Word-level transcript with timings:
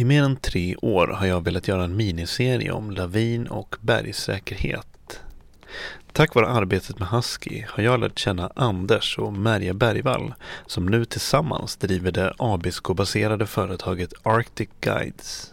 I 0.00 0.04
mer 0.04 0.22
än 0.22 0.36
tre 0.36 0.76
år 0.76 1.08
har 1.08 1.26
jag 1.26 1.44
velat 1.44 1.68
göra 1.68 1.84
en 1.84 1.96
miniserie 1.96 2.72
om 2.72 2.90
lavin 2.90 3.46
och 3.46 3.76
bergsäkerhet. 3.80 5.20
Tack 6.12 6.34
vare 6.34 6.48
arbetet 6.48 6.98
med 6.98 7.08
Husky 7.08 7.64
har 7.68 7.82
jag 7.82 8.00
lärt 8.00 8.18
känna 8.18 8.50
Anders 8.56 9.18
och 9.18 9.32
Merja 9.32 9.74
Bergvall 9.74 10.34
som 10.66 10.86
nu 10.86 11.04
tillsammans 11.04 11.76
driver 11.76 12.12
det 12.12 12.34
Abisko-baserade 12.38 13.46
företaget 13.46 14.12
Arctic 14.22 14.68
Guides. 14.80 15.52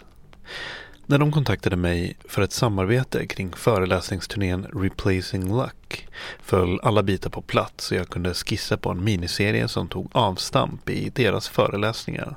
När 1.06 1.18
de 1.18 1.32
kontaktade 1.32 1.76
mig 1.76 2.18
för 2.26 2.42
ett 2.42 2.54
samarbete 2.54 3.28
kring 3.28 3.54
föreläsningsturnén 3.54 4.68
Replacing 4.74 5.58
Luck 5.58 6.08
föll 6.42 6.80
alla 6.84 7.04
bitar 7.04 7.30
på 7.30 7.42
plats 7.42 7.86
så 7.86 7.96
jag 7.96 8.10
kunde 8.10 8.34
skissa 8.34 8.78
på 8.78 8.90
en 8.90 9.04
miniserie 9.04 9.68
som 9.68 9.88
tog 9.88 10.10
avstamp 10.12 10.90
i 10.90 11.10
deras 11.10 11.50
föreläsningar. 11.50 12.36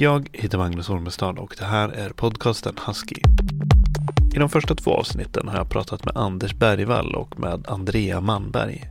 Jag 0.00 0.28
heter 0.32 0.58
Magnus 0.58 0.90
Ormestad 0.90 1.38
och 1.38 1.54
det 1.58 1.64
här 1.64 1.88
är 1.88 2.10
podcasten 2.10 2.74
Husky. 2.86 3.22
I 4.34 4.38
de 4.38 4.48
första 4.48 4.74
två 4.74 4.94
avsnitten 4.94 5.48
har 5.48 5.56
jag 5.56 5.70
pratat 5.70 6.04
med 6.04 6.16
Anders 6.16 6.54
Bergvall 6.54 7.14
och 7.14 7.40
med 7.40 7.64
Andrea 7.68 8.20
Manberg. 8.20 8.90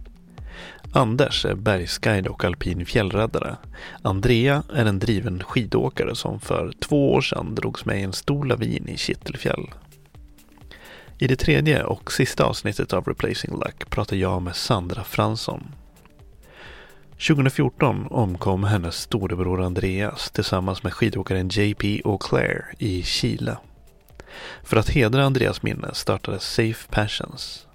Anders 0.93 1.45
är 1.45 1.55
bergsguide 1.55 2.27
och 2.27 2.43
alpin 2.43 2.85
fjällräddare. 2.85 3.55
Andrea 4.01 4.63
är 4.73 4.85
en 4.85 4.99
driven 4.99 5.43
skidåkare 5.43 6.15
som 6.15 6.39
för 6.39 6.73
två 6.79 7.13
år 7.13 7.21
sedan 7.21 7.55
drogs 7.55 7.85
med 7.85 7.99
i 7.99 8.03
en 8.03 8.13
stor 8.13 8.45
lavin 8.45 8.87
i 8.87 8.97
Kittelfjäll. 8.97 9.69
I 11.17 11.27
det 11.27 11.35
tredje 11.35 11.83
och 11.83 12.11
sista 12.11 12.43
avsnittet 12.43 12.93
av 12.93 13.05
Replacing 13.05 13.59
Luck 13.59 13.89
pratar 13.89 14.15
jag 14.15 14.41
med 14.41 14.55
Sandra 14.55 15.03
Fransson. 15.03 15.63
2014 17.19 18.07
omkom 18.09 18.63
hennes 18.63 18.95
storebror 18.95 19.61
Andreas 19.61 20.31
tillsammans 20.31 20.83
med 20.83 20.93
skidåkaren 20.93 21.49
JP 21.49 22.01
O'Clair 22.03 22.63
i 22.77 23.03
Chile. 23.03 23.57
För 24.63 24.77
att 24.77 24.89
hedra 24.89 25.25
Andreas 25.25 25.63
minne 25.63 25.89
startades 25.93 26.43
Safe 26.43 26.87
Passions. 26.89 27.67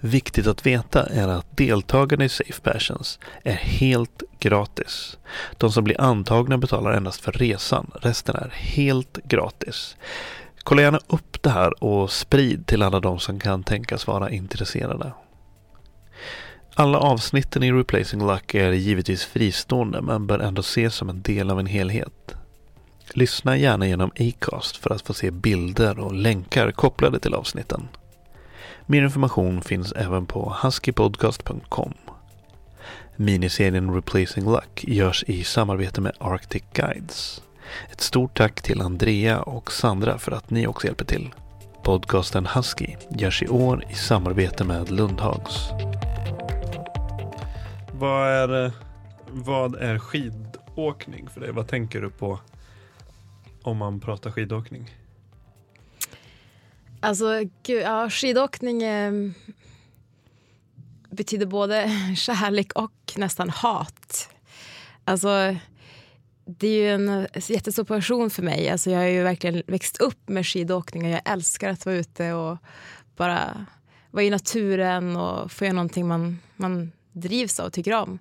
Viktigt 0.00 0.46
att 0.46 0.66
veta 0.66 1.06
är 1.06 1.28
att 1.28 1.56
deltagarna 1.56 2.24
i 2.24 2.28
Safe 2.28 2.60
Passions 2.62 3.18
är 3.44 3.52
helt 3.52 4.22
gratis. 4.40 5.18
De 5.56 5.72
som 5.72 5.84
blir 5.84 6.00
antagna 6.00 6.58
betalar 6.58 6.92
endast 6.92 7.20
för 7.20 7.32
resan, 7.32 7.90
resten 7.94 8.36
är 8.36 8.50
helt 8.54 9.18
gratis. 9.24 9.96
Kolla 10.58 10.82
gärna 10.82 11.00
upp 11.06 11.42
det 11.42 11.50
här 11.50 11.84
och 11.84 12.10
sprid 12.10 12.66
till 12.66 12.82
alla 12.82 13.00
de 13.00 13.18
som 13.18 13.40
kan 13.40 13.62
tänkas 13.62 14.06
vara 14.06 14.30
intresserade. 14.30 15.12
Alla 16.80 16.98
avsnitten 16.98 17.62
i 17.62 17.72
Replacing 17.72 18.26
Luck 18.26 18.54
är 18.54 18.72
givetvis 18.72 19.24
fristående 19.24 20.02
men 20.02 20.26
bör 20.26 20.38
ändå 20.38 20.60
ses 20.60 20.94
som 20.94 21.08
en 21.08 21.22
del 21.22 21.50
av 21.50 21.60
en 21.60 21.66
helhet. 21.66 22.34
Lyssna 23.14 23.56
gärna 23.56 23.86
genom 23.86 24.10
Acast 24.18 24.76
för 24.76 24.90
att 24.90 25.02
få 25.02 25.14
se 25.14 25.30
bilder 25.30 25.98
och 25.98 26.14
länkar 26.14 26.70
kopplade 26.70 27.18
till 27.18 27.34
avsnitten. 27.34 27.88
Mer 28.86 29.02
information 29.02 29.62
finns 29.62 29.92
även 29.92 30.26
på 30.26 30.56
huskypodcast.com. 30.62 31.94
Miniserien 33.16 33.94
Replacing 33.94 34.52
Luck 34.52 34.84
görs 34.84 35.24
i 35.26 35.44
samarbete 35.44 36.00
med 36.00 36.12
Arctic 36.18 36.62
Guides. 36.72 37.42
Ett 37.92 38.00
stort 38.00 38.36
tack 38.36 38.62
till 38.62 38.80
Andrea 38.80 39.42
och 39.42 39.72
Sandra 39.72 40.18
för 40.18 40.32
att 40.32 40.50
ni 40.50 40.66
också 40.66 40.86
hjälper 40.86 41.04
till. 41.04 41.30
Podcasten 41.82 42.46
Husky 42.46 42.96
görs 43.10 43.42
i 43.42 43.48
år 43.48 43.84
i 43.90 43.94
samarbete 43.94 44.64
med 44.64 44.90
Lundhags. 44.90 45.70
Vad 47.98 48.28
är, 48.28 48.64
eh, 48.64 48.72
vad 49.30 49.74
är 49.74 49.98
skidåkning 49.98 51.28
för 51.28 51.40
dig? 51.40 51.52
Vad 51.52 51.68
tänker 51.68 52.00
du 52.00 52.10
på 52.10 52.40
om 53.62 53.76
man 53.76 54.00
pratar 54.00 54.30
skidåkning? 54.30 54.90
Alltså, 57.00 57.42
gud, 57.62 57.82
ja, 57.82 58.10
skidåkning 58.10 58.82
eh, 58.82 59.12
betyder 61.10 61.46
både 61.46 61.90
kärlek 62.16 62.72
och 62.72 63.14
nästan 63.16 63.50
hat. 63.50 64.30
Alltså, 65.04 65.56
det 66.44 66.68
är 66.68 66.82
ju 66.82 66.94
en 66.94 67.08
eh, 67.08 67.50
jättestor 67.50 67.84
passion 67.84 68.30
för 68.30 68.42
mig. 68.42 68.68
Alltså, 68.68 68.90
jag 68.90 68.98
har 68.98 69.06
ju 69.06 69.22
verkligen 69.22 69.62
växt 69.66 70.00
upp 70.00 70.28
med 70.28 70.46
skidåkning 70.46 71.04
och 71.04 71.10
jag 71.10 71.22
älskar 71.24 71.70
att 71.70 71.86
vara 71.86 71.96
ute 71.96 72.32
och 72.32 72.58
bara 73.16 73.66
vara 74.10 74.24
i 74.24 74.30
naturen 74.30 75.16
och 75.16 75.52
få 75.52 75.64
göra 75.64 75.74
någonting 75.74 76.08
man, 76.08 76.38
man 76.56 76.92
drivs 77.20 77.60
av 77.60 77.66
och 77.66 77.72
tycker 77.72 77.94
om. 77.94 78.18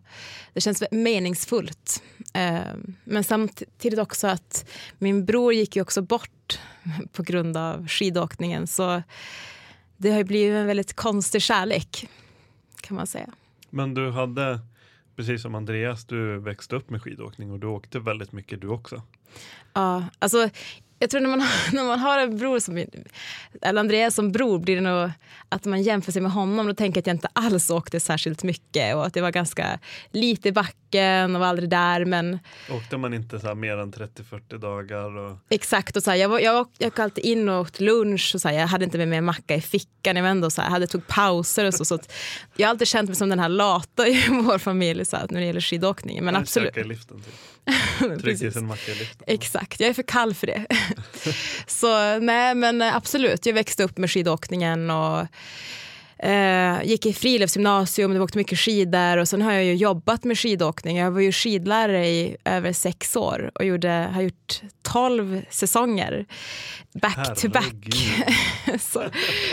Det 0.54 0.62
känns 0.62 0.84
meningsfullt. 0.92 2.04
Ehm, 2.34 2.96
men 3.04 3.24
samtidigt 3.24 4.00
också 4.00 4.28
att 4.28 4.70
min 4.98 5.26
bror 5.26 5.54
gick 5.54 5.76
ju 5.76 5.82
också 5.82 6.02
bort 6.02 6.60
på 7.12 7.24
grund 7.24 7.58
av 7.58 7.88
skidåkningen. 7.88 8.68
Så 8.68 9.04
det 9.98 10.12
har 10.12 10.24
blivit 10.24 10.56
en 10.56 10.68
väldigt 10.68 10.94
konstig 10.94 11.42
kärlek 11.42 12.08
kan 12.82 12.98
man 12.98 13.08
säga. 13.08 13.30
Men 13.70 13.94
du 13.94 14.12
hade, 14.12 14.60
precis 15.16 15.42
som 15.42 15.56
Andreas, 15.56 16.06
du 16.06 16.40
växte 16.40 16.76
upp 16.76 16.90
med 16.90 17.02
skidåkning 17.02 17.52
och 17.52 17.60
du 17.60 17.68
åkte 17.68 18.00
väldigt 18.00 18.32
mycket 18.32 18.62
du 18.62 18.68
också. 18.68 19.02
Ja, 19.74 20.04
alltså 20.20 20.50
jag 21.00 21.10
tror 21.10 21.22
när 21.22 21.30
man, 21.30 21.40
när 21.74 21.84
man 21.84 22.00
har 22.00 22.20
en 22.20 22.38
bror 22.38 22.60
som, 22.60 22.86
eller 23.62 23.80
Andreas 23.80 24.16
som 24.16 24.32
bror 24.32 24.60
blir 24.60 24.76
det 24.76 24.82
nog 24.82 25.12
att 25.50 25.66
man 25.66 25.84
jämför 25.84 26.12
sig 26.12 26.22
med 26.22 26.32
honom. 26.32 26.68
Då 26.68 26.74
tänker 26.74 26.98
jag 26.98 27.02
att 27.02 27.08
jag 27.08 27.16
inte 27.16 27.30
alls 27.34 27.70
åkte 27.70 28.00
särskilt 28.00 28.44
mycket 28.44 28.96
och 28.96 29.06
att 29.06 29.14
det 29.14 29.22
var 29.22 29.32
ganska 29.32 29.80
lite 30.12 30.50
i 30.50 30.52
backen 30.52 31.36
och 31.36 31.40
var 31.40 31.48
aldrig 31.48 31.70
där. 31.70 32.06
Men... 32.06 32.40
Åkte 32.72 32.98
man 32.98 33.14
inte 33.14 33.40
så 33.40 33.56
mer 33.56 33.78
än 33.78 33.94
30-40 33.94 34.58
dagar? 34.58 35.18
Och... 35.18 35.38
Exakt, 35.50 35.98
och 35.98 36.04
så 36.04 36.12
här, 36.12 36.18
jag, 36.18 36.42
jag, 36.42 36.68
jag 36.78 36.88
gick 36.88 37.00
alltid 37.00 37.26
in 37.26 37.50
och 37.50 37.62
åt 37.62 37.80
lunch 37.80 38.32
och 38.36 38.42
så 38.42 38.48
här, 38.48 38.56
jag 38.56 38.68
hade 38.68 38.86
inte 38.86 38.98
med 38.98 39.08
mig 39.08 39.18
en 39.18 39.26
macka 39.26 39.56
i 39.56 39.62
fickan. 39.62 40.16
Jag, 40.16 40.28
ändå, 40.28 40.50
så 40.50 40.62
här, 40.62 40.70
hade 40.70 40.88
tog 40.88 41.08
pauser 41.08 41.66
och 41.66 41.74
så. 41.74 41.86
så 41.86 42.00
jag 42.56 42.68
har 42.68 42.70
alltid 42.70 42.88
känt 42.88 43.10
mig 43.10 43.16
som 43.16 43.30
den 43.30 43.40
här 43.40 43.50
lata 43.50 44.08
i 44.08 44.26
vår 44.30 44.58
familj 44.58 45.06
så 45.06 45.18
här, 45.18 45.28
när 45.30 45.40
det 45.40 45.46
gäller 45.46 45.62
skidåkningen. 45.62 46.26
Men 46.26 46.36
absolut. 46.36 46.88
Liften, 46.88 47.22
typ. 47.22 47.34
Trycker 48.22 48.52
sin 48.52 48.68
macka 48.68 48.92
i 48.92 48.96
liften. 48.96 49.24
Exakt, 49.28 49.80
jag 49.80 49.90
är 49.90 49.94
för 49.94 50.04
kall 50.04 50.34
för 50.34 50.48
det. 50.48 50.66
så 51.68 52.20
nej 52.20 52.56
men 52.56 52.82
absolut, 52.82 53.46
jag 53.46 53.54
växte 53.54 53.84
upp 53.84 53.98
med 53.98 54.12
skidåkningen 54.12 54.90
och 54.92 55.28
Eh, 56.20 56.84
gick 56.84 57.06
i 57.06 57.14
friluftsgymnasium, 57.14 58.14
det 58.14 58.20
åkte 58.20 58.38
mycket 58.38 58.60
skidor 58.60 59.18
och 59.18 59.28
sen 59.28 59.42
har 59.42 59.52
jag 59.52 59.64
ju 59.64 59.74
jobbat 59.74 60.24
med 60.24 60.40
skidåkning. 60.40 60.98
Jag 60.98 61.12
var 61.12 61.22
ju 61.22 61.32
skidlärare 61.32 62.08
i 62.08 62.38
över 62.46 62.74
sex 62.74 63.16
år 63.16 63.52
och 63.56 63.66
gjorde, 63.66 64.10
har 64.14 64.22
gjort 64.22 64.62
tolv 64.82 65.42
säsonger 65.50 66.26
back 66.94 67.40
to 67.42 67.50
back. 67.50 67.86
så, 68.80 69.04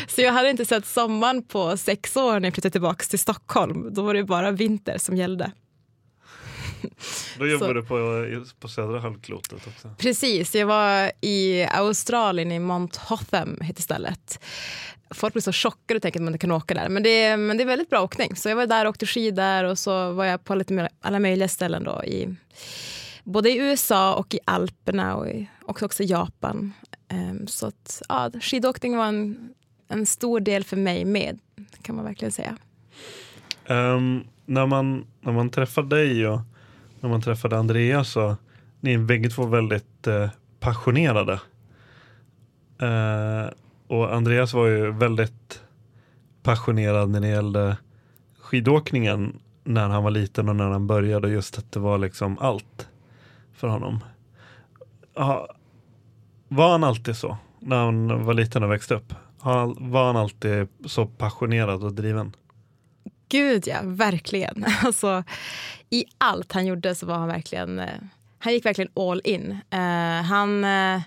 så 0.09 0.21
jag 0.21 0.33
hade 0.33 0.51
inte 0.51 0.65
sett 0.65 0.87
sommaren 0.87 1.43
på 1.43 1.77
sex 1.77 2.17
år 2.17 2.41
när 2.41 2.47
jag 2.47 2.55
flyttade 2.55 2.73
tillbaka 2.73 3.05
till 3.05 3.19
Stockholm. 3.19 3.95
Då 3.95 4.03
var 4.03 4.15
det 4.15 4.25
bara 4.25 4.51
vinter 4.51 4.99
som 4.99 5.17
gällde. 5.17 5.53
Då 7.39 7.47
jobbade 7.47 7.75
du 7.75 7.83
på, 7.83 8.27
på 8.61 8.69
södra 8.69 9.01
halvklotet 9.01 9.67
också? 9.67 9.91
Precis, 9.99 10.55
jag 10.55 10.67
var 10.67 11.13
i 11.21 11.65
Australien 11.65 12.53
i 12.53 12.59
Mount 12.59 13.01
Hotham 13.09 13.61
heter 13.61 13.83
stället. 13.83 14.41
Folk 15.11 15.35
blir 15.35 15.43
så 15.43 15.53
chockade 15.53 15.97
och 15.99 16.03
tänker 16.03 16.21
att 16.21 16.25
man 16.25 16.35
inte 16.35 16.39
kan 16.39 16.53
åka 16.53 16.75
där. 16.75 16.89
Men 16.89 17.03
det, 17.03 17.37
men 17.37 17.57
det 17.57 17.63
är 17.63 17.67
väldigt 17.67 17.91
bra 17.91 18.03
åkning. 18.03 18.37
Så 18.37 18.49
jag 18.49 18.57
var 18.57 18.67
där 18.67 18.85
och 18.85 18.91
åkte 18.91 19.07
skidor 19.07 19.65
och 19.65 19.79
så 19.79 20.13
var 20.13 20.25
jag 20.25 20.45
på 20.45 20.55
lite 20.55 20.73
mer, 20.73 20.89
alla 21.01 21.19
möjliga 21.19 21.49
ställen 21.49 21.85
då 21.85 22.05
i 22.05 22.37
både 23.25 23.51
i 23.51 23.57
USA 23.57 24.15
och 24.15 24.35
i 24.35 24.39
Alperna 24.45 25.17
och 25.17 25.29
i, 25.29 25.49
också, 25.63 25.85
också 25.85 26.03
Japan. 26.03 26.73
Um, 27.13 27.47
så 27.47 27.67
att, 27.67 28.03
ja, 28.09 28.31
skidåkning 28.41 28.97
var 28.97 29.07
en, 29.07 29.55
en 29.89 30.07
stor 30.07 30.41
del 30.41 30.65
för 30.65 30.77
mig 30.77 31.05
med, 31.05 31.39
kan 31.83 31.97
man 31.97 32.05
verkligen 32.05 32.33
säga. 32.33 32.57
Um, 33.69 34.25
när, 34.47 34.67
man, 34.67 35.07
när 35.21 35.33
man 35.33 35.51
träffar 35.51 35.83
dig 35.83 36.29
och 36.29 36.41
när 37.05 37.11
man 37.11 37.21
träffade 37.21 37.59
Andreas 37.59 38.09
så 38.09 38.37
ni 38.81 38.95
är 38.95 38.99
bägge 38.99 39.31
två 39.31 39.47
väldigt 39.47 40.07
eh, 40.07 40.31
passionerade. 40.61 41.33
Eh, 42.79 43.51
och 43.87 44.15
Andreas 44.15 44.55
var 44.55 44.67
ju 44.67 44.91
väldigt 44.91 45.63
passionerad 46.43 47.11
när 47.11 47.21
det 47.21 47.29
gällde 47.29 47.77
skidåkningen 48.39 49.41
när 49.65 49.89
han 49.89 50.05
var 50.05 50.11
liten 50.11 50.49
och 50.49 50.57
när 50.57 50.71
han 50.71 50.87
började 50.87 51.29
just 51.29 51.59
att 51.59 51.73
det 51.73 51.81
var 51.81 51.99
liksom 51.99 52.39
allt 52.39 52.89
för 53.53 53.69
honom. 53.69 54.05
Ha, 55.15 55.49
var 56.49 56.71
han 56.71 56.85
alltid 56.85 57.17
så 57.17 57.37
när 57.61 57.77
han 57.77 58.25
var 58.25 58.35
liten 58.35 58.63
och 58.63 58.73
växte 58.73 58.95
upp? 58.95 59.15
Var 59.79 60.07
han 60.07 60.17
alltid 60.17 60.69
så 60.87 61.07
passionerad 61.07 61.85
och 61.85 61.93
driven? 61.93 62.33
Gud 63.35 63.67
ja, 63.67 63.81
verkligen. 63.83 64.65
Alltså, 64.85 65.25
I 65.91 66.05
allt 66.19 66.53
han 66.53 66.67
gjorde 66.67 66.95
så 66.95 67.07
var 67.07 67.15
han 67.15 67.29
verkligen... 67.29 67.79
Eh, 67.79 68.01
han 68.39 68.53
gick 68.53 68.67
verkligen 68.67 68.91
all 68.97 69.21
in. 69.25 69.59
Uh, 69.75 70.23
han... 70.23 70.65
Uh, 70.65 71.01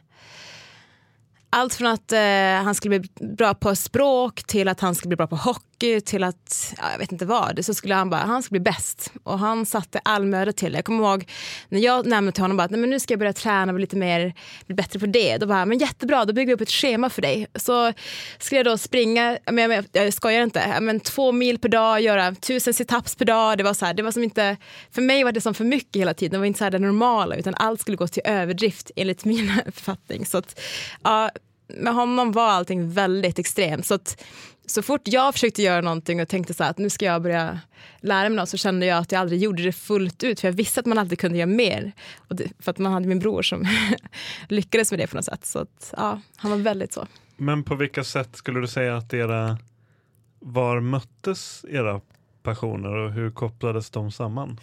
allt 1.50 1.74
från 1.74 1.88
att 1.88 2.14
uh, 2.14 2.64
han 2.64 2.76
skulle 2.76 3.00
bli 3.00 3.10
bra 3.38 3.54
på 3.54 3.76
språk 3.76 4.44
till 4.44 4.68
att 4.68 4.80
han 4.80 4.96
skulle 4.96 5.08
bli 5.08 5.16
bra 5.16 5.28
på 5.28 5.36
hockey 5.36 5.77
mycket 5.78 6.06
till 6.06 6.24
att, 6.24 6.74
ja, 6.78 6.92
jag 6.92 7.00
vet 7.00 7.12
inte 7.12 7.26
vad, 7.26 7.66
så 7.66 7.74
skulle 7.74 7.96
han 7.96 8.10
bara, 8.10 8.22
han 8.22 8.44
skulle 8.44 8.60
bli 8.60 8.72
bäst. 8.72 9.12
Och 9.24 9.40
han 9.40 9.66
satte 9.66 10.00
all 10.04 10.26
möda 10.26 10.52
till 10.52 10.72
det. 10.72 10.78
Jag 10.78 10.86
kommer 10.86 11.04
ihåg 11.04 11.26
när 11.70 11.80
jag 11.80 12.06
nämnde 12.06 12.32
till 12.32 12.44
honom 12.44 12.58
bara 12.58 12.64
att 12.64 12.72
Nej, 12.72 12.80
men 12.80 12.90
nu 12.90 13.00
ska 13.00 13.12
jag 13.12 13.20
börja 13.20 13.34
träna 13.34 13.72
och 13.72 13.76
bli 13.76 13.82
lite 13.82 13.96
mer, 13.96 14.34
bli 14.66 14.76
bättre 14.76 15.00
på 15.00 15.06
det. 15.06 15.38
Då 15.38 15.48
bara, 15.48 15.66
men 15.66 15.78
jättebra, 15.78 16.26
då 16.26 16.34
bygger 16.34 16.48
vi 16.48 16.54
upp 16.54 16.62
ett 16.62 16.70
schema 16.70 17.10
för 17.10 17.22
dig. 17.22 17.48
Så 17.56 17.94
skulle 18.40 18.60
jag 18.60 18.66
då 18.66 18.78
springa, 18.78 19.38
men 19.52 19.72
jag, 19.72 19.86
jag 19.92 20.14
skojar 20.14 20.44
inte, 20.44 20.80
men 20.82 21.00
två 21.00 21.32
mil 21.32 21.60
per 21.60 21.70
dag, 21.70 22.02
göra 22.02 22.36
tusen 22.36 22.74
situps 22.74 23.16
per 23.16 23.26
dag. 23.26 23.58
Det 23.58 23.64
var 23.64 23.74
så 23.74 23.86
här, 23.86 23.94
det 23.94 24.04
var 24.04 24.12
som 24.12 24.24
inte, 24.24 24.58
för 24.92 25.02
mig 25.02 25.24
var 25.24 25.32
det 25.32 25.42
som 25.42 25.54
för 25.54 25.66
mycket 25.66 26.02
hela 26.02 26.14
tiden. 26.14 26.32
Det 26.32 26.38
var 26.38 26.46
inte 26.46 26.58
så 26.58 26.64
här 26.64 26.72
det 26.72 26.80
normala, 26.80 27.36
utan 27.36 27.56
allt 27.56 27.82
skulle 27.82 27.98
gå 27.98 28.08
till 28.08 28.24
överdrift 28.26 28.92
enligt 28.96 29.26
min 29.26 29.52
författning. 29.74 30.26
Så 30.26 30.38
att, 30.38 30.60
ja, 31.04 31.32
med 31.68 31.94
honom 31.94 32.32
var 32.32 32.48
allting 32.48 32.90
väldigt 32.90 33.40
extremt. 33.40 33.86
Så 33.86 33.94
att 33.94 34.24
så 34.70 34.82
fort 34.82 35.02
jag 35.04 35.34
försökte 35.34 35.62
göra 35.62 35.82
någonting 35.82 36.22
och 36.22 36.28
tänkte 36.28 36.54
så 36.54 36.64
att 36.64 36.78
nu 36.78 36.90
ska 36.90 37.06
jag 37.06 37.22
börja 37.22 37.60
lära 38.00 38.30
mig 38.30 38.36
något 38.36 38.50
så 38.50 38.58
kände 38.58 38.86
jag 38.86 38.98
att 38.98 39.12
jag 39.12 39.22
aldrig 39.22 39.42
gjorde 39.42 39.64
det 39.64 39.72
fullt 39.72 40.24
ut 40.24 40.40
för 40.40 40.48
jag 40.48 40.54
visste 40.54 40.80
att 40.80 40.86
man 40.86 40.98
alltid 40.98 41.20
kunde 41.20 41.38
göra 41.38 41.48
mer. 41.48 41.92
Det, 42.28 42.52
för 42.60 42.72
att 42.72 42.78
man 42.78 42.94
hade 42.94 43.08
min 43.08 43.20
bror 43.20 43.42
som 43.42 43.68
lyckades 44.50 44.92
med 44.92 45.00
det 45.00 45.08
på 45.08 45.16
något 45.16 45.26
sätt. 45.26 45.46
Så 45.46 45.60
att, 45.60 45.94
ja, 45.98 46.22
han 46.38 46.52
var 46.52 46.58
väldigt 46.58 46.94
så. 46.94 47.08
Men 47.38 47.64
på 47.64 47.76
vilka 47.76 48.04
sätt 48.04 48.36
skulle 48.36 48.60
du 48.60 48.68
säga 48.68 48.98
att 48.98 49.14
era, 49.14 49.58
var 50.40 50.80
möttes 50.80 51.66
era 51.70 52.02
passioner 52.44 52.96
och 52.96 53.12
hur 53.12 53.32
kopplades 53.32 53.90
de 53.90 54.12
samman? 54.12 54.60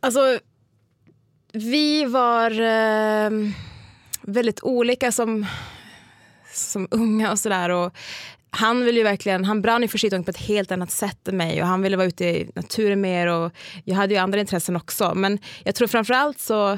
Alltså, 0.00 0.38
vi 1.52 2.04
var 2.04 2.50
eh, 2.50 3.30
väldigt 4.22 4.62
olika 4.62 5.12
som, 5.12 5.46
som 6.52 6.88
unga 6.90 7.30
och 7.30 7.38
sådär. 7.38 7.90
Han 8.54 8.84
ville 8.84 8.98
ju 8.98 9.04
verkligen, 9.04 9.44
han 9.44 9.62
brann 9.62 9.82
ju 9.82 9.88
för 9.88 9.98
skidåkning 9.98 10.24
på 10.24 10.30
ett 10.30 10.36
helt 10.36 10.72
annat 10.72 10.90
sätt 10.90 11.28
än 11.28 11.36
mig 11.36 11.62
och 11.62 11.68
han 11.68 11.82
ville 11.82 11.96
vara 11.96 12.06
ute 12.06 12.24
i 12.24 12.50
naturen 12.54 13.00
mer 13.00 13.26
och 13.26 13.52
jag 13.84 13.96
hade 13.96 14.14
ju 14.14 14.20
andra 14.20 14.40
intressen 14.40 14.76
också. 14.76 15.14
Men 15.14 15.38
jag 15.64 15.74
tror 15.74 15.88
framförallt 15.88 16.40
så 16.40 16.72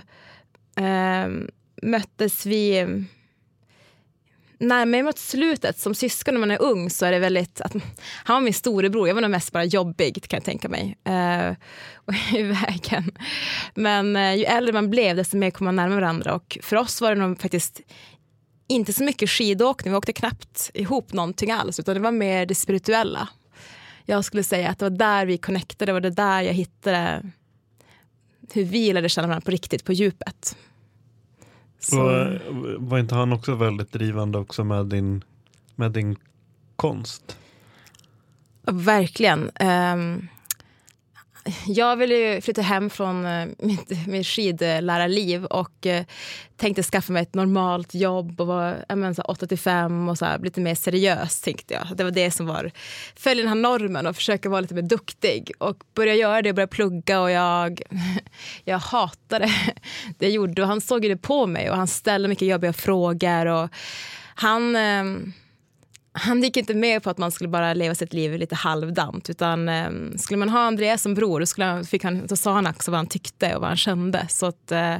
eh, 0.76 1.28
möttes 1.82 2.46
vi 2.46 2.86
närmare 4.58 5.02
mot 5.02 5.18
slutet, 5.18 5.78
som 5.78 5.94
syskon 5.94 6.34
när 6.34 6.40
man 6.40 6.50
är 6.50 6.62
ung 6.62 6.90
så 6.90 7.06
är 7.06 7.12
det 7.12 7.18
väldigt, 7.18 7.60
att, 7.60 7.72
han 8.24 8.34
var 8.34 8.40
min 8.40 8.54
storebror, 8.54 9.08
jag 9.08 9.14
var 9.14 9.22
nog 9.22 9.30
mest 9.30 9.52
bara 9.52 9.64
jobbig 9.64 10.28
kan 10.28 10.36
jag 10.36 10.44
tänka 10.44 10.68
mig. 10.68 10.98
Uh, 11.08 11.54
och 11.94 12.14
i 12.38 12.42
vägen. 12.42 13.10
Men 13.74 14.16
uh, 14.16 14.36
ju 14.36 14.44
äldre 14.44 14.72
man 14.72 14.90
blev 14.90 15.16
desto 15.16 15.36
mer 15.36 15.50
kom 15.50 15.64
man 15.64 15.76
närmare 15.76 16.00
varandra 16.00 16.34
och 16.34 16.58
för 16.62 16.76
oss 16.76 17.00
var 17.00 17.14
det 17.14 17.20
nog 17.20 17.40
faktiskt 17.40 17.80
inte 18.66 18.92
så 18.92 19.04
mycket 19.04 19.30
skidåkning, 19.30 19.92
vi 19.92 19.98
åkte 19.98 20.12
knappt 20.12 20.70
ihop 20.74 21.12
någonting 21.12 21.50
alls 21.50 21.80
utan 21.80 21.94
det 21.94 22.00
var 22.00 22.12
mer 22.12 22.46
det 22.46 22.54
spirituella. 22.54 23.28
Jag 24.04 24.24
skulle 24.24 24.42
säga 24.42 24.70
att 24.70 24.78
det 24.78 24.84
var 24.84 24.98
där 24.98 25.26
vi 25.26 25.38
connectade, 25.38 25.88
det 25.88 25.92
var 25.92 26.00
det 26.00 26.10
där 26.10 26.42
jag 26.42 26.52
hittade 26.52 27.22
hur 28.52 28.64
vi 28.64 28.92
lärde 28.92 29.08
känna 29.08 29.28
varandra 29.28 29.44
på 29.44 29.50
riktigt, 29.50 29.84
på 29.84 29.92
djupet. 29.92 30.56
Så... 31.78 31.96
Var 32.78 32.98
inte 32.98 33.14
han 33.14 33.32
också 33.32 33.54
väldigt 33.54 33.92
drivande 33.92 34.38
också 34.38 34.64
med 34.64 34.86
din, 34.86 35.24
med 35.74 35.92
din 35.92 36.16
konst? 36.76 37.38
Verkligen. 38.66 39.50
Um, 39.60 40.28
jag 41.66 41.96
ville 41.96 42.14
ju 42.14 42.40
flytta 42.40 42.62
hem 42.62 42.90
från 42.90 43.26
eh, 43.26 43.46
mitt, 43.58 44.06
mitt 44.06 44.26
skidlärarliv 44.26 45.44
och 45.44 45.86
eh, 45.86 46.04
tänkte 46.56 46.82
skaffa 46.82 47.12
mig 47.12 47.22
ett 47.22 47.34
normalt 47.34 47.94
jobb 47.94 48.40
och 48.40 48.46
vara 48.46 48.76
8 49.24 49.46
till 49.46 49.58
5 49.58 50.08
och 50.08 50.18
så 50.18 50.24
här, 50.24 50.38
lite 50.38 50.60
mer 50.60 50.74
seriös 50.74 51.40
tänkte 51.40 51.74
jag. 51.74 51.96
Det 51.96 52.04
var 52.04 52.10
det 52.10 52.30
som 52.30 52.46
var, 52.46 52.70
följa 53.16 53.42
den 53.42 53.48
här 53.48 53.62
normen 53.62 54.06
och 54.06 54.16
försöka 54.16 54.48
vara 54.48 54.60
lite 54.60 54.74
mer 54.74 54.82
duktig. 54.82 55.52
Och 55.58 55.76
börja 55.94 56.14
göra 56.14 56.42
det 56.42 56.48
och 56.48 56.54
börja 56.54 56.66
plugga 56.66 57.20
och 57.20 57.30
jag, 57.30 57.82
jag 58.64 58.78
hatade 58.78 59.46
det 60.18 60.26
jag 60.26 60.32
gjorde. 60.32 60.62
Och 60.62 60.68
han 60.68 60.80
såg 60.80 61.02
det 61.02 61.16
på 61.16 61.46
mig 61.46 61.70
och 61.70 61.76
han 61.76 61.88
ställde 61.88 62.28
mycket 62.28 62.48
jobbiga 62.48 62.72
frågor. 62.72 63.46
Och 63.46 63.68
han... 64.34 64.76
Ehm, 64.76 65.32
han 66.16 66.42
gick 66.42 66.56
inte 66.56 66.74
med 66.74 67.02
på 67.02 67.10
att 67.10 67.18
man 67.18 67.30
skulle 67.30 67.48
bara 67.48 67.74
leva 67.74 67.94
sitt 67.94 68.12
liv 68.12 68.38
lite 68.38 68.54
halvdant. 68.54 69.30
Utan 69.30 69.68
eh, 69.68 69.90
skulle 70.16 70.38
man 70.38 70.48
ha 70.48 70.60
Andreas 70.60 71.02
som 71.02 71.14
bror 71.14 71.40
då, 71.40 71.46
skulle 71.46 71.64
han, 71.64 71.84
fick 71.84 72.04
han, 72.04 72.26
då 72.26 72.36
sa 72.36 72.52
han 72.52 72.66
också 72.66 72.90
vad 72.90 72.98
han 72.98 73.06
tyckte 73.06 73.54
och 73.54 73.60
vad 73.60 73.70
han 73.70 73.76
kände. 73.76 74.26
Så 74.28 74.46
att, 74.46 74.72
eh, 74.72 74.96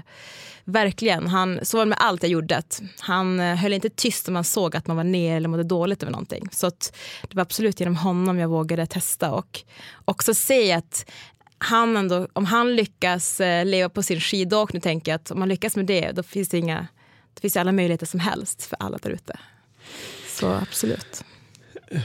verkligen, 0.64 1.26
han, 1.26 1.61
så 1.62 1.76
var 1.76 1.85
det 1.85 1.88
med 1.88 1.99
allt 2.00 2.23
jag 2.23 2.33
gjorde. 2.33 2.62
Han 2.99 3.40
eh, 3.40 3.56
höll 3.56 3.73
inte 3.73 3.90
tyst 3.90 4.28
om 4.28 4.35
man 4.35 4.44
såg 4.44 4.76
att 4.76 4.87
man 4.87 4.97
var 4.97 5.04
ner 5.04 5.37
eller 5.37 5.49
mådde 5.49 5.64
dåligt 5.64 6.02
över 6.02 6.12
någonting. 6.12 6.49
Så 6.52 6.66
att, 6.66 6.97
det 7.23 7.37
var 7.37 7.42
absolut 7.42 7.80
genom 7.80 7.97
honom 7.97 8.38
jag 8.38 8.49
vågade 8.49 8.87
testa 8.87 9.30
och 9.33 9.62
också 10.04 10.35
se 10.35 10.73
att 10.73 11.11
han 11.59 11.97
ändå, 11.97 12.28
om 12.33 12.44
han 12.44 12.76
lyckas 12.76 13.40
eh, 13.40 13.64
leva 13.64 13.88
på 13.88 14.02
sin 14.02 14.21
skidåkning, 14.21 14.83
tänker 14.83 15.12
jag 15.12 15.16
att 15.16 15.30
om 15.30 15.38
man 15.38 15.49
lyckas 15.49 15.76
med 15.76 15.87
det, 15.87 16.12
då 16.12 16.23
finns 16.23 16.49
det, 16.49 16.59
inga, 16.59 16.87
då 17.35 17.40
finns 17.40 17.54
det 17.54 17.61
alla 17.61 17.73
möjligheter 17.73 18.06
som 18.06 18.21
helst 18.21 18.62
för 18.62 18.76
alla 18.80 18.99
där 18.99 19.11
ute. 19.11 19.38
Så 20.35 20.49
absolut. 20.49 21.25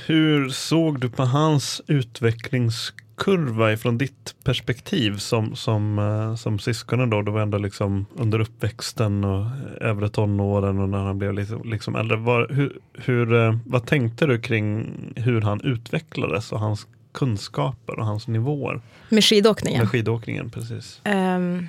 Hur 0.06 0.50
såg 0.50 1.00
du 1.00 1.10
på 1.10 1.24
hans 1.24 1.82
utvecklingskurva 1.88 3.74
ifrån 3.74 3.98
ditt 3.98 4.36
perspektiv 4.44 5.18
som, 5.18 5.56
som, 5.56 6.00
uh, 6.00 6.36
som 6.36 6.60
syskonen 6.60 7.10
då? 7.10 7.22
Det 7.22 7.32
var 7.32 7.42
ändå 7.42 7.58
liksom 7.58 8.06
under 8.16 8.40
uppväxten 8.40 9.24
och 9.24 9.46
övre 9.82 10.10
tonåren 10.10 10.80
och 10.80 10.90
när 10.90 10.98
han 10.98 11.18
blev 11.18 11.34
liksom, 11.34 11.70
liksom 11.70 11.96
äldre. 11.96 12.18
Var, 12.18 12.48
hur, 12.50 12.80
hur, 12.94 13.34
uh, 13.34 13.58
vad 13.66 13.86
tänkte 13.86 14.26
du 14.26 14.42
kring 14.42 14.94
hur 15.16 15.42
han 15.42 15.62
utvecklades 15.62 16.52
och 16.52 16.60
hans 16.60 16.88
kunskaper 17.12 18.00
och 18.00 18.06
hans 18.06 18.28
nivåer? 18.28 18.82
Med 19.10 19.24
skidåkningen? 19.24 19.80
Med 19.80 19.90
skidåkningen, 19.90 20.50
precis. 20.50 21.02
Um... 21.06 21.68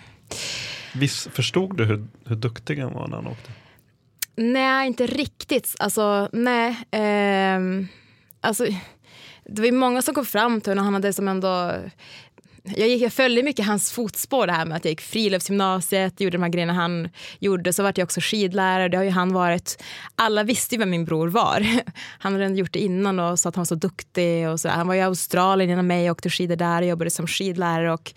Viss, 0.94 1.28
förstod 1.32 1.76
du 1.76 1.84
hur, 1.84 2.06
hur 2.24 2.36
duktig 2.36 2.78
han 2.78 2.92
var 2.92 3.08
när 3.08 3.16
han 3.16 3.26
åkte? 3.26 3.50
Nej, 4.36 4.86
inte 4.86 5.06
riktigt. 5.06 5.74
Alltså, 5.78 6.28
nej. 6.32 6.70
Eh, 6.90 7.60
alltså, 8.40 8.66
det 9.44 9.62
var 9.62 9.72
många 9.72 10.02
som 10.02 10.14
kom 10.14 10.26
fram 10.26 10.60
till 10.60 10.70
honom. 10.70 10.84
Han 10.84 10.94
hade 10.94 11.12
som 11.12 11.28
ändå 11.28 11.74
jag, 12.62 12.88
gick, 12.88 13.02
jag 13.02 13.12
följde 13.12 13.42
mycket 13.42 13.66
hans 13.66 13.92
fotspår, 13.92 14.46
det 14.46 14.52
här 14.52 14.64
med 14.64 14.76
att 14.76 14.84
jag 14.84 14.90
gick 14.92 15.00
friluftsgymnasiet, 15.00 16.20
gjorde 16.20 16.36
de 16.36 16.42
här 16.42 16.50
grejerna 16.50 16.72
han 16.72 17.08
gjorde. 17.38 17.72
Så 17.72 17.82
vart 17.82 17.98
jag 17.98 18.04
också 18.04 18.20
skidlärare, 18.20 18.88
det 18.88 18.96
har 18.96 19.04
ju 19.04 19.10
han 19.10 19.32
varit. 19.32 19.82
Alla 20.14 20.42
visste 20.42 20.74
ju 20.74 20.78
vem 20.78 20.90
min 20.90 21.04
bror 21.04 21.28
var. 21.28 21.66
Han 22.18 22.32
hade 22.32 22.46
gjort 22.46 22.72
det 22.72 22.78
innan 22.78 23.18
och 23.18 23.38
sa 23.38 23.48
att 23.48 23.54
han 23.54 23.60
var 23.60 23.66
så 23.66 23.74
duktig. 23.74 24.48
Och 24.48 24.60
så. 24.60 24.68
Han 24.68 24.88
var 24.88 24.94
i 24.94 25.00
Australien 25.00 25.70
innan 25.70 25.86
mig 25.86 26.10
och 26.10 26.16
åkte 26.16 26.30
skidor 26.30 26.56
där 26.56 26.82
och 26.82 26.88
jobbade 26.88 27.10
som 27.10 27.26
skidlärare. 27.26 27.92
Och 27.92 28.14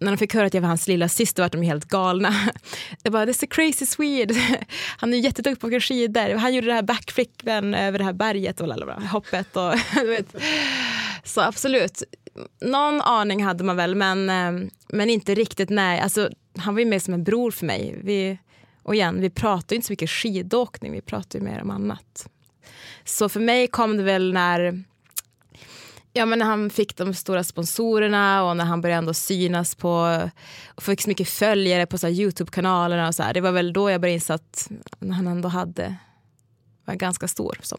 när 0.00 0.10
de 0.10 0.16
fick 0.16 0.34
höra 0.34 0.46
att 0.46 0.54
jag 0.54 0.60
var 0.60 0.68
hans 0.68 0.88
lilla 0.88 1.08
syster 1.08 1.42
var 1.42 1.50
de 1.50 1.62
helt 1.62 1.84
galna. 1.84 2.34
Det 3.02 3.10
bara, 3.10 3.26
this 3.26 3.36
is 3.36 3.42
a 3.42 3.46
crazy 3.50 3.86
Swede. 3.86 4.34
Han 4.98 5.14
är 5.14 5.18
jätteduktig 5.18 5.60
på 5.60 5.66
att 5.66 5.72
åka 5.72 5.80
skidor. 5.80 6.34
Han 6.34 6.54
gjorde 6.54 6.66
det 6.66 6.72
här 6.72 6.82
backflippen 6.82 7.74
över 7.74 7.98
det 7.98 8.04
här 8.04 8.12
berget 8.12 8.60
och 8.60 8.68
lalala, 8.68 9.00
hoppet. 9.00 9.56
Och, 9.56 9.72
vet. 10.06 10.34
Så 11.24 11.40
absolut, 11.40 12.02
någon 12.60 13.00
aning 13.00 13.44
hade 13.44 13.64
man 13.64 13.76
väl 13.76 13.94
men, 13.94 14.30
eh, 14.30 14.68
men 14.88 15.10
inte 15.10 15.34
riktigt 15.34 15.70
nej. 15.70 16.00
Alltså, 16.00 16.30
han 16.58 16.74
var 16.74 16.80
ju 16.80 16.86
mer 16.86 16.98
som 16.98 17.14
en 17.14 17.24
bror 17.24 17.50
för 17.50 17.66
mig. 17.66 18.00
Vi, 18.04 18.38
och 18.82 18.94
igen, 18.94 19.20
vi 19.20 19.30
pratade 19.30 19.74
inte 19.74 19.86
så 19.86 19.92
mycket 19.92 20.10
skidåkning, 20.10 20.92
vi 20.92 21.00
pratade 21.00 21.44
mer 21.44 21.62
om 21.62 21.70
annat. 21.70 22.28
Så 23.04 23.28
för 23.28 23.40
mig 23.40 23.66
kom 23.66 23.96
det 23.96 24.02
väl 24.02 24.32
när 24.32 24.84
Ja, 26.12 26.26
men 26.26 26.38
när 26.38 26.46
han 26.46 26.70
fick 26.70 26.96
de 26.96 27.14
stora 27.14 27.44
sponsorerna 27.44 28.44
och 28.44 28.56
när 28.56 28.64
han 28.64 28.80
började 28.80 28.98
ändå 28.98 29.14
synas 29.14 29.74
på 29.74 30.28
och 30.66 30.82
fick 30.82 31.00
så 31.00 31.08
mycket 31.08 31.28
följare 31.28 31.86
på 31.86 31.96
Youtube-kanalerna 31.96 33.08
och 33.08 33.14
så 33.14 33.22
här. 33.22 33.34
Det 33.34 33.40
var 33.40 33.52
väl 33.52 33.72
då 33.72 33.90
jag 33.90 34.00
började 34.00 34.14
inse 34.14 34.34
att 34.34 34.70
han 35.00 35.26
ändå 35.26 35.48
hade 35.48 35.96
var 36.84 36.94
ganska 36.94 37.28
stor. 37.28 37.58
Så. 37.62 37.76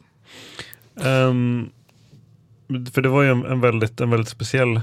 Um, 0.94 1.72
ehm, 2.68 2.86
för 2.86 3.02
det 3.02 3.10
var 3.10 3.24
ju 3.24 3.32
en, 3.32 3.46
en, 3.46 3.62
väldigt, 3.62 4.02
en 4.02 4.10
väldigt 4.10 4.30
speciell 4.30 4.82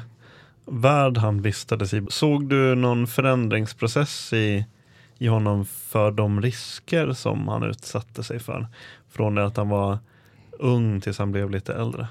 värld 0.67 1.17
han 1.17 1.43
vistades 1.43 1.95
i. 1.95 2.07
Såg 2.11 2.49
du 2.49 2.75
någon 2.75 3.07
förändringsprocess 3.07 4.33
i, 4.33 4.65
i 5.19 5.27
honom 5.27 5.67
för 5.67 6.11
de 6.11 6.43
risker 6.43 7.13
som 7.13 7.49
han 7.49 7.63
utsatte 7.63 8.25
sig 8.25 8.39
för? 8.39 8.67
Från 9.11 9.35
det 9.35 9.47
att 9.47 9.57
han 9.57 9.69
var 9.69 9.99
ung 10.59 11.01
tills 11.01 11.19
han 11.19 11.33
blev 11.33 11.51
lite 11.51 11.75
äldre? 11.75 12.09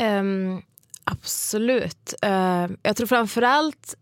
Um, 0.00 0.62
absolut. 1.04 2.14
Uh, 2.26 2.66
jag 2.82 2.96
tror 2.96 3.06
framförallt 3.06 3.96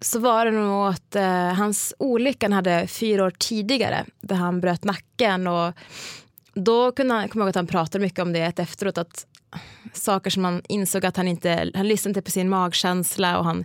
så 0.00 0.18
var 0.18 0.46
det 0.46 0.50
nog 0.50 0.86
att 0.86 1.16
uh, 1.16 1.54
hans 1.58 1.94
olyckan 1.98 2.52
hade 2.52 2.86
fyra 2.86 3.24
år 3.24 3.32
tidigare 3.38 4.04
där 4.20 4.36
han 4.36 4.60
bröt 4.60 4.84
nacken. 4.84 5.46
Och 5.46 5.74
då 6.54 6.92
kunde 6.92 7.14
han, 7.14 7.28
kommer 7.28 7.42
jag 7.42 7.46
ihåg 7.46 7.50
att 7.50 7.56
han 7.56 7.66
pratade 7.66 8.04
mycket 8.04 8.18
om 8.18 8.32
det 8.32 8.58
efteråt. 8.58 8.98
Att 8.98 9.26
saker 9.92 10.30
som 10.30 10.44
han 10.44 10.62
insåg 10.68 11.06
att 11.06 11.16
han 11.16 11.28
inte, 11.28 11.70
han 11.74 11.88
lyssnade 11.88 12.10
inte 12.10 12.22
på 12.22 12.30
sin 12.30 12.48
magkänsla 12.48 13.38
och 13.38 13.44
han 13.44 13.64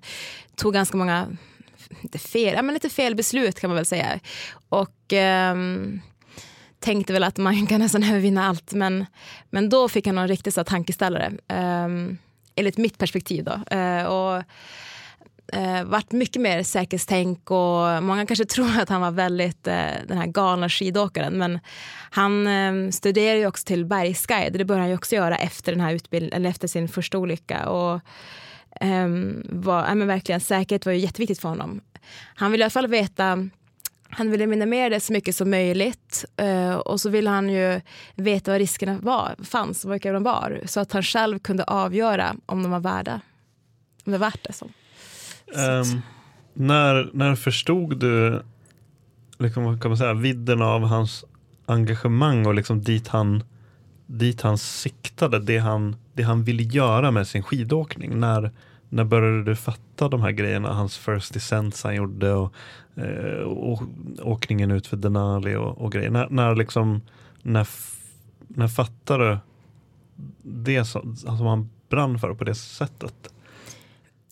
tog 0.55 0.73
ganska 0.73 0.97
många, 0.97 1.27
inte 2.01 2.19
fel, 2.19 2.53
ja, 2.55 2.61
men 2.61 2.73
lite 2.73 2.89
fel 2.89 3.15
beslut 3.15 3.59
kan 3.59 3.69
man 3.69 3.75
väl 3.75 3.85
säga. 3.85 4.19
Och 4.69 5.13
um, 5.51 6.01
tänkte 6.79 7.13
väl 7.13 7.23
att 7.23 7.37
man 7.37 7.67
kan 7.67 7.81
nästan 7.81 8.03
övervinna 8.03 8.47
allt. 8.47 8.73
Men, 8.73 9.05
men 9.49 9.69
då 9.69 9.89
fick 9.89 10.07
han 10.07 10.17
en 10.17 10.27
riktig 10.27 10.53
så 10.53 10.63
tankeställare. 10.63 11.31
Um, 11.85 12.17
enligt 12.55 12.77
mitt 12.77 12.97
perspektiv 12.97 13.43
då. 13.43 13.77
Uh, 13.77 14.03
och 14.03 14.43
uh, 15.55 15.83
vart 15.83 16.11
mycket 16.11 16.41
mer 16.41 16.63
säkerhetstänk 16.63 17.51
och 17.51 18.03
många 18.03 18.25
kanske 18.25 18.45
tror 18.55 18.79
att 18.79 18.89
han 18.89 19.01
var 19.01 19.11
väldigt 19.11 19.67
uh, 19.67 19.73
den 20.07 20.17
här 20.17 20.27
galna 20.27 20.69
skidåkaren. 20.69 21.37
Men 21.37 21.59
han 22.11 22.47
um, 22.47 22.91
studerade 22.91 23.39
ju 23.39 23.47
också 23.47 23.65
till 23.65 23.85
bergsguide. 23.85 24.53
Det 24.53 24.65
började 24.65 24.81
han 24.81 24.89
ju 24.89 24.95
också 24.95 25.15
göra 25.15 25.37
efter, 25.37 25.71
den 25.71 25.81
här 25.81 25.93
utbildningen, 25.93 26.35
eller 26.35 26.49
efter 26.49 26.67
sin 26.67 26.87
första 26.87 27.17
olycka. 27.17 27.69
Och, 27.69 28.01
um, 28.81 29.43
var, 29.49 29.85
ja, 29.87 29.95
men 29.95 30.07
verkligen, 30.07 30.41
säkerhet 30.41 30.85
var 30.85 30.93
ju 30.93 30.99
jätteviktigt 30.99 31.41
för 31.41 31.49
honom. 31.49 31.81
Han 32.35 32.51
ville 32.51 32.61
i 32.61 32.65
alla 32.65 32.69
fall 32.69 32.87
veta 32.87 33.49
han 34.09 34.31
ville 34.31 34.47
minimera 34.47 34.89
det 34.89 34.99
så 34.99 35.13
mycket 35.13 35.35
som 35.35 35.49
möjligt 35.49 36.25
eh, 36.37 36.73
och 36.73 37.01
så 37.01 37.09
ville 37.09 37.29
han 37.29 37.49
ju 37.49 37.81
veta 38.15 38.51
vad 38.51 38.59
riskerna 38.59 38.99
var, 39.01 39.35
fanns 39.43 39.85
och 39.85 39.93
vilka 39.93 40.11
de 40.11 40.23
var 40.23 40.61
så 40.65 40.79
att 40.79 40.91
han 40.91 41.03
själv 41.03 41.39
kunde 41.39 41.63
avgöra 41.63 42.35
om 42.45 42.63
de 42.63 42.71
var 42.71 42.79
värda. 42.79 43.21
Om 44.05 44.11
det 44.11 44.17
var 44.17 44.27
värt 44.27 44.47
det. 44.47 44.53
Så. 44.53 44.65
Um, 44.65 46.01
när, 46.53 47.09
när 47.13 47.35
förstod 47.35 47.99
du 47.99 48.43
liksom, 49.37 49.79
kan 49.79 49.91
man 49.91 49.97
säga, 49.97 50.13
vidden 50.13 50.61
av 50.61 50.81
hans 50.81 51.25
engagemang 51.65 52.45
och 52.45 52.53
liksom 52.53 52.81
dit 52.81 53.07
han, 53.07 53.43
dit 54.05 54.41
han 54.41 54.57
siktade, 54.57 55.39
det 55.39 55.57
han, 55.57 55.95
det 56.13 56.23
han 56.23 56.43
ville 56.43 56.63
göra 56.63 57.11
med 57.11 57.27
sin 57.27 57.43
skidåkning? 57.43 58.19
När, 58.19 58.51
när 58.89 59.03
började 59.03 59.43
du 59.43 59.55
fatta 59.55 60.07
de 60.07 60.21
här 60.21 60.31
grejerna? 60.31 60.73
Hans 60.73 60.97
first 60.97 61.33
descent 61.33 61.81
han 61.83 61.95
gjorde 61.95 62.33
och, 62.33 62.53
eh, 62.95 63.43
och 63.43 63.81
åkningen 64.21 64.71
ut 64.71 64.87
för 64.87 64.97
Denali 64.97 65.55
och, 65.55 65.77
och 65.77 65.91
grejer. 65.91 66.09
När, 66.09 66.29
när, 66.29 66.55
liksom, 66.55 67.01
när, 67.41 67.67
när 68.47 68.67
fattade 68.67 69.29
du 69.29 69.39
det 70.41 70.85
som, 70.85 71.09
alltså 71.09 71.37
som 71.37 71.45
han 71.45 71.69
brann 71.89 72.19
för 72.19 72.33
på 72.33 72.43
det 72.43 72.55
sättet? 72.55 73.33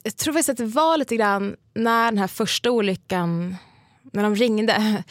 Jag 0.04 0.18
tror 0.18 0.34
faktiskt 0.34 0.50
att 0.50 0.58
det 0.58 0.66
var 0.66 0.98
lite 0.98 1.16
grann 1.16 1.56
när 1.74 2.12
den 2.12 2.18
här 2.18 2.28
första 2.28 2.72
olyckan 2.72 3.56
när 4.14 4.24
de 4.24 4.36
ringde, 4.36 4.74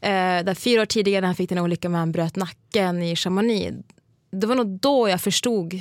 eh, 0.00 0.44
där 0.44 0.54
fyra 0.54 0.82
år 0.82 0.86
tidigare 0.86 1.20
när 1.20 1.28
han 1.28 1.34
fick 1.34 1.48
den 1.48 1.58
olyckan 1.58 1.92
med 1.92 2.00
han 2.00 2.12
bröt 2.12 2.36
nacken 2.36 3.02
i 3.02 3.16
Chamonix. 3.16 3.76
Det 4.30 4.46
var 4.46 4.54
nog 4.54 4.80
då 4.80 5.08
jag 5.08 5.20
förstod 5.20 5.74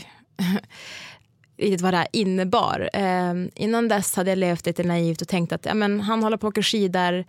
riktigt 1.62 1.82
vad 1.82 1.94
det 1.94 1.98
här 1.98 2.08
innebar. 2.12 2.90
Eh, 2.94 3.34
innan 3.56 3.88
dess 3.88 4.16
hade 4.16 4.32
jag 4.32 4.38
levt 4.38 4.66
lite 4.66 4.84
naivt 4.84 5.22
och 5.22 5.28
tänkt 5.28 5.52
att 5.52 5.66
ja, 5.66 5.74
men, 5.74 6.00
han 6.00 6.24
håller 6.24 6.38
på 6.38 6.48
att 6.48 6.52
åka 6.52 6.64
skidor 6.64 7.26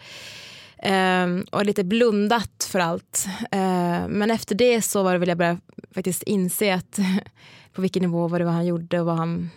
eh, 0.79 1.27
och 1.51 1.67
lite 1.67 1.85
blundat 1.85 2.69
för 2.71 2.79
allt. 2.79 3.27
Eh, 3.51 4.09
men 4.09 4.31
efter 4.31 4.55
det 4.55 4.83
så 4.83 5.03
var 5.03 5.13
det 5.13 5.19
väl 5.19 5.29
jag 5.29 5.39
började 5.39 5.61
faktiskt 5.95 6.23
inse 6.23 6.75
att 6.75 6.99
på 7.73 7.83
vilken 7.83 8.03
nivå 8.03 8.29
var 8.29 8.39
det 8.39 8.45
vad 8.45 8.55
han 8.55 8.67
gjorde 8.67 9.01
och 9.01 9.07
vad 9.07 9.17
han... 9.17 9.51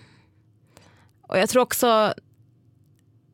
Och 1.21 1.37
jag 1.37 1.49
tror 1.49 1.61
också 1.61 2.13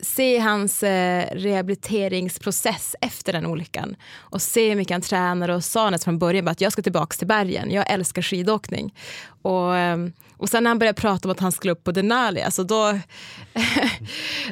se 0.01 0.39
hans 0.39 0.83
eh, 0.83 1.35
rehabiliteringsprocess 1.35 2.95
efter 3.01 3.33
den 3.33 3.45
olyckan 3.45 3.95
och 4.17 4.41
se 4.41 4.69
hur 4.69 4.75
mycket 4.75 4.95
han 4.95 5.01
tränar 5.01 5.49
och 5.49 5.63
sa 5.63 5.89
nästan 5.89 6.11
från 6.11 6.19
början 6.19 6.47
att 6.47 6.61
jag 6.61 6.71
ska 6.71 6.81
tillbaka 6.81 7.15
till 7.17 7.27
bergen, 7.27 7.71
jag 7.71 7.91
älskar 7.91 8.21
skidåkning. 8.21 8.95
Och, 9.41 9.75
eh, 9.77 9.97
och 10.37 10.49
sen 10.49 10.63
när 10.63 10.69
han 10.69 10.79
började 10.79 11.01
prata 11.01 11.27
om 11.27 11.31
att 11.31 11.39
han 11.39 11.51
skulle 11.51 11.73
upp 11.73 11.83
på 11.83 11.91
Denali, 11.91 12.41
alltså 12.41 12.63
då, 12.63 12.83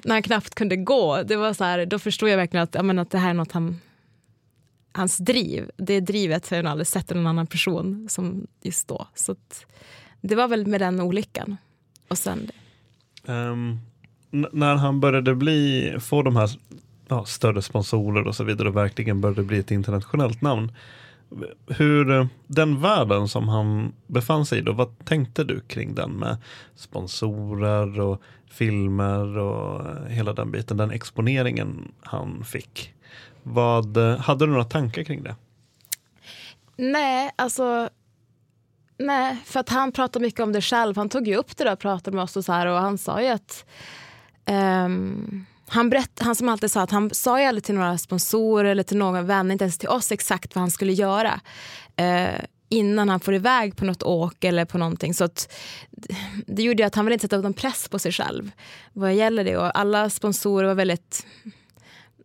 när 0.04 0.16
han 0.16 0.24
knappt 0.24 0.56
kunde 0.56 0.76
gå, 0.76 1.24
det 1.24 1.36
var 1.36 1.54
så 1.54 1.64
här, 1.64 1.86
då 1.86 2.00
förstod 2.00 2.30
jag 2.30 2.38
verkligen 2.38 2.64
att, 2.64 2.86
menar, 2.86 3.02
att 3.02 3.12
det 3.12 3.18
här 3.18 3.30
är 3.30 3.34
något 3.34 3.52
han 3.52 3.80
hans 4.92 5.18
driv, 5.18 5.72
det 5.78 6.00
drivet 6.00 6.50
har 6.50 6.58
jag 6.58 6.66
aldrig 6.66 6.88
sett 6.88 7.10
någon 7.10 7.28
annan 7.28 7.48
person 7.48 8.10
som 8.10 8.48
just 8.62 8.88
då. 8.88 9.08
Så 9.16 9.36
det 10.22 10.36
var 10.36 10.48
väl 10.48 10.68
med 10.68 10.82
den 10.82 11.02
olyckan. 11.02 11.58
Och 12.08 12.18
sen 12.18 12.52
um, 13.26 13.80
när 14.32 14.76
han 14.76 15.00
började 15.00 15.36
bli, 15.36 15.96
få 16.00 16.22
de 16.24 16.36
här 16.36 16.50
ja, 17.08 17.26
större 17.26 17.62
sponsorer 17.62 18.28
och 18.28 18.36
så 18.36 18.44
vidare 18.44 18.68
och 18.68 18.76
verkligen 18.76 19.22
började 19.22 19.44
bli 19.44 19.60
ett 19.60 19.72
internationellt 19.72 20.42
namn. 20.42 20.72
Hur, 21.68 22.28
den 22.48 22.82
världen 22.82 23.28
som 23.28 23.48
han 23.48 23.94
befann 24.08 24.46
sig 24.46 24.60
i 24.60 24.62
då, 24.62 24.74
vad 24.74 25.06
tänkte 25.06 25.44
du 25.44 25.60
kring 25.60 25.96
den 25.96 26.12
med 26.12 26.38
sponsorer 26.76 28.00
och 28.00 28.22
filmer 28.52 29.38
och 29.38 29.86
hela 30.08 30.34
den 30.34 30.52
biten, 30.52 30.78
den 30.78 30.92
exponeringen 30.92 31.92
han 32.02 32.44
fick? 32.44 32.94
Vad, 33.44 33.98
hade 33.98 34.46
du 34.46 34.52
några 34.52 34.64
tankar 34.64 35.04
kring 35.04 35.24
det? 35.24 35.36
Nej, 36.78 37.32
alltså 37.36 37.90
Nej, 39.00 39.38
för 39.46 39.60
att 39.60 39.70
han 39.70 39.92
pratade 39.92 40.26
mycket 40.26 40.40
om 40.40 40.52
det 40.52 40.62
själv. 40.62 40.98
Han 40.98 41.10
tog 41.10 41.28
ju 41.28 41.36
upp 41.36 41.58
det 41.58 41.64
där 41.64 41.74
och 41.74 41.80
pratade 41.80 42.16
med 42.16 42.24
oss 42.24 42.38
och 42.38 42.46
så 42.46 42.54
här 42.54 42.68
och 42.68 42.78
han 42.78 42.98
sa 42.98 43.22
ju 43.22 43.28
att 43.28 43.66
Um, 44.50 45.46
han, 45.68 45.90
berätt, 45.90 46.20
han 46.20 46.36
som 46.36 46.50
alltid 46.50 46.72
sa 46.72 46.82
att 46.82 46.92
han 46.92 47.10
sa 47.14 47.40
ju 47.40 47.46
aldrig 47.46 47.64
till 47.64 47.76
några 47.76 47.98
sponsorer 47.98 48.66
eller 48.66 48.84
till 48.84 48.98
någon 48.98 49.26
vän, 49.26 49.52
inte 49.52 49.64
ens 49.64 49.78
till 49.78 49.90
oss 49.90 50.12
exakt 50.12 50.56
vad 50.56 50.62
han 50.62 50.72
skulle 50.72 50.94
göra. 50.94 51.40
Uh, 52.02 52.40
innan 52.70 53.10
han 53.10 53.20
får 53.20 53.34
iväg 53.34 53.76
på 53.76 53.86
något 53.86 54.04
åk 54.04 54.44
eller 54.44 54.66
på 54.66 54.78
någonting. 54.78 55.14
Så 55.14 55.24
att, 55.24 55.54
det 56.48 56.64
gjorde 56.64 56.86
att 56.86 56.96
han 56.96 57.06
ville 57.06 57.14
inte 57.14 57.24
sätta 57.24 57.38
upp 57.38 57.44
någon 57.44 57.54
press 57.54 57.88
på 57.90 58.00
sig 58.00 58.12
själv 58.12 58.52
vad 58.94 59.14
gäller 59.14 59.44
det. 59.44 59.58
Och 59.58 59.80
alla 59.80 60.10
sponsorer 60.10 60.68
var 60.68 60.76
väldigt 60.76 61.26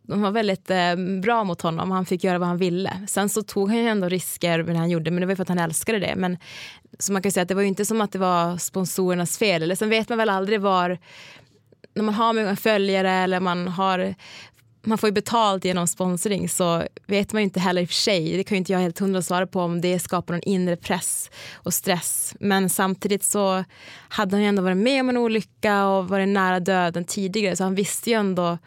de 0.07 0.21
var 0.21 0.31
väldigt 0.31 0.69
eh, 0.69 0.95
bra 1.21 1.43
mot 1.43 1.61
honom. 1.61 1.91
Han 1.91 2.05
fick 2.05 2.23
göra 2.23 2.39
vad 2.39 2.47
han 2.47 2.57
ville. 2.57 3.01
Sen 3.07 3.29
så 3.29 3.43
tog 3.43 3.69
han 3.69 3.77
ju 3.77 3.87
ändå 3.87 4.09
risker 4.09 4.63
med 4.63 4.75
det 4.75 4.79
han 4.79 4.89
gjorde, 4.89 5.11
men 5.11 5.21
det 5.21 5.27
var 5.27 5.35
för 5.35 5.41
att 5.41 5.49
han 5.49 5.59
älskade 5.59 5.99
det. 5.99 6.13
Men, 6.15 6.37
så 6.99 7.13
man 7.13 7.21
kan 7.21 7.31
säga 7.31 7.41
att 7.41 7.47
det 7.47 7.55
var 7.55 7.61
ju 7.61 7.67
inte 7.67 7.85
som 7.85 8.01
att 8.01 8.11
det 8.11 8.19
var 8.19 8.57
sponsorernas 8.57 9.37
fel. 9.37 9.63
Eller 9.63 9.75
sen 9.75 9.89
vet 9.89 10.09
man 10.09 10.17
väl 10.17 10.29
aldrig 10.29 10.61
var 10.61 10.97
när 11.95 12.03
man 12.03 12.13
har 12.13 12.33
många 12.33 12.55
följare 12.55 13.11
eller 13.11 13.39
man 13.39 13.67
har 13.67 14.15
man 14.87 14.97
får 14.97 15.09
ju 15.09 15.13
betalt 15.13 15.65
genom 15.65 15.87
sponsring 15.87 16.49
så 16.49 16.83
vet 17.07 17.33
man 17.33 17.41
ju 17.41 17.43
inte 17.43 17.59
heller 17.59 17.81
i 17.81 17.85
och 17.85 17.89
för 17.89 17.95
sig, 17.95 18.37
det 18.37 18.43
kan 18.43 18.55
ju 18.55 18.57
inte 18.57 18.71
jag 18.71 18.79
helt 18.79 18.99
hundra 18.99 19.21
svara 19.21 19.47
på 19.47 19.61
om 19.61 19.81
det 19.81 19.99
skapar 19.99 20.33
någon 20.33 20.43
inre 20.43 20.75
press 20.75 21.31
och 21.53 21.73
stress. 21.73 22.35
Men 22.39 22.69
samtidigt 22.69 23.23
så 23.23 23.63
hade 24.09 24.35
han 24.35 24.41
ju 24.41 24.47
ändå 24.47 24.61
varit 24.61 24.77
med 24.77 25.01
om 25.01 25.09
en 25.09 25.17
olycka 25.17 25.87
och 25.87 26.07
varit 26.07 26.27
nära 26.27 26.59
döden 26.59 27.05
tidigare 27.05 27.55
så 27.55 27.63
han 27.63 27.75
visste 27.75 28.09
ju 28.09 28.15
ändå 28.15 28.57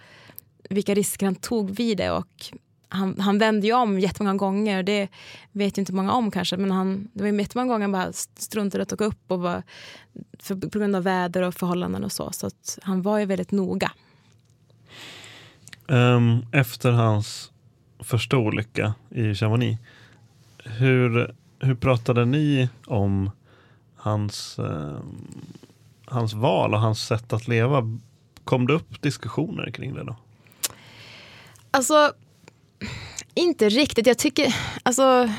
vilka 0.71 0.95
risker 0.95 1.27
han 1.27 1.35
tog 1.35 1.71
vid 1.71 1.99
det 1.99 2.11
och 2.11 2.53
han, 2.89 3.21
han 3.21 3.39
vände 3.39 3.67
ju 3.67 3.73
om 3.73 3.99
jättemånga 3.99 4.37
gånger. 4.37 4.79
och 4.79 4.85
Det 4.85 5.09
vet 5.53 5.79
ju 5.79 5.81
inte 5.81 5.93
många 5.93 6.13
om 6.13 6.31
kanske, 6.31 6.57
men 6.57 6.71
han, 6.71 7.09
det 7.13 7.23
var 7.23 7.31
ju 7.31 7.39
jättemånga 7.39 7.73
gånger 7.73 7.83
han 7.83 7.93
bara 7.93 8.13
struntade 8.39 8.83
och 8.83 8.89
tog 8.89 9.01
upp 9.01 9.31
och 9.31 9.39
bara 9.39 9.63
för, 10.39 10.55
på 10.55 10.79
grund 10.79 10.97
av 10.97 11.03
väder 11.03 11.43
och 11.43 11.55
förhållanden 11.55 12.05
och 12.05 12.13
så. 12.13 12.31
Så 12.33 12.51
han 12.83 13.03
var 13.03 13.19
ju 13.19 13.27
väldigt 13.27 13.53
noga. 13.53 13.93
Um, 15.87 16.47
efter 16.53 16.91
hans 16.91 17.53
första 17.99 18.37
olycka 18.37 18.95
i 19.11 19.35
Chamonix, 19.35 19.81
hur, 20.65 21.35
hur 21.61 21.75
pratade 21.75 22.25
ni 22.25 22.69
om 22.87 23.31
hans, 23.97 24.59
um, 24.59 25.45
hans 26.05 26.33
val 26.33 26.75
och 26.75 26.81
hans 26.81 27.07
sätt 27.07 27.33
att 27.33 27.49
leva? 27.49 27.99
Kom 28.45 28.67
det 28.67 28.73
upp 28.73 29.03
diskussioner 29.03 29.71
kring 29.71 29.95
det 29.95 30.05
då? 30.05 30.17
Alltså, 31.71 32.13
inte 33.35 33.69
riktigt. 33.69 34.07
Jag 34.07 34.19
tycker, 34.19 34.57
alltså, 34.83 35.31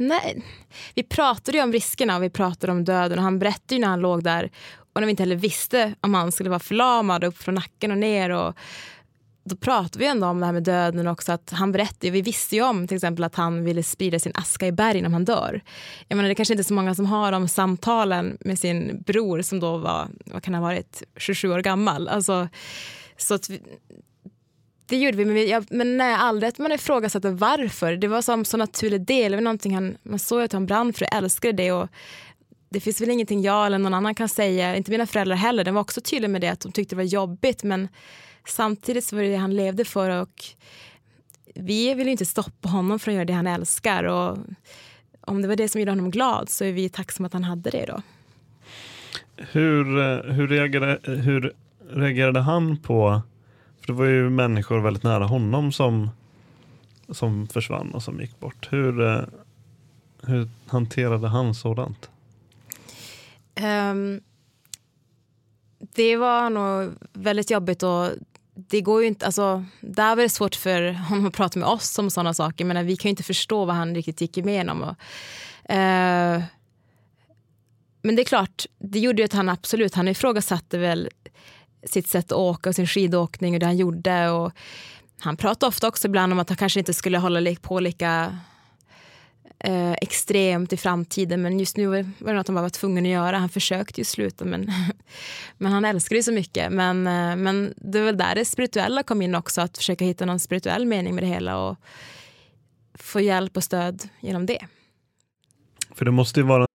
nej. 0.00 0.42
Vi 0.94 1.02
pratade 1.02 1.58
ju 1.58 1.64
om 1.64 1.72
riskerna 1.72 2.16
och 2.16 2.22
vi 2.22 2.30
pratade 2.30 2.72
om 2.72 2.84
döden 2.84 3.18
och 3.18 3.24
han 3.24 3.38
berättade 3.38 3.74
ju 3.74 3.80
när 3.80 3.88
han 3.88 4.00
låg 4.00 4.24
där 4.24 4.50
och 4.92 5.00
när 5.00 5.06
vi 5.06 5.10
inte 5.10 5.22
heller 5.22 5.36
visste 5.36 5.94
om 6.00 6.14
han 6.14 6.32
skulle 6.32 6.50
vara 6.50 6.60
förlamad 6.60 7.24
upp 7.24 7.38
från 7.38 7.54
nacken 7.54 7.90
och 7.90 7.98
ner 7.98 8.30
och 8.30 8.56
då 9.44 9.56
pratade 9.56 9.98
vi 9.98 10.06
ändå 10.06 10.26
om 10.26 10.40
det 10.40 10.46
här 10.46 10.52
med 10.52 10.62
döden 10.62 11.06
också. 11.06 11.32
Att 11.32 11.50
han 11.50 11.72
berättade, 11.72 12.10
vi 12.10 12.22
visste 12.22 12.56
ju 12.56 12.62
om 12.62 12.88
till 12.88 12.96
exempel 12.96 13.24
att 13.24 13.34
han 13.34 13.64
ville 13.64 13.82
sprida 13.82 14.18
sin 14.18 14.32
aska 14.34 14.66
i 14.66 14.72
berg 14.72 15.02
när 15.02 15.10
han 15.10 15.24
dör. 15.24 15.60
Jag 16.08 16.16
menar, 16.16 16.28
det 16.28 16.34
kanske 16.34 16.54
inte 16.54 16.62
är 16.62 16.64
så 16.64 16.74
många 16.74 16.94
som 16.94 17.06
har 17.06 17.32
de 17.32 17.48
samtalen 17.48 18.36
med 18.40 18.58
sin 18.58 19.02
bror 19.06 19.42
som 19.42 19.60
då 19.60 19.76
var, 19.76 20.08
vad 20.24 20.42
kan 20.42 20.54
ha 20.54 20.62
varit, 20.62 21.02
27 21.16 21.52
år 21.52 21.58
gammal. 21.58 22.08
Alltså, 22.08 22.48
så 23.16 23.34
att 23.34 23.50
vi, 23.50 23.60
det 24.90 24.96
gjorde 24.96 25.16
vi, 25.16 25.24
men, 25.24 25.34
vi, 25.34 25.50
ja, 25.50 25.62
men 25.70 25.96
nej, 25.96 26.14
aldrig 26.14 26.48
att 26.48 26.58
man 26.58 26.72
ifrågasatte 26.72 27.30
varför. 27.30 27.96
Det 27.96 28.08
var 28.08 28.22
som 28.22 28.44
så 28.44 28.56
naturlig 28.56 29.00
del. 29.06 29.42
Någonting 29.42 29.74
han, 29.74 29.96
man 30.02 30.18
såg 30.18 30.42
att 30.42 30.52
han 30.52 30.66
brann 30.66 30.92
för 30.92 31.04
och 31.04 31.14
älskade 31.14 31.52
det. 31.52 31.72
Och 31.72 31.88
det 32.68 32.80
finns 32.80 33.00
väl 33.00 33.10
ingenting 33.10 33.42
jag 33.42 33.66
eller 33.66 33.78
någon 33.78 33.94
annan 33.94 34.14
kan 34.14 34.28
säga, 34.28 34.76
inte 34.76 34.90
mina 34.90 35.06
föräldrar 35.06 35.36
heller. 35.36 35.64
De 35.64 35.74
var 35.74 35.80
också 35.80 36.00
tydliga 36.00 36.28
med 36.28 36.40
det, 36.40 36.48
att 36.48 36.60
de 36.60 36.72
tyckte 36.72 36.94
det 36.94 36.96
var 36.96 37.04
jobbigt. 37.04 37.62
Men 37.62 37.88
samtidigt 38.46 39.04
så 39.04 39.16
var 39.16 39.22
det 39.22 39.28
det 39.28 39.36
han 39.36 39.56
levde 39.56 39.84
för. 39.84 40.10
och 40.10 40.44
Vi 41.54 41.94
vill 41.94 42.08
inte 42.08 42.26
stoppa 42.26 42.68
honom 42.68 42.98
från 42.98 43.12
att 43.12 43.16
göra 43.16 43.24
det 43.24 43.32
han 43.32 43.46
älskar. 43.46 44.04
Och 44.04 44.38
om 45.20 45.42
det 45.42 45.48
var 45.48 45.56
det 45.56 45.68
som 45.68 45.80
gjorde 45.80 45.92
honom 45.92 46.10
glad 46.10 46.48
så 46.48 46.64
är 46.64 46.72
vi 46.72 46.88
tacksamma 46.88 47.26
att 47.26 47.32
han 47.32 47.44
hade 47.44 47.70
det 47.70 47.84
då. 47.86 48.02
Hur, 49.36 49.98
eh, 49.98 50.32
hur, 50.32 50.48
reagerade, 50.48 50.98
hur 51.12 51.52
reagerade 51.90 52.40
han 52.40 52.76
på 52.76 53.22
det 53.90 53.94
var 53.94 54.06
ju 54.06 54.30
människor 54.30 54.80
väldigt 54.80 55.02
nära 55.02 55.26
honom 55.26 55.72
som, 55.72 56.10
som 57.08 57.46
försvann 57.46 57.90
och 57.90 58.02
som 58.02 58.20
gick 58.20 58.40
bort. 58.40 58.68
Hur, 58.72 59.00
eh, 59.00 59.22
hur 60.22 60.48
hanterade 60.66 61.28
han 61.28 61.54
sådant? 61.54 62.10
Um, 63.60 64.20
det 65.94 66.16
var 66.16 66.50
nog 66.50 66.92
väldigt 67.12 67.50
jobbigt 67.50 67.82
och 67.82 68.08
det 68.54 68.80
går 68.80 69.02
ju 69.02 69.08
inte, 69.08 69.26
alltså, 69.26 69.64
där 69.80 70.16
var 70.16 70.22
det 70.22 70.28
svårt 70.28 70.54
för 70.54 70.92
honom 70.92 71.26
att 71.26 71.34
prata 71.34 71.58
med 71.58 71.68
oss 71.68 71.98
om 71.98 72.10
sådana 72.10 72.34
saker. 72.34 72.64
Men 72.64 72.86
vi 72.86 72.96
kan 72.96 73.08
ju 73.08 73.10
inte 73.10 73.22
förstå 73.22 73.64
vad 73.64 73.76
han 73.76 73.94
riktigt 73.94 74.20
gick 74.20 74.38
igenom. 74.38 74.82
Och, 74.82 74.96
uh, 75.70 76.42
men 78.02 78.16
det 78.16 78.22
är 78.22 78.24
klart, 78.24 78.66
det 78.78 78.98
gjorde 78.98 79.22
ju 79.22 79.24
att 79.24 79.32
han 79.32 79.48
absolut, 79.48 79.94
han 79.94 80.08
ifrågasatte 80.08 80.78
väl 80.78 81.08
sitt 81.84 82.08
sätt 82.08 82.32
att 82.32 82.38
åka 82.38 82.68
och 82.68 82.74
sin 82.74 82.86
skidåkning 82.86 83.54
och 83.54 83.60
det 83.60 83.66
han 83.66 83.76
gjorde. 83.76 84.30
Och 84.30 84.52
han 85.20 85.36
pratade 85.36 85.68
ofta 85.68 85.88
också 85.88 86.08
ibland 86.08 86.32
om 86.32 86.38
att 86.38 86.48
han 86.48 86.56
kanske 86.56 86.80
inte 86.80 86.94
skulle 86.94 87.18
hålla 87.18 87.54
på 87.62 87.80
lika 87.80 88.38
eh, 89.58 89.92
extremt 89.92 90.72
i 90.72 90.76
framtiden 90.76 91.42
men 91.42 91.60
just 91.60 91.76
nu 91.76 91.86
var 91.86 92.04
det 92.18 92.32
något 92.32 92.48
han 92.48 92.54
bara 92.54 92.62
var 92.62 92.68
tvungen 92.68 93.04
att 93.04 93.10
göra. 93.10 93.38
Han 93.38 93.48
försökte 93.48 94.00
ju 94.00 94.04
sluta 94.04 94.44
men, 94.44 94.72
men 95.58 95.72
han 95.72 95.84
älskade 95.84 96.18
det 96.18 96.22
så 96.22 96.32
mycket. 96.32 96.72
Men, 96.72 97.06
eh, 97.06 97.36
men 97.36 97.74
det 97.76 97.98
är 97.98 98.02
väl 98.02 98.16
där 98.16 98.34
det 98.34 98.44
spirituella 98.44 99.02
kom 99.02 99.22
in 99.22 99.34
också, 99.34 99.60
att 99.60 99.78
försöka 99.78 100.04
hitta 100.04 100.24
någon 100.24 100.40
spirituell 100.40 100.86
mening 100.86 101.14
med 101.14 101.24
det 101.24 101.28
hela 101.28 101.58
och 101.58 101.76
få 102.94 103.20
hjälp 103.20 103.56
och 103.56 103.64
stöd 103.64 104.08
genom 104.20 104.46
det. 104.46 104.66
För 105.94 106.04
det 106.04 106.10
måste 106.10 106.40
ju 106.40 106.46
vara 106.46 106.66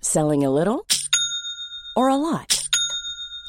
Selling 0.00 0.44
a 0.44 0.50
little 0.50 0.80
or 1.96 2.10
a 2.10 2.16
lot? 2.16 2.59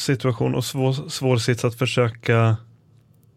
situation 0.00 0.54
och 0.54 0.64
svår, 0.64 1.08
svår 1.08 1.36
sits 1.36 1.64
att 1.64 1.74
försöka 1.74 2.56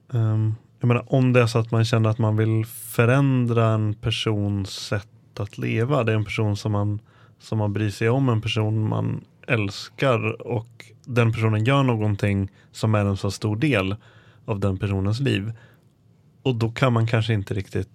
um, 0.07 0.55
jag 0.83 0.87
menar, 0.87 1.13
om 1.13 1.33
det 1.33 1.41
är 1.41 1.47
så 1.47 1.59
att 1.59 1.71
man 1.71 1.85
känner 1.85 2.09
att 2.09 2.17
man 2.17 2.37
vill 2.37 2.65
förändra 2.65 3.67
en 3.67 3.93
persons 3.93 4.69
sätt 4.69 5.07
att 5.39 5.57
leva. 5.57 6.03
Det 6.03 6.11
är 6.11 6.15
en 6.15 6.25
person 6.25 6.57
som 6.57 6.71
man, 6.71 6.99
som 7.39 7.57
man 7.57 7.73
bryr 7.73 7.89
sig 7.89 8.09
om, 8.09 8.29
en 8.29 8.41
person 8.41 8.89
man 8.89 9.23
älskar 9.47 10.47
och 10.47 10.85
den 11.05 11.33
personen 11.33 11.63
gör 11.65 11.83
någonting 11.83 12.51
som 12.71 12.95
är 12.95 13.05
en 13.05 13.17
så 13.17 13.31
stor 13.31 13.55
del 13.55 13.95
av 14.45 14.59
den 14.59 14.77
personens 14.77 15.19
liv. 15.19 15.53
Och 16.43 16.55
då 16.55 16.71
kan 16.71 16.93
man 16.93 17.07
kanske 17.07 17.33
inte 17.33 17.53
riktigt 17.53 17.89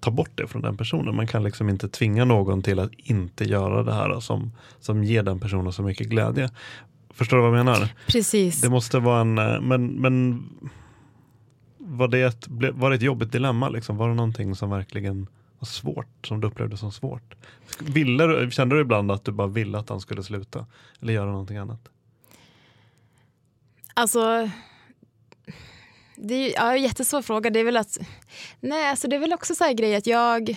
ta 0.00 0.10
bort 0.10 0.30
det 0.34 0.46
från 0.46 0.62
den 0.62 0.76
personen. 0.76 1.16
Man 1.16 1.26
kan 1.26 1.42
liksom 1.42 1.68
inte 1.68 1.88
tvinga 1.88 2.24
någon 2.24 2.62
till 2.62 2.78
att 2.78 2.90
inte 2.96 3.44
göra 3.44 3.82
det 3.82 3.94
här 3.94 4.20
som, 4.20 4.52
som 4.80 5.04
ger 5.04 5.22
den 5.22 5.40
personen 5.40 5.72
så 5.72 5.82
mycket 5.82 6.08
glädje. 6.08 6.50
Förstår 7.14 7.36
du 7.36 7.42
vad 7.42 7.58
jag 7.58 7.64
menar? 7.64 7.88
Precis. 8.06 8.60
Det 8.60 8.70
måste 8.70 8.98
vara 8.98 9.20
en, 9.20 9.38
eh, 9.38 9.60
men, 9.60 9.86
men 9.86 10.44
var, 11.78 12.08
det 12.08 12.22
ett, 12.22 12.46
var 12.48 12.90
det 12.90 12.96
ett 12.96 13.02
jobbigt 13.02 13.32
dilemma? 13.32 13.68
Liksom? 13.68 13.96
Var 13.96 14.08
det 14.08 14.14
någonting 14.14 14.54
som 14.54 14.70
verkligen 14.70 15.26
var 15.58 15.66
svårt, 15.66 16.26
som 16.26 16.40
du 16.40 16.46
upplevde 16.46 16.76
som 16.76 16.92
svårt? 16.92 17.34
Ville 17.78 18.26
du, 18.26 18.50
kände 18.50 18.74
du 18.74 18.80
ibland 18.80 19.10
att 19.10 19.24
du 19.24 19.32
bara 19.32 19.46
ville 19.46 19.78
att 19.78 19.88
han 19.88 20.00
skulle 20.00 20.22
sluta? 20.22 20.66
Eller 21.00 21.12
göra 21.12 21.30
någonting 21.30 21.56
annat? 21.56 21.88
Alltså, 23.94 24.50
det 26.16 26.34
är 26.34 26.52
ja, 26.54 26.76
en 26.76 26.82
jättesvår 26.82 27.22
fråga. 27.22 27.50
Det 27.50 27.60
är 27.60 27.64
väl 27.64 27.76
att, 27.76 27.98
nej, 28.60 28.90
alltså 28.90 29.08
det 29.08 29.16
är 29.16 29.20
väl 29.20 29.32
också 29.32 29.54
så 29.54 29.64
här 29.64 29.72
grej 29.72 29.96
att 29.96 30.06
jag, 30.06 30.56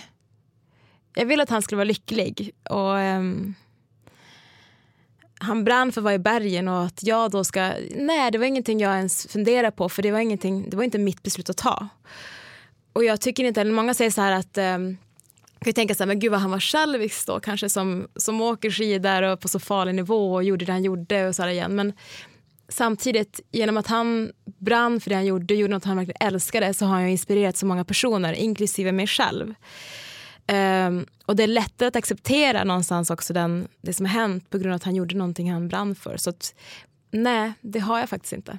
jag 1.14 1.26
vill 1.26 1.40
att 1.40 1.50
han 1.50 1.62
skulle 1.62 1.76
vara 1.76 1.84
lycklig. 1.84 2.50
Och 2.70 2.94
um, 2.94 3.54
han 5.40 5.64
brann 5.64 5.92
för 5.92 6.00
att 6.00 6.04
vara 6.04 6.14
i 6.14 6.18
bergen 6.18 6.68
och 6.68 6.84
att 6.84 7.02
jag 7.02 7.30
då 7.30 7.44
ska, 7.44 7.72
nej 7.90 8.30
det 8.30 8.38
var 8.38 8.46
ingenting 8.46 8.80
jag 8.80 8.96
ens 8.96 9.26
funderade 9.26 9.70
på 9.70 9.88
för 9.88 10.02
det 10.02 10.10
var, 10.10 10.18
ingenting, 10.18 10.70
det 10.70 10.76
var 10.76 10.84
inte 10.84 10.98
mitt 10.98 11.22
beslut 11.22 11.50
att 11.50 11.56
ta. 11.56 11.88
Och 12.92 13.04
jag 13.04 13.20
tycker 13.20 13.44
inte, 13.44 13.64
många 13.64 13.94
säger 13.94 14.10
så 14.10 14.20
här 14.20 14.32
att 14.32 14.58
um, 14.58 14.98
kan 15.60 15.70
ju 15.70 15.72
tänka 15.72 15.94
så 15.94 16.02
här, 16.02 16.06
men 16.06 16.18
gud 16.18 16.30
vad 16.30 16.40
han 16.40 16.50
var 16.50 16.60
självisk 16.60 17.26
då, 17.26 17.40
kanske 17.40 17.68
som, 17.68 18.08
som 18.16 18.40
åker 18.40 18.70
skidor 18.70 19.22
och 19.22 19.40
på 19.40 19.48
så 19.48 19.58
farlig 19.58 19.94
nivå 19.94 20.34
och 20.34 20.44
gjorde 20.44 20.64
det 20.64 20.72
han 20.72 20.84
gjorde 20.84 21.28
och 21.28 21.34
så 21.34 21.42
här 21.42 21.48
igen. 21.48 21.74
Men 21.74 21.92
samtidigt, 22.68 23.40
genom 23.52 23.76
att 23.76 23.86
han 23.86 24.32
brann 24.44 25.00
för 25.00 25.10
det 25.10 25.16
han 25.16 25.26
gjorde, 25.26 25.54
gjorde 25.54 25.72
något 25.72 25.84
han 25.84 25.96
verkligen 25.96 26.26
älskade, 26.28 26.74
så 26.74 26.86
har 26.86 26.94
han 26.94 27.08
inspirerat 27.08 27.56
så 27.56 27.66
många 27.66 27.84
personer, 27.84 28.32
inklusive 28.32 28.92
mig 28.92 29.06
själv. 29.06 29.54
Um, 30.52 31.06
och 31.26 31.36
det 31.36 31.42
är 31.42 31.46
lättare 31.46 31.88
att 31.88 31.96
acceptera 31.96 32.64
någonstans 32.64 33.10
också 33.10 33.32
den, 33.32 33.68
det 33.80 33.92
som 33.92 34.06
har 34.06 34.12
hänt 34.12 34.50
på 34.50 34.58
grund 34.58 34.72
av 34.72 34.76
att 34.76 34.84
han 34.84 34.94
gjorde 34.94 35.16
någonting 35.16 35.52
han 35.52 35.68
brann 35.68 35.94
för. 35.94 36.16
Så 36.16 36.30
att, 36.30 36.54
nej, 37.10 37.52
det 37.60 37.78
har 37.78 37.98
jag 37.98 38.08
faktiskt 38.08 38.32
inte. 38.32 38.58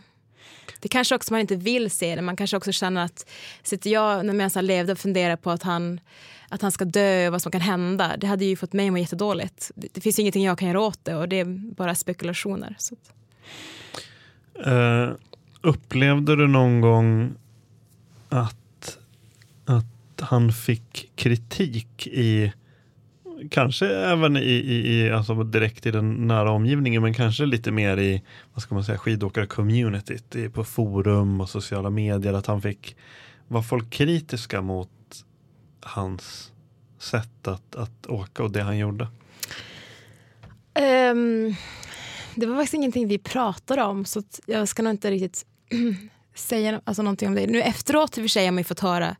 Det 0.79 0.87
kanske 0.87 1.15
också 1.15 1.33
man 1.33 1.41
inte 1.41 1.55
vill 1.55 1.91
se 1.91 2.15
det. 2.15 2.21
Man 2.21 2.35
kanske 2.35 2.57
också 2.57 2.71
känner 2.71 3.05
att 3.05 3.29
sitter 3.63 3.89
jag 3.89 4.25
medan 4.25 4.51
han 4.55 4.65
levde 4.65 4.91
och 4.91 4.99
funderar 4.99 5.35
på 5.35 5.51
att 5.51 5.63
han, 5.63 5.99
att 6.49 6.61
han 6.61 6.71
ska 6.71 6.85
dö 6.85 7.27
och 7.27 7.31
vad 7.31 7.41
som 7.41 7.51
kan 7.51 7.61
hända. 7.61 8.17
Det 8.17 8.27
hade 8.27 8.45
ju 8.45 8.55
fått 8.55 8.73
mig 8.73 8.87
att 8.87 8.93
må 8.93 8.97
jättedåligt. 8.97 9.71
Det, 9.75 9.87
det 9.93 10.01
finns 10.01 10.19
ingenting 10.19 10.43
jag 10.43 10.59
kan 10.59 10.67
göra 10.67 10.81
åt 10.81 11.05
det 11.05 11.15
och 11.15 11.29
det 11.29 11.39
är 11.39 11.45
bara 11.75 11.95
spekulationer. 11.95 12.75
Så. 12.77 12.95
Uh, 14.67 15.11
upplevde 15.61 16.35
du 16.35 16.47
någon 16.47 16.81
gång 16.81 17.33
att 18.29 18.55
han 20.21 20.53
fick 20.53 21.11
kritik 21.15 22.07
i 22.07 22.53
kanske 23.51 23.87
även 23.87 24.37
i, 24.37 24.39
i, 24.39 24.97
i 24.97 25.11
alltså 25.11 25.43
direkt 25.43 25.85
i 25.85 25.91
den 25.91 26.27
nära 26.27 26.51
omgivningen 26.51 27.01
men 27.01 27.13
kanske 27.13 27.45
lite 27.45 27.71
mer 27.71 27.97
i 27.97 28.21
vad 28.53 28.63
ska 28.63 28.75
man 28.75 28.83
säga 28.83 28.97
skidåkar-communityt 28.97 30.49
på 30.49 30.63
forum 30.63 31.41
och 31.41 31.49
sociala 31.49 31.89
medier 31.89 32.33
att 32.33 32.45
han 32.45 32.61
fick 32.61 32.95
var 33.47 33.61
folk 33.61 33.89
kritiska 33.89 34.61
mot 34.61 34.89
hans 35.81 36.51
sätt 36.99 37.47
att, 37.47 37.75
att 37.75 38.07
åka 38.07 38.43
och 38.43 38.51
det 38.51 38.61
han 38.61 38.77
gjorde? 38.77 39.07
Um, 40.79 41.55
det 42.35 42.45
var 42.45 42.55
faktiskt 42.55 42.73
ingenting 42.73 43.07
vi 43.07 43.17
pratade 43.17 43.83
om 43.83 44.05
så 44.05 44.23
jag 44.45 44.67
ska 44.67 44.83
nog 44.83 44.93
inte 44.93 45.11
riktigt 45.11 45.45
säga 46.35 46.81
alltså, 46.83 47.01
någonting 47.01 47.27
om 47.27 47.35
det. 47.35 47.47
Nu 47.47 47.61
efteråt 47.61 48.17
i 48.17 48.21
och 48.21 48.23
för 48.23 48.29
sig 48.29 48.45
har 48.45 48.51
man 48.51 48.57
ju 48.57 48.63
fått 48.63 48.79
höra 48.79 49.15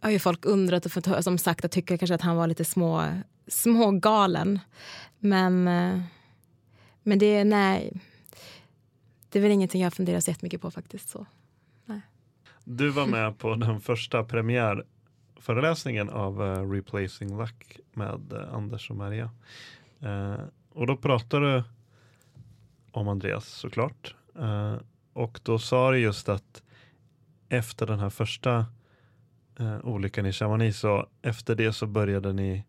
har 0.00 0.10
ju 0.10 0.18
folk 0.18 0.44
undrat 0.44 0.86
och 0.86 0.92
fått 0.92 1.24
som 1.24 1.38
sagt 1.38 1.64
att 1.64 1.72
tycker 1.72 1.96
kanske 1.96 2.14
att 2.14 2.22
han 2.22 2.36
var 2.36 2.46
lite 2.46 2.64
små, 2.64 3.08
små 3.46 3.90
galen. 3.90 4.60
Men, 5.18 5.68
eh, 5.68 6.00
men 7.02 7.18
det, 7.18 7.44
nej, 7.44 7.92
det 9.28 9.38
är 9.38 9.42
väl 9.42 9.52
ingenting 9.52 9.82
jag 9.82 9.94
funderar 9.94 10.20
så 10.20 10.30
jättemycket 10.30 10.60
på 10.60 10.70
faktiskt. 10.70 11.08
Så. 11.08 11.26
Nej. 11.84 12.00
Du 12.64 12.88
var 12.88 13.06
med 13.06 13.38
på 13.38 13.54
den 13.54 13.80
första 13.80 14.24
premiärföreläsningen 14.24 16.10
av 16.10 16.42
uh, 16.42 16.70
Replacing 16.70 17.38
Luck 17.38 17.80
med 17.92 18.32
uh, 18.32 18.54
Anders 18.54 18.90
och 18.90 18.96
Maria. 18.96 19.30
Uh, 20.02 20.40
och 20.72 20.86
då 20.86 20.96
pratade 20.96 21.54
du 21.54 21.64
om 22.90 23.08
Andreas 23.08 23.48
såklart. 23.48 24.14
Uh, 24.38 24.76
och 25.12 25.40
då 25.42 25.58
sa 25.58 25.90
du 25.90 25.98
just 25.98 26.28
att 26.28 26.62
efter 27.48 27.86
den 27.86 27.98
här 27.98 28.10
första 28.10 28.66
eh, 29.60 29.78
olyckan 29.84 30.26
i 30.26 30.32
Chamonix 30.32 30.78
så 30.78 31.06
efter 31.22 31.54
det 31.54 31.72
så 31.72 31.86
började 31.86 32.32
ni 32.32 32.64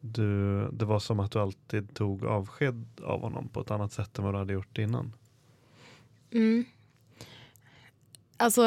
du, 0.00 0.60
det 0.72 0.84
var 0.84 0.98
som 0.98 1.20
att 1.20 1.32
du 1.32 1.38
alltid 1.38 1.94
tog 1.94 2.24
avsked 2.24 2.84
av 3.04 3.20
honom 3.20 3.48
på 3.48 3.60
ett 3.60 3.70
annat 3.70 3.92
sätt 3.92 4.18
än 4.18 4.24
vad 4.24 4.34
du 4.34 4.38
hade 4.38 4.52
gjort 4.52 4.78
innan. 4.78 5.12
Mm. 6.32 6.64
Alltså 8.36 8.62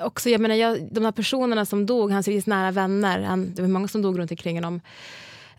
också, 0.00 0.30
jag 0.30 0.40
menar, 0.40 0.54
jag, 0.54 0.92
de 0.92 1.04
här 1.04 1.12
personerna 1.12 1.64
som 1.64 1.86
dog, 1.86 2.10
hans 2.10 2.28
riktigt 2.28 2.46
nära 2.46 2.70
vänner, 2.70 3.22
han, 3.22 3.54
det 3.54 3.62
var 3.62 3.68
många 3.68 3.88
som 3.88 4.02
dog 4.02 4.18
runt 4.18 4.30
omkring 4.30 4.56
honom. 4.56 4.80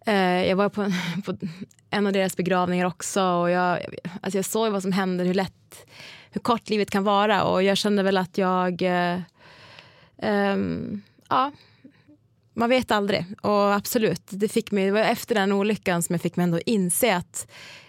Eh, 0.06 0.48
jag 0.48 0.56
var 0.56 0.70
på, 0.70 0.92
på, 1.26 1.38
en 1.90 2.08
av 2.08 2.14
deras 2.14 2.38
begravningar 2.38 2.86
också 2.86 3.24
och 3.24 3.50
jag, 3.50 3.80
alltså 4.22 4.38
jag 4.38 4.46
såg 4.46 4.72
vad 4.72 4.82
som 4.82 4.92
händer, 4.92 5.26
hur 5.26 5.34
lätt, 5.34 5.86
hur 6.32 6.42
kort 6.42 6.70
livet 6.70 6.90
kan 6.90 7.04
vara 7.04 7.44
och 7.44 7.64
jag 7.64 7.78
kände 7.78 8.04
väl 8.04 8.18
att 8.18 8.38
jag, 8.38 8.82
eh, 8.82 9.20
Um, 10.24 11.02
ja, 11.30 11.52
man 12.54 12.70
vet 12.70 12.92
aldrig. 12.92 13.26
Och 13.42 13.74
absolut, 13.74 14.22
det 14.30 14.48
fick 14.48 14.72
mig, 14.72 14.86
det 14.86 14.92
var 14.92 15.00
efter 15.00 15.36
den 15.36 15.52
olyckan 15.52 16.04
som 16.04 16.14
jag 16.14 16.22
fick 16.22 16.36
mig 16.36 16.44
ändå 16.44 16.60
inse 16.66 17.16
att 17.16 17.48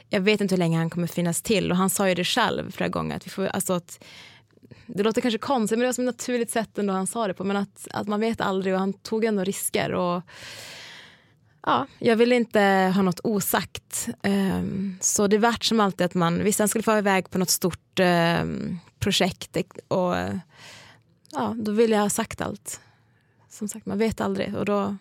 jag 0.09 0.21
vet 0.21 0.41
inte 0.41 0.55
hur 0.55 0.59
länge 0.59 0.79
han 0.79 0.91
kommer 0.91 1.07
finnas 1.07 1.43
till 1.43 1.71
och 1.71 1.77
han 1.77 1.91
sa 1.91 2.09
ju 2.09 2.15
det 2.15 2.25
själv 2.25 2.71
flera 2.71 2.89
gånger 2.89 3.17
att 3.17 3.27
vi 3.27 3.31
får, 3.31 3.47
alltså 3.47 3.73
att 3.73 4.05
det 4.87 5.03
låter 5.03 5.21
kanske 5.21 5.39
konstigt 5.39 5.79
men 5.79 5.81
det 5.81 5.87
var 5.87 5.93
som 5.93 6.09
ett 6.09 6.15
naturligt 6.15 6.51
sätt 6.51 6.79
ändå 6.79 6.93
han 6.93 7.07
sa 7.07 7.29
det 7.29 7.35
på 7.35 7.45
men 7.45 7.57
att, 7.57 7.89
att 7.91 8.09
man 8.09 8.21
vet 8.21 8.41
aldrig 8.41 8.75
och 8.75 8.81
han 8.81 8.93
tog 8.93 9.25
ändå 9.25 9.45
risker 9.45 9.93
och 9.93 10.23
ja, 11.67 11.87
jag 11.99 12.17
ville 12.17 12.35
inte 12.35 12.61
ha 12.95 13.03
något 13.03 13.21
osagt. 13.25 14.09
Um, 14.23 14.99
så 15.01 15.27
det 15.27 15.39
vart 15.39 15.65
som 15.65 15.81
alltid 15.81 16.05
att 16.05 16.15
man, 16.15 16.45
visst 16.45 16.59
han 16.59 16.69
skulle 16.69 16.83
få 16.83 16.99
iväg 16.99 17.31
på 17.31 17.39
något 17.39 17.51
stort 17.51 18.01
um, 18.01 18.79
projekt 18.99 19.57
och 19.89 20.15
ja, 21.35 21.55
då 21.59 21.73
vill 21.73 21.91
jag 21.91 22.01
ha 22.01 22.11
sagt 22.11 22.41
allt. 22.41 22.81
Som 23.49 23.69
sagt, 23.69 23.87
man 23.87 23.99
vet 23.99 24.21
aldrig 24.21 24.55
och 24.55 24.65
då 24.65 24.97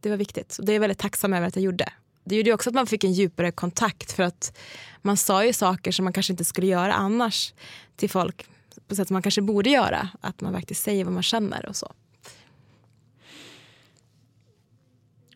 det 0.00 0.10
var 0.10 0.16
viktigt. 0.16 0.56
Och 0.58 0.64
det 0.64 0.72
är 0.72 0.74
jag 0.74 0.80
väldigt 0.80 0.98
tacksam 0.98 1.32
över 1.32 1.46
att 1.46 1.56
jag 1.56 1.62
gjorde. 1.62 1.92
Det 2.24 2.36
gjorde 2.36 2.52
också 2.52 2.70
att 2.70 2.74
man 2.74 2.86
fick 2.86 3.04
en 3.04 3.12
djupare 3.12 3.52
kontakt 3.52 4.12
för 4.12 4.22
att 4.22 4.58
man 5.02 5.16
sa 5.16 5.44
ju 5.44 5.52
saker 5.52 5.92
som 5.92 6.04
man 6.04 6.12
kanske 6.12 6.32
inte 6.32 6.44
skulle 6.44 6.66
göra 6.66 6.92
annars 6.92 7.54
till 7.96 8.10
folk 8.10 8.46
på 8.88 8.94
sätt 8.96 9.08
som 9.08 9.14
man 9.14 9.22
kanske 9.22 9.42
borde 9.42 9.70
göra. 9.70 10.08
Att 10.20 10.40
man 10.40 10.52
faktiskt 10.52 10.82
säger 10.82 11.04
vad 11.04 11.14
man 11.14 11.22
känner 11.22 11.68
och 11.68 11.76
så. 11.76 11.92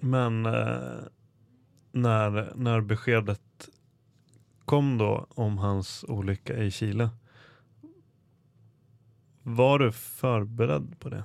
Men 0.01 0.47
eh, 0.47 0.53
när, 1.93 2.53
när 2.57 2.81
beskedet 2.81 3.69
kom 4.65 4.99
då 4.99 5.27
om 5.29 5.59
hans 5.59 6.05
olycka 6.09 6.57
i 6.57 6.71
Chile. 6.71 7.11
Var 9.49 9.79
du 9.79 9.93
förberedd 9.93 10.97
på 10.99 11.09
det? 11.09 11.25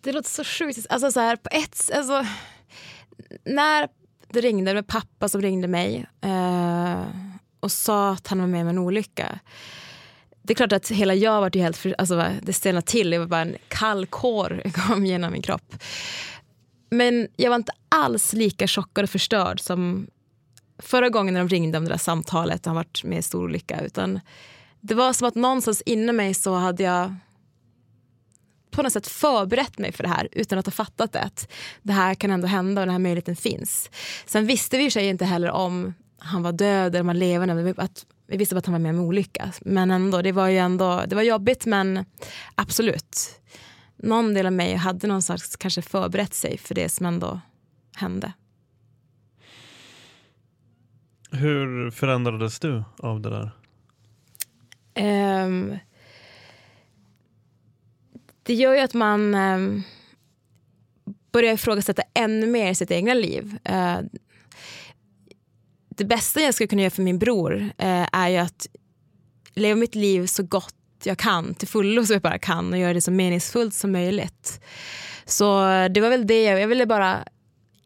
Det 0.00 0.12
låter 0.12 0.30
så 0.30 0.44
sjukt. 0.44 0.86
Alltså 0.90 1.12
så 1.12 1.20
här, 1.20 1.36
på 1.36 1.48
ett, 1.52 1.90
alltså, 1.94 2.26
när 3.44 3.88
det 4.28 4.40
ringde, 4.40 4.74
med 4.74 4.86
pappa 4.86 5.28
som 5.28 5.42
ringde 5.42 5.68
mig 5.68 6.06
eh, 6.20 7.04
och 7.60 7.72
sa 7.72 8.12
att 8.12 8.26
han 8.26 8.40
var 8.40 8.46
med 8.46 8.62
om 8.62 8.68
en 8.68 8.78
olycka. 8.78 9.38
Det 10.42 10.52
är 10.52 10.54
klart 10.54 10.72
att 10.72 10.88
hela 10.88 11.14
jag 11.14 11.40
var 11.40 11.58
helt, 11.58 11.86
alltså, 11.98 12.26
det 12.42 12.52
stelnade 12.52 12.86
till, 12.86 13.10
det 13.10 13.18
var 13.18 13.26
bara 13.26 13.40
en 13.40 13.56
kall 13.68 14.06
kår 14.06 14.62
kom 14.74 15.06
genom 15.06 15.32
min 15.32 15.42
kropp. 15.42 15.74
Men 16.90 17.28
jag 17.36 17.50
var 17.50 17.56
inte 17.56 17.72
alls 17.88 18.32
lika 18.32 18.68
chockad 18.68 19.04
och 19.04 19.10
förstörd 19.10 19.60
som 19.60 20.06
förra 20.78 21.08
gången 21.08 21.34
när 21.34 21.40
de 21.40 21.48
ringde 21.48 21.78
om 21.78 21.84
det 21.84 21.90
där 21.90 21.98
samtalet, 21.98 22.66
han 22.66 22.74
varit 22.74 23.04
med 23.04 23.18
i 23.18 23.22
stor 23.22 23.44
olycka. 23.44 23.80
Utan 23.80 24.20
det 24.82 24.94
var 24.94 25.12
som 25.12 25.28
att 25.28 25.34
någonstans 25.34 25.82
inom 25.86 26.16
mig 26.16 26.34
så 26.34 26.54
hade 26.54 26.82
jag 26.82 27.14
på 28.70 28.82
något 28.82 28.92
sätt 28.92 29.06
förberett 29.06 29.78
mig 29.78 29.92
för 29.92 30.02
det 30.02 30.08
här 30.08 30.28
utan 30.32 30.58
att 30.58 30.66
ha 30.66 30.72
fattat 30.72 31.12
det. 31.12 31.30
Det 31.82 31.92
här 31.92 32.14
kan 32.14 32.30
ändå 32.30 32.46
hända 32.46 32.80
och 32.82 32.86
den 32.86 32.92
här 32.92 32.98
möjligheten 32.98 33.36
finns. 33.36 33.90
Sen 34.26 34.46
visste 34.46 34.78
vi 34.78 34.84
i 34.84 34.90
sig 34.90 35.08
inte 35.08 35.24
heller 35.24 35.50
om 35.50 35.94
han 36.18 36.42
var 36.42 36.52
död 36.52 36.94
eller 36.94 37.00
om 37.00 37.08
han 37.08 37.18
levande. 37.18 37.74
Att 37.76 38.06
vi 38.26 38.36
visste 38.36 38.54
bara 38.54 38.58
att 38.58 38.66
han 38.66 38.72
var 38.72 38.78
med 38.78 38.90
om 38.90 38.98
en 38.98 39.04
olycka. 39.04 39.52
Men 39.60 39.90
ändå, 39.90 40.22
det 40.22 40.32
var 40.32 40.48
ju 40.48 40.58
ändå, 40.58 41.04
det 41.06 41.14
var 41.14 41.22
jobbigt 41.22 41.66
men 41.66 42.04
absolut 42.54 43.40
någon 43.96 44.34
del 44.34 44.46
av 44.46 44.52
mig 44.52 44.74
hade 44.74 45.06
någon 45.06 45.22
slags 45.22 45.56
kanske 45.56 45.82
förberett 45.82 46.34
sig 46.34 46.58
för 46.58 46.74
det 46.74 46.88
som 46.88 47.06
ändå 47.06 47.40
hände. 47.96 48.32
Hur 51.30 51.90
förändrades 51.90 52.60
du 52.60 52.84
av 52.98 53.20
det 53.20 53.30
där? 53.30 53.50
Um, 54.94 55.78
det 58.42 58.54
gör 58.54 58.74
ju 58.74 58.80
att 58.80 58.94
man 58.94 59.34
um, 59.34 59.82
börjar 61.32 61.54
ifrågasätta 61.54 62.02
ännu 62.14 62.46
mer 62.46 62.74
sitt 62.74 62.90
egna 62.90 63.14
liv. 63.14 63.58
Uh, 63.70 64.00
det 65.88 66.04
bästa 66.04 66.40
jag 66.40 66.54
skulle 66.54 66.68
kunna 66.68 66.82
göra 66.82 66.90
för 66.90 67.02
min 67.02 67.18
bror 67.18 67.54
uh, 67.54 68.06
är 68.12 68.28
ju 68.28 68.36
att 68.36 68.66
leva 69.54 69.80
mitt 69.80 69.94
liv 69.94 70.26
så 70.26 70.42
gott 70.42 70.74
jag 71.04 71.18
kan, 71.18 71.54
till 71.54 71.68
fullo 71.68 72.06
så 72.06 72.12
jag 72.12 72.22
bara 72.22 72.38
kan 72.38 72.72
och 72.72 72.78
göra 72.78 72.92
det 72.92 73.00
så 73.00 73.10
meningsfullt 73.10 73.74
som 73.74 73.92
möjligt. 73.92 74.60
Så 75.24 75.68
eh, 75.68 75.88
det 75.88 76.00
var 76.00 76.08
väl 76.08 76.26
det, 76.26 76.42
jag, 76.42 76.60
jag 76.60 76.68
ville 76.68 76.86
bara 76.86 77.24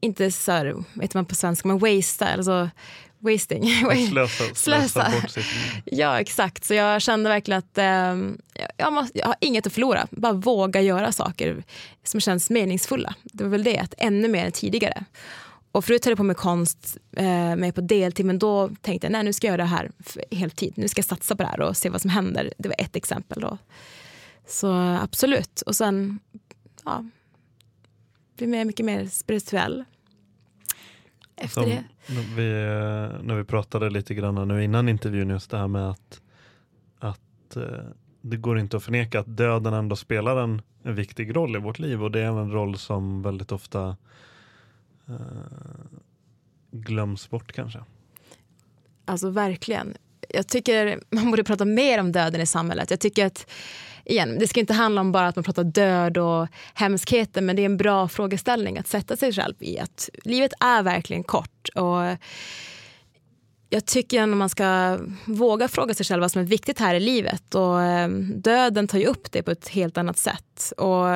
inte 0.00 0.30
så 0.30 0.52
här, 0.52 0.84
vet 0.94 1.14
man 1.14 1.24
på 1.24 1.34
svenska, 1.34 1.68
men 1.68 1.78
wastea, 1.78 2.28
alltså 2.28 2.70
wasting. 3.18 3.64
Slösa, 4.10 4.54
slösa. 4.54 5.10
bort 5.10 5.30
sitt 5.30 5.36
liv. 5.36 5.82
Ja 5.84 6.20
exakt, 6.20 6.64
så 6.64 6.74
jag 6.74 7.02
kände 7.02 7.28
verkligen 7.28 7.58
att 7.58 7.78
eh, 7.78 8.64
jag, 8.76 8.92
måste, 8.92 9.18
jag 9.18 9.26
har 9.26 9.36
inget 9.40 9.66
att 9.66 9.72
förlora. 9.72 10.06
Bara 10.10 10.32
våga 10.32 10.80
göra 10.80 11.12
saker 11.12 11.64
som 12.04 12.20
känns 12.20 12.50
meningsfulla. 12.50 13.14
Det 13.22 13.44
var 13.44 13.50
väl 13.50 13.64
det, 13.64 13.78
att 13.78 13.94
ännu 13.98 14.28
mer 14.28 14.44
än 14.44 14.52
tidigare. 14.52 15.04
Och 15.72 15.84
förut 15.84 16.04
höll 16.04 16.10
jag 16.10 16.18
på 16.18 16.24
med 16.24 16.36
konst 16.36 16.96
eh, 17.16 17.56
med 17.56 17.74
på 17.74 17.80
deltid 17.80 18.26
men 18.26 18.38
då 18.38 18.68
tänkte 18.68 19.06
jag 19.06 19.12
nej 19.12 19.24
nu 19.24 19.32
ska 19.32 19.46
jag 19.46 19.52
göra 19.52 19.62
det 19.62 19.68
här 19.68 19.90
heltid. 20.30 20.72
Nu 20.76 20.88
ska 20.88 20.98
jag 20.98 21.06
satsa 21.06 21.36
på 21.36 21.42
det 21.42 21.48
här 21.48 21.60
och 21.60 21.76
se 21.76 21.88
vad 21.88 22.00
som 22.00 22.10
händer. 22.10 22.52
Det 22.58 22.68
var 22.68 22.76
ett 22.78 22.96
exempel 22.96 23.40
då. 23.40 23.58
Så 24.46 24.72
absolut. 25.02 25.60
Och 25.60 25.76
sen 25.76 26.18
ja, 26.84 27.04
bli 28.36 28.64
mycket 28.64 28.86
mer 28.86 29.06
spirituell 29.06 29.84
efter 31.36 31.60
Som 31.60 31.70
det. 31.70 31.84
Vi, 32.36 32.50
när 33.22 33.34
vi 33.34 33.44
pratade 33.44 33.90
lite 33.90 34.14
grann 34.14 34.48
nu 34.48 34.64
innan 34.64 34.88
intervjun 34.88 35.30
just 35.30 35.50
det 35.50 35.58
här 35.58 35.68
med 35.68 35.90
att, 35.90 36.20
att 36.98 37.56
eh, 37.56 37.62
det 38.20 38.36
går 38.36 38.58
inte 38.58 38.76
att 38.76 38.84
förneka 38.84 39.20
att 39.20 39.36
döden 39.36 39.74
ändå 39.74 39.96
spelar 39.96 40.36
en, 40.36 40.62
en 40.82 40.94
viktig 40.94 41.36
roll 41.36 41.56
i 41.56 41.58
vårt 41.58 41.78
liv 41.78 42.02
och 42.02 42.10
det 42.10 42.20
är 42.20 42.26
en 42.26 42.52
roll 42.52 42.78
som 42.78 43.22
väldigt 43.22 43.52
ofta 43.52 43.96
eh, 45.08 45.14
glöms 46.70 47.30
bort 47.30 47.52
kanske. 47.52 47.80
Alltså 49.04 49.30
verkligen. 49.30 49.96
Jag 50.28 50.48
tycker 50.48 51.00
man 51.10 51.30
borde 51.30 51.44
prata 51.44 51.64
mer 51.64 52.00
om 52.00 52.12
döden 52.12 52.40
i 52.40 52.46
samhället. 52.46 52.90
Jag 52.90 53.00
tycker 53.00 53.26
att 53.26 53.50
igen, 54.06 54.38
det 54.38 54.48
ska 54.48 54.60
inte 54.60 54.74
handla 54.74 55.00
om 55.00 55.12
bara 55.12 55.28
att 55.28 55.36
man 55.36 55.44
pratar 55.44 55.64
död 55.64 56.18
och 56.18 56.48
hemskheter 56.74 57.42
men 57.42 57.56
det 57.56 57.62
är 57.62 57.66
en 57.66 57.76
bra 57.76 58.08
frågeställning 58.08 58.78
att 58.78 58.88
sätta 58.88 59.16
sig 59.16 59.32
själv 59.32 59.54
i. 59.60 59.78
att 59.78 60.10
Livet 60.24 60.52
är 60.60 60.82
verkligen 60.82 61.22
kort. 61.24 61.68
och 61.74 62.16
jag 63.70 63.86
tycker 63.86 64.22
att 64.22 64.28
man 64.28 64.48
ska 64.48 64.98
våga 65.24 65.68
fråga 65.68 65.94
sig 65.94 66.06
själv 66.06 66.20
vad 66.20 66.32
som 66.32 66.42
är 66.42 66.46
viktigt 66.46 66.80
här 66.80 66.94
i 66.94 67.00
livet. 67.00 67.54
Och 67.54 67.82
eh, 67.82 68.08
döden 68.34 68.88
tar 68.88 68.98
ju 68.98 69.06
upp 69.06 69.32
det 69.32 69.42
på 69.42 69.50
ett 69.50 69.68
helt 69.68 69.98
annat 69.98 70.18
sätt. 70.18 70.72
Och 70.76 71.06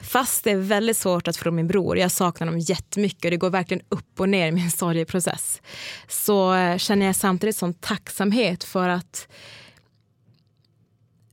fast 0.00 0.44
det 0.44 0.50
är 0.50 0.56
väldigt 0.56 0.96
svårt 0.96 1.28
att 1.28 1.36
förlora 1.36 1.54
min 1.54 1.66
bror, 1.66 1.98
jag 1.98 2.10
saknar 2.10 2.46
honom 2.46 2.60
jättemycket 2.60 3.24
och 3.24 3.30
det 3.30 3.36
går 3.36 3.50
verkligen 3.50 3.82
upp 3.88 4.20
och 4.20 4.28
ner 4.28 4.48
i 4.48 4.52
min 4.52 4.70
sorgeprocess. 4.70 5.62
Så 6.08 6.54
eh, 6.54 6.76
känner 6.76 7.06
jag 7.06 7.16
samtidigt 7.16 7.56
sån 7.56 7.74
tacksamhet 7.74 8.64
för 8.64 8.88
att 8.88 9.28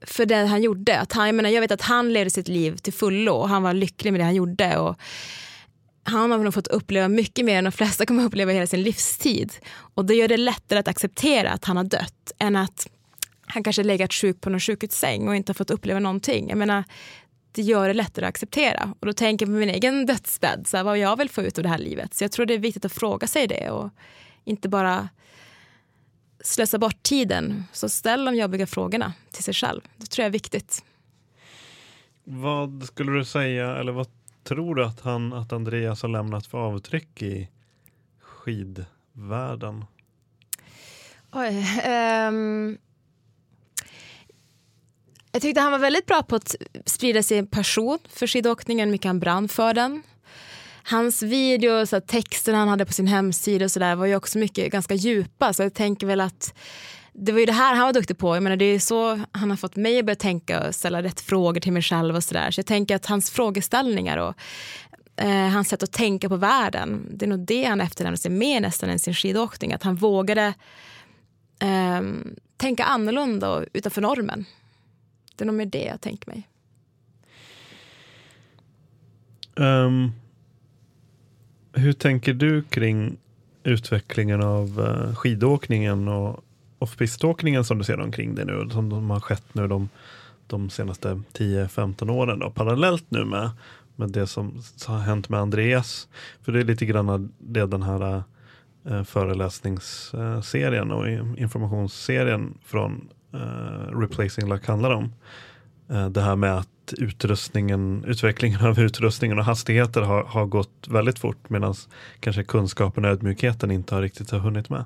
för 0.02 0.26
det 0.26 0.36
han 0.36 0.62
gjorde. 0.62 1.00
Att 1.00 1.14
han, 1.14 1.26
jag, 1.26 1.36
menar, 1.36 1.50
jag 1.50 1.62
vet 1.62 1.72
att 1.72 1.82
han 1.82 2.14
levde 2.14 2.30
sitt 2.30 2.48
liv 2.48 2.78
till 2.78 2.94
fullo 2.94 3.34
och 3.34 3.50
han 3.50 3.64
var 3.64 3.74
lycklig 3.74 4.12
med 4.12 4.20
det 4.20 4.26
han 4.26 4.36
gjorde. 4.36 4.78
Och 4.78 4.96
han 6.04 6.32
har 6.32 6.38
nog 6.38 6.54
fått 6.54 6.68
uppleva 6.68 7.08
mycket 7.08 7.46
mer 7.46 7.58
än 7.58 7.64
de 7.64 7.72
flesta 7.72 8.06
kommer 8.06 8.26
uppleva 8.26 8.52
hela 8.52 8.68
sin 8.68 8.84
livstid. 8.84 9.54
Och 9.94 10.06
det 10.06 10.16
gör 10.16 10.28
det 10.28 10.38
lättare 10.38 10.80
att 10.80 10.88
acceptera 10.88 11.50
att 11.52 11.66
han 11.66 11.78
har 11.78 11.84
dött 11.84 12.32
än 12.40 12.56
att 12.56 12.88
han 13.46 13.64
kanske 13.64 13.84
legat 13.84 14.14
sjuk 14.14 14.42
på 14.42 14.50
någon 14.50 14.60
sjukhussäng 14.60 15.28
och 15.28 15.36
inte 15.36 15.50
har 15.50 15.56
fått 15.56 15.72
uppleva 15.72 16.00
någonting. 16.00 16.50
Jag 16.50 16.58
menar, 16.58 16.84
det 17.52 17.62
gör 17.62 17.88
det 17.88 17.94
lättare 17.94 18.26
att 18.26 18.30
acceptera. 18.30 18.94
Och 19.00 19.06
då 19.08 19.14
tänker 19.14 19.46
jag 19.46 19.54
på 19.54 19.60
min 19.60 19.70
egen 19.70 20.06
dödsbädd, 20.06 20.68
så 20.68 20.78
här, 20.78 20.84
vad 20.84 20.98
jag 20.98 21.18
vill 21.18 21.30
få 21.30 21.42
ut 21.42 21.58
av 21.58 21.64
det 21.64 21.70
här 21.70 21.78
livet. 21.78 22.14
Så 22.14 22.24
jag 22.24 22.32
tror 22.32 22.46
det 22.46 22.54
är 22.54 22.60
viktigt 22.60 22.86
att 22.86 22.94
fråga 22.94 23.28
sig 23.28 23.48
det 23.48 23.70
och 23.70 23.90
inte 24.46 24.70
bara 24.70 25.10
slösa 26.42 26.78
bort 26.78 27.04
tiden. 27.04 27.64
Så 27.74 27.90
ställ 27.90 28.26
de 28.26 28.36
jobbiga 28.36 28.68
frågorna 28.68 29.14
till 29.32 29.44
sig 29.44 29.54
själv. 29.54 29.82
Det 29.98 30.06
tror 30.06 30.24
jag 30.24 30.28
är 30.28 30.34
viktigt. 30.34 30.84
Vad 32.24 32.84
skulle 32.84 33.12
du 33.12 33.26
säga, 33.26 33.76
eller 33.76 33.92
vad 33.92 34.08
tror 34.44 34.76
du 34.76 34.86
att, 34.86 35.00
han, 35.00 35.34
att 35.34 35.54
Andreas 35.54 36.02
har 36.02 36.10
lämnat 36.10 36.48
för 36.48 36.58
avtryck 36.58 37.22
i 37.22 37.50
skidvärlden? 38.20 39.86
Oj, 41.32 41.66
um, 42.28 42.78
jag 45.32 45.42
tyckte 45.42 45.62
han 45.62 45.72
var 45.72 45.80
väldigt 45.80 46.06
bra 46.06 46.24
på 46.24 46.36
att 46.36 46.56
sprida 46.86 47.24
sin 47.24 47.48
passion 47.48 48.00
för 48.10 48.28
skidåkningen, 48.28 48.92
mycket 48.92 49.08
han 49.08 49.20
brann 49.20 49.50
för 49.50 49.74
den. 49.74 50.04
Hans 50.90 51.24
videos, 51.24 51.94
texten 52.08 52.56
han 52.56 52.68
hade 52.68 52.86
på 52.86 52.94
sin 52.94 53.08
hemsida 53.08 53.66
och 53.66 53.72
så 53.72 53.80
där 53.80 53.96
var 53.96 54.06
ju 54.06 54.16
också 54.16 54.38
mycket 54.38 54.72
ganska 54.72 54.94
djupa 54.94 55.54
så 55.54 55.64
jag 55.64 55.74
tänker 55.74 56.08
väl 56.08 56.22
att 56.22 56.54
det 57.14 57.32
var 57.32 57.40
ju 57.40 57.46
det 57.46 57.52
här 57.52 57.76
han 57.76 57.86
var 57.86 57.94
duktig 57.94 58.18
på. 58.18 58.36
Jag 58.36 58.44
menar, 58.44 58.58
det 58.58 58.66
är 58.66 58.80
så 58.80 59.20
han 59.32 59.50
har 59.50 59.58
fått 59.58 59.76
mig 59.76 60.00
att 60.00 60.06
börja 60.06 60.16
tänka 60.16 60.68
och 60.68 60.76
ställa 60.76 61.04
rätt 61.04 61.22
frågor 61.22 61.62
till 61.62 61.74
mig 61.74 61.82
själv 61.82 62.16
och 62.16 62.24
sådär. 62.24 62.52
Så 62.52 62.60
jag 62.60 62.66
tänker 62.66 62.96
att 62.96 63.06
hans 63.06 63.32
frågeställningar 63.32 64.18
och 64.18 64.36
eh, 65.16 65.48
hans 65.48 65.70
sätt 65.70 65.84
att 65.84 65.92
tänka 65.92 66.30
på 66.30 66.36
världen, 66.36 67.08
det 67.14 67.26
är 67.26 67.30
nog 67.30 67.40
det 67.40 67.64
han 67.64 67.82
efterlämnar 67.82 68.18
sig 68.18 68.32
mer 68.32 68.62
nästan 68.62 68.90
än 68.90 69.00
sin 69.00 69.14
skidåkning. 69.14 69.74
Att 69.74 69.84
han 69.84 69.96
vågade 69.96 70.54
eh, 71.60 72.02
tänka 72.58 72.84
annorlunda 72.84 73.50
och 73.50 73.66
utanför 73.74 74.02
normen. 74.02 74.46
Det 75.36 75.44
är 75.44 75.46
nog 75.46 75.56
mer 75.56 75.66
det 75.66 75.84
jag 75.84 76.02
tänker 76.02 76.32
mig. 76.32 76.48
Um, 79.56 80.12
hur 81.74 81.94
tänker 81.94 82.34
du 82.34 82.64
kring 82.64 83.18
utvecklingen 83.64 84.44
av 84.44 84.80
eh, 84.80 85.16
skidåkningen 85.16 86.08
och 86.08 86.44
offpiståkningen 86.80 87.66
som 87.66 87.78
du 87.78 87.84
ser 87.84 88.00
omkring 88.00 88.36
dig 88.36 88.46
nu, 88.46 88.70
som 88.72 88.90
de 88.90 89.10
har 89.10 89.20
skett 89.20 89.46
nu 89.54 89.68
de, 89.68 89.90
de 90.48 90.70
senaste 90.70 91.22
10-15 91.34 92.12
åren, 92.12 92.40
då, 92.40 92.50
parallellt 92.50 93.06
nu 93.10 93.26
med, 93.26 93.50
med 93.96 94.10
det 94.10 94.28
som 94.28 94.62
har 94.88 95.00
hänt 95.00 95.30
med 95.30 95.40
Andreas. 95.40 96.08
För 96.42 96.52
det 96.52 96.60
är 96.60 96.64
lite 96.64 96.86
grann 96.86 97.34
det 97.40 97.66
den 97.66 97.84
här 97.84 98.24
eh, 98.86 99.04
föreläsningsserien 99.04 100.92
och 100.92 101.10
informationsserien 101.40 102.58
från 102.66 103.10
eh, 103.34 104.00
Replacing 104.00 104.50
Luck 104.50 104.68
handlar 104.68 104.92
om. 104.92 105.14
Det 106.12 106.22
här 106.22 106.36
med 106.36 106.58
att 106.58 106.79
utrustningen, 106.94 108.04
utvecklingen 108.08 108.66
av 108.66 108.80
utrustningen 108.80 109.40
och 109.40 109.46
hastigheter 109.46 110.02
har, 110.02 110.24
har 110.24 110.46
gått 110.46 110.88
väldigt 110.88 111.20
fort 111.20 111.50
medan 111.50 111.76
kanske 112.20 112.44
kunskapen 112.44 113.06
och 113.06 113.12
ödmjukheten 113.12 113.72
inte 113.72 113.96
har 113.96 114.02
riktigt 114.02 114.32
har 114.32 114.40
hunnit 114.40 114.70
med. 114.70 114.86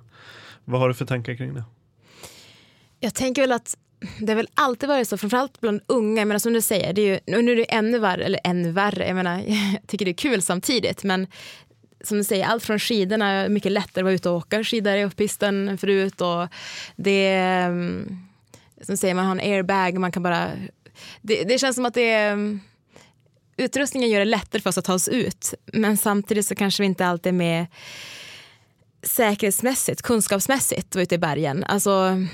Vad 0.66 0.82
har 0.82 0.88
du 0.88 0.94
för 0.94 1.06
tankar 1.06 1.36
kring 1.36 1.54
det? 1.54 1.64
Jag 3.00 3.14
tänker 3.14 3.42
väl 3.42 3.52
att 3.52 3.78
det 4.20 4.32
har 4.32 4.36
väl 4.36 4.50
alltid 4.54 4.90
varit 4.90 5.08
så, 5.08 5.18
framförallt 5.18 5.62
bland 5.62 5.82
unga. 5.88 6.22
Jag 6.22 6.28
menar, 6.28 6.40
som 6.40 6.54
du 6.54 6.62
säger, 6.62 6.94
det 6.94 7.02
är 7.02 7.06
ju, 7.06 7.42
nu 7.42 7.52
är 7.52 7.56
det 7.56 7.74
ännu 7.74 8.00
värre, 8.00 8.24
eller 8.24 8.40
ännu 8.44 8.72
värre, 8.72 9.08
jag 9.08 9.16
menar, 9.16 9.38
jag 9.48 9.88
tycker 9.88 10.06
det 10.06 10.12
är 10.12 10.14
kul 10.14 10.42
samtidigt, 10.42 11.04
men 11.04 11.28
som 12.04 12.18
du 12.18 12.24
säger, 12.24 12.46
allt 12.46 12.64
från 12.64 12.80
skidorna, 12.80 13.50
mycket 13.50 13.72
lättare 13.72 14.02
att 14.02 14.04
vara 14.04 14.14
ute 14.14 14.30
och 14.30 14.36
åka 14.36 14.64
skidor 14.64 14.94
i 14.94 15.06
uppisten 15.06 15.70
än 15.70 15.78
förut. 15.78 16.22
Och 16.22 16.48
det 16.96 17.34
mm, 17.36 18.18
som 18.82 18.94
du 18.94 18.98
säger, 18.98 19.14
man 19.14 19.26
har 19.26 19.32
en 19.32 19.54
airbag, 19.54 20.00
man 20.00 20.12
kan 20.12 20.24
bara 20.24 20.52
det, 21.22 21.44
det 21.44 21.60
känns 21.60 21.76
som 21.76 21.86
att 21.86 21.94
det 21.94 22.12
är, 22.12 22.60
utrustningen 23.58 24.10
gör 24.10 24.20
det 24.20 24.26
lättare 24.26 24.62
för 24.62 24.70
oss 24.70 24.78
att 24.78 24.86
ta 24.86 24.94
oss 24.94 25.08
ut. 25.08 25.54
Men 25.66 25.98
samtidigt 25.98 26.46
så 26.46 26.56
kanske 26.56 26.84
vi 26.84 26.88
inte 26.88 27.06
alltid 27.06 27.30
är 27.34 27.38
med 27.38 27.66
säkerhetsmässigt, 29.04 30.02
kunskapsmässigt 30.02 30.96
ute 30.96 31.16
i 31.16 31.18
bergen. 31.18 31.64
Alltså, 31.64 32.26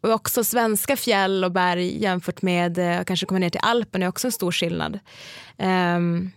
och 0.00 0.10
också 0.10 0.44
svenska 0.44 0.96
fjäll 0.96 1.44
och 1.44 1.52
berg 1.52 2.02
jämfört 2.02 2.42
med 2.42 2.78
att 2.78 3.06
kanske 3.06 3.26
komma 3.26 3.38
ner 3.38 3.50
till 3.50 3.60
Alpen 3.62 4.02
är 4.02 4.08
också 4.08 4.28
en 4.28 4.32
stor 4.32 4.52
skillnad. 4.52 4.98
Um, 5.56 6.32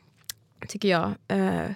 tycker 0.68 0.88
jag. 0.88 1.14
Uh, 1.34 1.72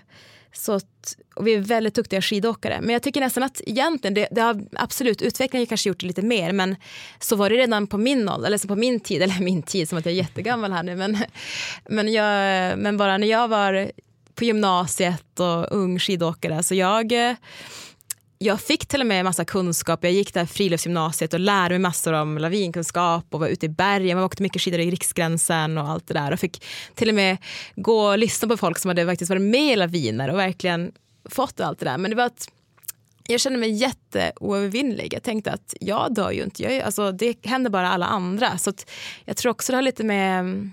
så 0.54 0.72
att, 0.72 1.18
och 1.36 1.48
vi 1.48 1.54
är 1.54 1.60
väldigt 1.60 1.96
duktiga 1.96 2.22
skidåkare. 2.22 2.80
Men 2.82 2.90
jag 2.90 3.04
tycker 3.04 3.22
nästan 3.22 3.44
att 3.44 3.62
egentligen, 3.66 4.14
det, 4.14 4.28
det 4.32 4.42
har 4.42 4.62
absolut, 4.74 5.22
utvecklingen 5.22 5.62
har 5.62 5.70
kanske 5.70 5.90
gjort 5.90 6.00
det 6.00 6.08
lite 6.08 6.22
mer, 6.22 6.52
men 6.52 6.76
så 7.20 7.36
var 7.36 7.50
det 7.50 7.56
redan 7.56 7.88
på 7.88 7.98
min 7.98 8.30
ålder, 8.30 8.48
eller 8.48 8.68
på 8.68 8.76
min 8.76 9.00
tid, 9.00 9.22
eller 9.22 9.40
min 9.40 9.64
tid 9.64 9.90
som 9.90 9.98
att 9.98 10.06
jag 10.06 10.14
är 10.14 10.18
jättegammal 10.18 10.72
här 10.72 10.84
nu, 10.84 10.96
men, 10.96 11.18
men, 11.90 12.14
jag, 12.14 12.28
men 12.80 12.98
bara 12.98 13.18
när 13.18 13.28
jag 13.28 13.48
var 13.48 13.92
på 14.36 14.44
gymnasiet 14.44 15.40
och 15.40 15.72
ung 15.72 16.00
skidåkare, 16.00 16.64
så 16.64 16.76
jag 16.76 17.38
jag 18.44 18.62
fick 18.62 18.86
till 18.86 19.02
och 19.02 19.08
med 19.08 19.24
massa 19.24 19.46
kunskap. 19.46 20.04
Jag 20.04 20.12
gick 20.12 20.34
där 20.34 20.46
friluftsgymnasiet 20.46 21.34
och 21.34 21.40
lärde 21.40 21.74
mig 21.74 21.80
massor 21.80 22.14
om 22.14 22.38
lavinkunskap 22.38 23.26
och 23.30 23.40
var 23.40 23.48
ute 23.48 23.66
i 23.66 23.70
bergen. 23.70 24.18
Man 24.18 24.26
åkte 24.26 24.44
mycket 24.44 24.62
skidor 24.62 24.80
i 24.80 24.92
Riksgränsen 24.92 25.78
och 25.78 25.90
allt 25.90 26.08
det 26.08 26.14
där. 26.14 26.32
Och 26.32 26.40
fick 26.40 26.64
till 26.96 27.10
och 27.10 27.16
med 27.16 27.38
gå 27.76 28.00
och 28.00 28.18
lyssna 28.18 28.48
på 28.48 28.58
folk 28.58 28.80
som 28.80 28.90
hade 28.90 29.06
faktiskt 29.06 29.30
varit 29.30 29.42
med 29.42 29.74
i 29.74 29.76
laviner 29.76 30.30
och 30.30 30.38
verkligen 30.38 30.92
fått 31.30 31.60
allt 31.60 31.80
det 31.80 31.86
där. 31.86 31.98
Men 31.98 32.12
det 32.12 32.18
var 32.18 32.26
att 32.26 32.48
jag 33.28 33.40
kände 33.40 33.60
mig 33.60 33.72
jätteoövervinnlig. 33.72 35.14
Jag 35.14 35.24
tänkte 35.24 35.52
att 35.52 35.74
jag 35.80 36.14
dör 36.14 36.32
ju 36.32 36.44
inte. 36.44 36.64
Jag, 36.64 36.82
alltså, 36.82 37.12
det 37.12 37.46
händer 37.46 37.70
bara 37.70 37.90
alla 37.90 38.06
andra. 38.06 38.58
Så 38.58 38.74
jag 39.26 39.38
tror 39.38 39.52
också 39.52 39.72
det 39.72 39.78
har 39.78 39.82
lite 39.82 40.04
med 40.04 40.72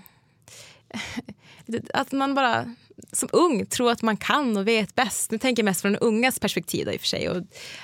att 1.93 2.11
man 2.11 2.35
bara 2.35 2.75
som 3.11 3.29
ung 3.31 3.65
tro 3.65 3.89
att 3.89 4.01
man 4.01 4.17
kan 4.17 4.57
och 4.57 4.67
vet 4.67 4.95
bäst. 4.95 5.31
Nu 5.31 5.37
tänker 5.37 5.63
jag 5.63 5.65
mest 5.65 5.81
från 5.81 5.95
ungas 5.95 6.39
perspektiv 6.39 6.85
då, 6.85 6.91
i 6.91 6.97
och 6.97 7.01
för 7.01 7.07
sig. 7.07 7.29
Och 7.29 7.43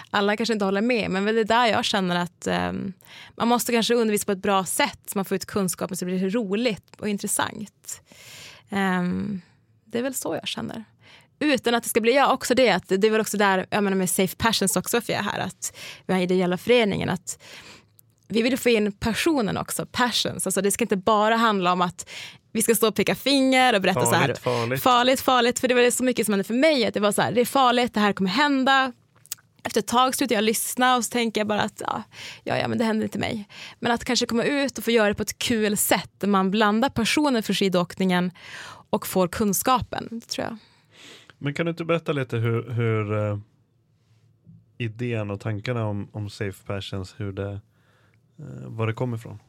alla 0.09 0.37
kanske 0.37 0.53
inte 0.53 0.65
håller 0.65 0.81
med, 0.81 1.11
men 1.11 1.25
det 1.25 1.41
är 1.41 1.43
där 1.45 1.67
jag 1.67 1.85
känner 1.85 2.15
att 2.15 2.47
um, 2.47 2.93
man 3.35 3.47
måste 3.47 3.71
kanske 3.71 3.93
undervisa 3.93 4.25
på 4.25 4.31
ett 4.31 4.37
bra 4.37 4.65
sätt 4.65 4.99
så 5.05 5.17
man 5.17 5.25
får 5.25 5.35
ut 5.35 5.45
kunskapen 5.45 5.97
så 5.97 6.05
det 6.05 6.11
blir 6.11 6.29
roligt 6.29 6.95
och 6.99 7.09
intressant. 7.09 8.01
Um, 8.69 9.41
det 9.85 9.97
är 9.97 10.03
väl 10.03 10.13
så 10.13 10.35
jag 10.35 10.47
känner. 10.47 10.83
Utan 11.39 11.75
att 11.75 11.83
det 11.83 11.89
ska 11.89 12.01
bli, 12.01 12.15
ja 12.15 12.33
också 12.33 12.55
det, 12.55 12.69
att 12.69 12.87
det 12.87 13.07
är 13.07 13.11
väl 13.11 13.21
också 13.21 13.37
där, 13.37 13.65
jag 13.69 13.83
menar 13.83 13.97
med 13.97 14.09
Safe 14.09 14.35
Passions 14.35 14.75
också 14.75 15.01
för 15.01 15.13
jag 15.13 15.19
är 15.19 15.23
här, 15.23 15.39
att 15.39 15.77
vi 16.05 16.13
har 16.13 16.21
ideella 16.21 16.57
föreningen, 16.57 17.09
att 17.09 17.39
vi 18.27 18.41
vill 18.41 18.57
få 18.57 18.69
in 18.69 18.91
passionen 18.91 19.57
också, 19.57 19.85
passions. 19.85 20.47
Alltså 20.47 20.61
det 20.61 20.71
ska 20.71 20.83
inte 20.83 20.97
bara 20.97 21.35
handla 21.35 21.73
om 21.73 21.81
att 21.81 22.09
vi 22.57 22.61
ska 22.61 22.75
stå 22.75 22.87
och 22.87 22.95
peka 22.95 23.15
finger 23.15 23.75
och 23.75 23.81
berätta 23.81 23.99
farligt, 23.99 24.13
så 24.13 24.15
här. 24.15 24.33
Farligt, 24.33 24.83
farligt. 24.83 25.21
Farligt, 25.21 25.59
För 25.59 25.67
det 25.67 25.73
var 25.73 25.91
så 25.91 26.03
mycket 26.03 26.25
som 26.25 26.33
hände 26.33 26.43
för 26.43 26.53
mig. 26.53 26.85
Att 26.85 26.93
det 26.93 26.99
var 26.99 27.11
så 27.11 27.21
här, 27.21 27.31
det 27.31 27.41
är 27.41 27.45
farligt, 27.45 27.93
det 27.93 27.99
här 27.99 28.13
kommer 28.13 28.29
hända. 28.29 28.93
Efter 29.63 29.79
ett 29.79 29.87
tag 29.87 30.15
slutar 30.15 30.35
jag 30.35 30.43
lyssna 30.43 30.95
och 30.97 31.05
så 31.05 31.11
tänker 31.11 31.41
jag 31.41 31.47
bara 31.47 31.61
att 31.61 31.81
ja, 31.85 32.03
ja, 32.43 32.57
ja, 32.57 32.67
men 32.67 32.77
det 32.77 32.83
händer 32.83 33.03
inte 33.03 33.19
mig. 33.19 33.47
Men 33.79 33.91
att 33.91 34.05
kanske 34.05 34.25
komma 34.25 34.43
ut 34.43 34.77
och 34.77 34.83
få 34.83 34.91
göra 34.91 35.07
det 35.07 35.15
på 35.15 35.23
ett 35.23 35.37
kul 35.37 35.77
sätt 35.77 36.11
där 36.17 36.27
man 36.27 36.51
blandar 36.51 36.89
passionen 36.89 37.43
för 37.43 37.53
skidåkningen 37.53 38.31
och 38.89 39.07
får 39.07 39.27
kunskapen. 39.27 40.21
Tror 40.27 40.45
jag. 40.45 40.57
Men 41.37 41.53
kan 41.53 41.65
du 41.65 41.69
inte 41.69 41.85
berätta 41.85 42.11
lite 42.11 42.37
hur, 42.37 42.69
hur 42.69 43.13
uh, 43.13 43.39
idén 44.77 45.31
och 45.31 45.39
tankarna 45.41 45.85
om, 45.85 46.09
om 46.11 46.29
Safe 46.29 46.65
Passions, 46.65 47.15
hur 47.17 47.31
det, 47.31 47.59
uh, 48.39 48.67
var 48.67 48.87
det 48.87 48.93
kom 48.93 49.13
ifrån? 49.15 49.39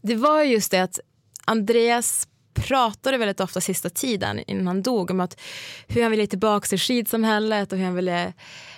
Det 0.00 0.16
var 0.16 0.42
just 0.42 0.70
det 0.70 0.82
att 0.82 1.00
Andreas 1.46 2.28
pratade 2.54 3.18
väldigt 3.18 3.40
ofta 3.40 3.60
sista 3.60 3.90
tiden 3.90 4.40
innan 4.46 4.66
han 4.66 4.82
dog 4.82 5.10
om 5.10 5.20
att 5.20 5.40
hur 5.88 6.02
han 6.02 6.10
ville 6.10 6.26
tillbaka 6.26 6.66
till 6.66 6.78
skidsamhället 6.78 7.72
och 7.72 7.78
hur 7.78 7.84
han 7.84 7.94
ville 7.94 8.32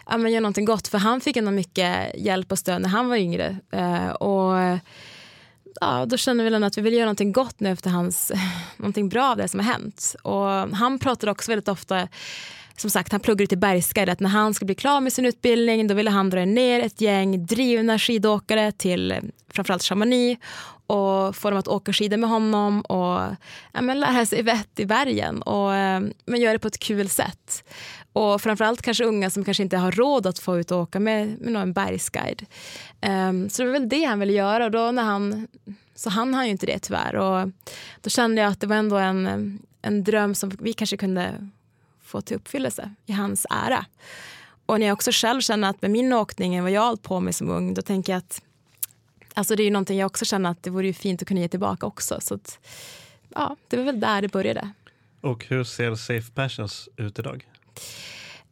ja, 0.07 0.19
men 0.19 0.33
göra 0.33 0.41
någonting 0.41 0.65
gott. 0.65 0.89
För 0.89 0.99
han 0.99 1.21
fick 1.21 1.37
ändå 1.37 1.51
mycket 1.51 2.15
hjälp 2.15 2.53
och 2.53 2.59
stöd 2.59 2.83
när 2.83 2.89
han 2.89 3.09
var 3.09 3.17
yngre. 3.17 3.57
Eh, 3.73 4.09
och 4.09 4.79
ja, 5.81 6.07
då 6.07 6.17
kände 6.17 6.45
vi 6.45 6.65
att 6.65 6.79
vi 6.79 6.83
vill 6.83 6.95
göra 6.95 7.05
någonting 7.05 7.33
gott 7.33 7.61
nu 7.61 7.71
efter 7.71 7.91
hans, 7.91 8.33
någonting 8.77 9.09
bra 9.09 9.31
av 9.31 9.37
det 9.37 9.49
som 9.49 9.61
har 9.61 9.73
hänt. 9.73 10.17
Och 10.23 10.47
han 10.77 10.99
pratade 10.99 11.33
också 11.33 11.51
väldigt 11.51 11.69
ofta 11.69 12.09
som 12.81 12.91
sagt, 12.91 13.13
han 13.13 13.21
pluggade 13.21 13.47
till 13.47 13.59
Bergsguide. 13.59 14.09
Att 14.09 14.21
när 14.21 14.31
han 14.31 14.55
skulle 14.55 14.67
bli 14.67 14.75
klar 14.75 15.01
med 15.01 15.13
sin 15.13 15.27
utbildning 15.27 15.87
då 15.87 15.95
ville 15.95 16.11
han 16.11 16.31
dra 16.31 16.45
ner 16.45 16.81
ett 16.81 17.01
gäng 17.01 17.47
drivna 17.47 17.99
skidåkare 17.99 18.73
till 18.73 19.13
eh, 19.13 19.19
framförallt 19.51 19.83
Chamonix 19.83 20.41
och 20.87 21.37
få 21.37 21.51
dem 21.51 21.59
att 21.59 21.69
åka 21.69 21.93
skidor 21.93 22.17
med 22.17 22.31
honom 22.31 22.81
och 22.81 23.21
ja, 23.73 23.81
men 23.81 24.01
lära 24.01 24.27
sig 24.27 24.43
vett 24.43 24.81
i 24.81 24.87
bergen. 24.87 25.43
Och, 25.43 25.75
eh, 25.75 26.03
men 26.25 26.41
göra 26.41 26.53
det 26.53 26.59
på 26.59 26.69
ett 26.69 26.79
kul 26.79 27.09
sätt. 27.09 27.65
Och 28.13 28.41
framförallt 28.41 28.83
kanske 28.83 29.05
unga 29.05 29.31
som 29.31 29.45
kanske 29.45 29.63
inte 29.63 29.77
har 29.77 29.93
råd 29.93 30.27
att 30.27 30.39
få 30.39 30.59
ut 30.59 30.71
och 30.71 30.79
åka 30.79 31.01
med, 31.01 31.41
med 31.41 31.53
någon 31.53 31.73
bergsguide. 31.73 32.47
Um, 33.07 33.51
så 33.51 33.63
det 33.63 33.67
var 33.67 33.73
väl 33.73 33.89
det 33.89 34.05
han 34.05 34.21
ville 34.21 34.33
göra 34.33 34.65
och 34.65 34.71
då 34.71 34.91
när 34.91 35.03
han, 35.03 35.49
så 35.95 36.11
han 36.11 36.35
har 36.35 36.45
ju 36.45 36.51
inte 36.51 36.67
det 36.67 36.79
tyvärr. 36.79 37.17
Och 37.17 37.51
då 38.01 38.11
kände 38.11 38.41
jag 38.43 38.51
att 38.51 38.61
det 38.61 38.67
var 38.67 38.77
ändå 38.77 38.97
en, 38.97 39.59
en 39.83 40.05
dröm 40.05 40.35
som 40.35 40.51
vi 40.61 40.73
kanske 40.73 40.97
kunde 40.97 41.35
få 42.09 42.21
till 42.21 42.37
uppfyllelse 42.37 42.95
i 43.07 43.13
hans 43.13 43.47
ära. 43.51 43.87
Och 44.67 44.81
när 44.81 44.87
jag 44.87 44.95
också 44.95 45.11
själv 45.13 45.41
känner 45.41 45.71
att 45.71 45.83
med 45.83 45.91
min 45.91 46.13
åkning, 46.13 46.63
vad 46.63 46.71
jag 46.71 46.81
har 46.81 46.87
hållit 46.87 47.03
på 47.03 47.21
med 47.21 47.35
som 47.35 47.51
ung, 47.51 47.75
då 47.75 47.83
tänker 47.83 48.13
jag 48.13 48.19
att 48.19 48.43
alltså 49.35 49.57
det 49.57 49.63
är 49.63 49.65
ju 49.65 49.71
någonting 49.71 49.99
jag 49.99 50.07
också 50.07 50.25
känner 50.25 50.51
att 50.51 50.63
det 50.63 50.71
vore 50.71 50.87
ju 50.87 50.93
fint 50.93 51.23
att 51.23 51.29
kunna 51.29 51.41
ge 51.41 51.49
tillbaka 51.49 51.87
också. 51.87 52.21
Så 52.21 52.35
att, 52.35 52.59
ja, 53.35 53.57
det 53.69 53.77
var 53.77 53.85
väl 53.85 54.01
där 54.01 54.23
det 54.23 54.29
började. 54.29 54.71
Och 55.21 55.45
hur 55.45 55.65
ser 55.65 55.95
Safe 55.95 56.31
Passions 56.35 56.89
ut 56.97 57.19
idag? 57.19 57.47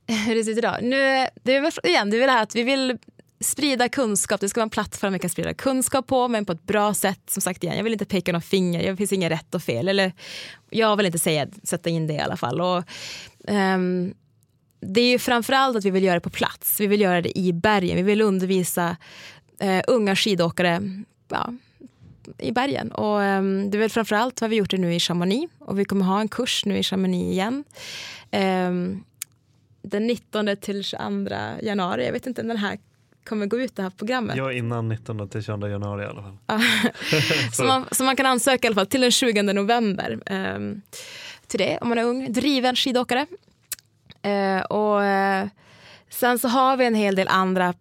Hur 0.07 0.35
det 0.35 0.45
ser 0.45 0.53
ut 0.53 0.59
idag? 0.59 0.79
Nu, 0.83 1.27
det 1.43 1.57
är 1.57 1.61
väl, 1.61 1.73
igen, 1.83 2.11
det 2.11 2.17
är 2.17 2.19
väl 2.19 2.27
det 2.27 2.33
här 2.33 2.43
att 2.43 2.55
vi 2.55 2.63
vill 2.63 2.99
sprida 3.41 3.89
kunskap. 3.89 4.41
Det 4.41 4.49
ska 4.49 4.61
vara 4.61 4.63
en 4.63 4.71
plattform 4.71 5.13
vi 5.13 5.19
kan 5.19 5.31
sprida 5.31 5.55
kunskap 5.55 6.07
på, 6.07 6.29
men 6.29 6.47
på 6.47 6.53
ett 6.53 6.67
bra 6.67 6.95
sätt. 6.95 7.21
Som 7.27 7.41
sagt 7.41 7.65
igen, 7.65 7.77
jag 7.77 7.85
vill 7.85 7.93
inte 7.93 8.05
peka 8.05 8.33
några 8.33 8.41
finger. 8.41 8.91
Det 8.91 8.97
finns 8.97 9.13
inget 9.13 9.33
rätt 9.33 9.55
och 9.55 9.63
fel. 9.63 9.89
Eller, 9.89 10.13
jag 10.71 10.97
vill 10.97 11.07
inte 11.07 11.19
säga, 11.19 11.47
sätta 11.63 11.91
in 11.91 12.07
det 12.07 12.15
i 12.15 12.19
alla 12.19 12.37
fall. 12.37 12.61
Och, 12.61 12.85
um, 13.49 14.15
det 14.81 15.01
är 15.01 15.11
ju 15.11 15.19
framförallt 15.19 15.77
att 15.77 15.85
vi 15.85 15.91
vill 15.91 16.05
göra 16.05 16.15
det 16.15 16.21
på 16.21 16.31
plats. 16.31 16.81
Vi 16.81 16.87
vill 16.87 17.01
göra 17.01 17.23
det 17.23 17.39
i 17.39 17.53
bergen. 17.53 17.97
Vi 17.97 18.03
vill 18.03 18.21
undervisa 18.21 18.97
uh, 19.65 19.81
unga 19.87 20.17
skidåkare 20.17 20.83
ja, 21.29 21.53
i 22.39 22.53
bergen. 22.53 22.93
Och, 22.93 23.21
um, 23.21 23.71
det 23.71 23.79
är 23.79 23.81
väl 23.81 23.91
framförallt 23.91 24.41
har 24.41 24.49
vi 24.49 24.57
gjort 24.57 24.71
det 24.71 24.79
nu 24.79 24.95
i 24.95 25.01
Chamonix. 25.01 25.53
Och 25.59 25.79
vi 25.79 25.85
kommer 25.85 26.05
ha 26.05 26.21
en 26.21 26.29
kurs 26.29 26.65
nu 26.65 26.79
i 26.79 26.83
Chamonix 26.83 27.33
igen. 27.33 27.65
Um, 28.33 29.05
den 29.83 30.07
19 30.07 30.57
till 30.61 30.85
22 30.85 31.35
januari. 31.63 32.05
Jag 32.05 32.13
vet 32.13 32.27
inte 32.27 32.43
om 32.43 32.49
den 32.49 32.57
här 32.57 32.79
kommer 33.25 33.47
gå 33.47 33.61
ut 33.61 33.77
det 33.77 33.83
här 33.83 33.91
programmet. 33.91 34.37
Ja, 34.37 34.53
innan 34.53 34.89
19 34.89 35.29
till 35.29 35.43
22 35.43 35.69
januari 35.69 36.03
i 36.03 36.07
alla 36.07 36.23
fall. 36.23 36.37
så, 37.53 37.65
man, 37.65 37.85
så 37.91 38.05
man 38.05 38.17
kan 38.17 38.27
ansöka 38.27 38.67
i 38.67 38.69
alla 38.69 38.75
fall 38.75 38.87
till 38.87 39.01
den 39.01 39.11
20 39.11 39.43
november 39.43 40.19
um, 40.31 40.83
till 41.47 41.59
det 41.59 41.79
om 41.79 41.89
man 41.89 41.99
är 41.99 42.05
ung, 42.05 42.33
driven 42.33 42.77
skidåkare. 42.77 43.27
Uh, 44.27 44.61
och 44.61 45.01
uh, 45.01 45.49
sen 46.11 46.39
så 46.39 46.49
har 46.49 46.77
vi 46.77 46.87
en 46.87 46.95
hel 46.95 47.15
del 47.15 47.29
andra 47.29 47.75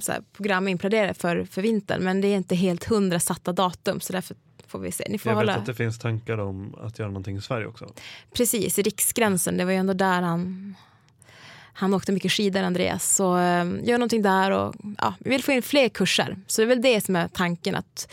så 0.00 0.12
program 0.32 0.68
inplanerade 0.68 1.14
för, 1.14 1.44
för 1.44 1.62
vintern 1.62 2.04
men 2.04 2.20
det 2.20 2.28
är 2.28 2.36
inte 2.36 2.54
helt 2.54 2.84
hundra 2.84 3.20
satta 3.20 3.52
datum 3.52 4.00
så 4.00 4.12
därför 4.12 4.36
får 4.66 4.78
vi 4.78 4.92
se. 4.92 5.06
Ni 5.08 5.18
får 5.18 5.30
jag 5.30 5.36
hålla... 5.36 5.52
vet 5.52 5.60
att 5.60 5.66
det 5.66 5.74
finns 5.74 5.98
tankar 5.98 6.38
om 6.38 6.74
att 6.80 6.98
göra 6.98 7.08
någonting 7.08 7.36
i 7.36 7.40
Sverige 7.40 7.66
också. 7.66 7.92
Precis, 8.32 8.78
i 8.78 8.82
Riksgränsen, 8.82 9.56
det 9.56 9.64
var 9.64 9.72
ju 9.72 9.78
ändå 9.78 9.92
där 9.92 10.22
han 10.22 10.74
han 11.78 11.94
åkte 11.94 12.12
mycket 12.12 12.32
skidor, 12.32 12.62
Andreas. 12.62 13.14
Så 13.14 13.38
eh, 13.38 13.64
gör 13.82 13.98
någonting 13.98 14.22
där 14.22 14.50
och 14.50 14.74
ja, 14.98 15.14
vi 15.18 15.30
vill 15.30 15.42
få 15.42 15.52
in 15.52 15.62
fler 15.62 15.88
kurser. 15.88 16.36
Så 16.46 16.60
det 16.60 16.64
är 16.64 16.68
väl 16.68 16.82
det 16.82 17.00
som 17.00 17.16
är 17.16 17.28
tanken. 17.28 17.74
att 17.74 18.12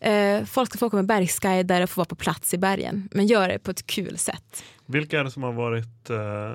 eh, 0.00 0.44
Folk 0.44 0.70
ska 0.70 0.78
få 0.78 0.86
åka 0.86 0.96
med 0.96 1.06
bergsguider 1.06 1.82
och 1.82 1.90
få 1.90 2.00
vara 2.00 2.08
på 2.08 2.16
plats 2.16 2.54
i 2.54 2.58
bergen. 2.58 3.08
Men 3.12 3.26
gör 3.26 3.48
det 3.48 3.58
på 3.58 3.70
ett 3.70 3.86
kul 3.86 4.18
sätt. 4.18 4.64
Vilka 4.86 5.20
är 5.20 5.24
det 5.24 5.30
som 5.30 5.42
har 5.42 5.52
varit 5.52 6.10
eh, 6.10 6.52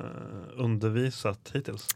undervisat 0.58 1.52
hittills? 1.54 1.88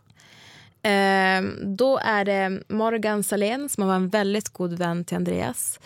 Eh, 0.84 1.42
då 1.64 1.98
är 1.98 2.26
det 2.26 2.62
Morgan 2.70 3.24
Salén 3.24 3.70
som 3.70 3.88
var 3.88 3.96
en 3.96 4.10
väldigt 4.10 4.50
god 4.50 4.74
vän 4.74 5.06
till 5.06 5.18
Andreas. 5.18 5.80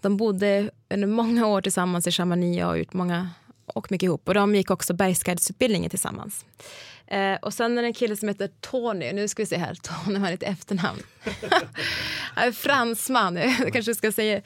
De 0.00 0.16
bodde 0.16 0.70
under 0.90 1.08
många 1.08 1.46
år 1.46 1.60
tillsammans 1.60 2.06
i 2.06 2.10
Chamonix 2.10 2.64
och 2.64 2.78
gjort 2.78 2.92
många 2.92 3.30
och 3.66 3.92
mycket 3.92 4.06
ihop. 4.06 4.28
Och 4.28 4.34
de 4.34 4.54
gick 4.54 4.70
också 4.70 4.94
bergsguidesutbildningen 4.94 5.90
tillsammans. 5.90 6.44
Eh, 7.06 7.34
och 7.42 7.54
sen 7.54 7.78
är 7.78 7.82
det 7.82 7.88
en 7.88 7.94
kille 7.94 8.16
som 8.16 8.28
heter 8.28 8.50
Tony. 8.60 9.12
Nu 9.12 9.28
ska 9.28 9.42
vi 9.42 9.46
se 9.46 9.56
här. 9.56 9.74
Tony 10.04 10.18
har 10.18 10.32
ett 10.32 10.42
efternamn. 10.42 11.02
Fransman. 12.54 13.36
Jag 13.60 13.72
kanske 13.72 13.94
ska 13.94 14.12
säga... 14.12 14.40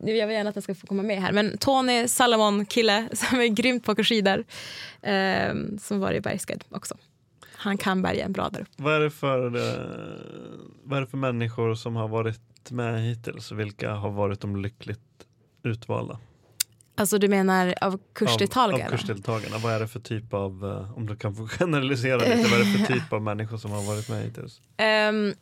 Jag 0.00 0.26
vill 0.26 0.36
gärna 0.36 0.48
att 0.48 0.56
han 0.56 0.62
ska 0.62 0.74
få 0.74 0.86
komma 0.86 1.02
med 1.02 1.22
här. 1.22 1.32
Men 1.32 1.58
Tony 1.58 2.08
Salomon, 2.08 2.66
kille 2.66 3.08
som 3.12 3.40
är 3.40 3.46
grymt 3.46 3.84
på 3.84 3.94
skidor. 3.94 4.44
Eh, 5.02 5.54
som 5.80 6.00
var 6.00 6.12
i 6.12 6.20
Bergsguide 6.20 6.64
också. 6.70 6.94
Han 7.52 7.78
kan 7.78 8.02
bergen 8.02 8.32
bra 8.32 8.48
där 8.48 8.60
uppe. 8.60 8.70
Vad 8.76 8.94
är, 8.94 9.00
det 9.00 9.10
för, 9.10 9.56
eh, 9.56 9.86
vad 10.82 10.96
är 10.96 11.00
det 11.00 11.06
för 11.06 11.16
människor 11.16 11.74
som 11.74 11.96
har 11.96 12.08
varit 12.08 12.70
med 12.70 13.02
hittills? 13.02 13.52
Vilka 13.52 13.92
har 13.92 14.10
varit 14.10 14.40
de 14.40 14.56
lyckligt 14.56 15.00
utvalda? 15.62 16.18
Alltså 16.96 17.18
du 17.18 17.28
menar 17.28 17.74
av 17.80 18.00
kursdeltagarna? 18.12 18.84
Av, 18.84 18.92
av 18.92 18.96
kursdeltagarna. 18.96 19.58
Vad 19.58 19.72
är 19.72 19.80
det 19.80 19.88
för 19.88 20.00
typ 20.00 20.34
av, 20.34 20.64
uh, 20.64 20.96
om 20.96 21.06
du 21.06 21.16
kan 21.16 21.34
få 21.34 21.48
generalisera 21.58 22.16
lite, 22.16 22.50
vad 22.50 22.60
är 22.60 22.64
det 22.64 22.78
för 22.78 22.94
typ 22.94 23.12
av 23.12 23.22
människor 23.22 23.56
som 23.56 23.70
har 23.70 23.82
varit 23.82 24.08
med 24.08 24.22
hittills? 24.22 24.58
Um, 24.58 25.34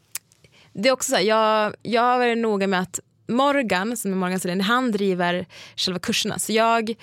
det 0.73 0.89
är 0.89 0.93
också 0.93 1.11
så 1.11 1.17
här, 1.17 1.23
jag, 1.23 1.75
jag 1.83 2.03
har 2.03 2.19
varit 2.19 2.39
noga 2.39 2.67
med 2.67 2.81
att 2.81 3.01
Morgan, 3.29 3.97
som 3.97 4.13
är 4.13 4.17
Morgan 4.17 4.41
Selin, 4.41 4.61
han 4.61 4.93
driver 4.93 5.47
själva 5.77 6.01
kurserna. 6.01 6.39
Så 6.39 6.53
jag 6.53 6.95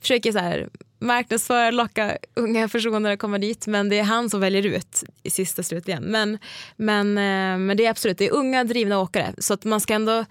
försöker 0.00 0.32
så 0.32 0.38
här, 0.38 0.68
marknadsföra, 0.98 1.70
locka 1.70 2.18
unga 2.34 2.68
personer 2.68 3.12
att 3.12 3.18
komma 3.18 3.38
dit. 3.38 3.66
Men 3.66 3.88
det 3.88 3.98
är 3.98 4.02
han 4.02 4.30
som 4.30 4.40
väljer 4.40 4.66
ut 4.66 5.04
i 5.22 5.30
sista 5.30 5.62
slutligen. 5.62 6.02
Men, 6.02 6.38
men, 6.76 7.18
eh, 7.18 7.58
men 7.58 7.76
det 7.76 7.86
är 7.86 7.90
absolut, 7.90 8.18
det 8.18 8.26
är 8.26 8.32
unga 8.32 8.64
drivna 8.64 8.98
åkare. 8.98 9.34
Så 9.38 9.54
att 9.54 9.64
man 9.64 9.80
ska 9.80 9.94
ändå 9.94 10.24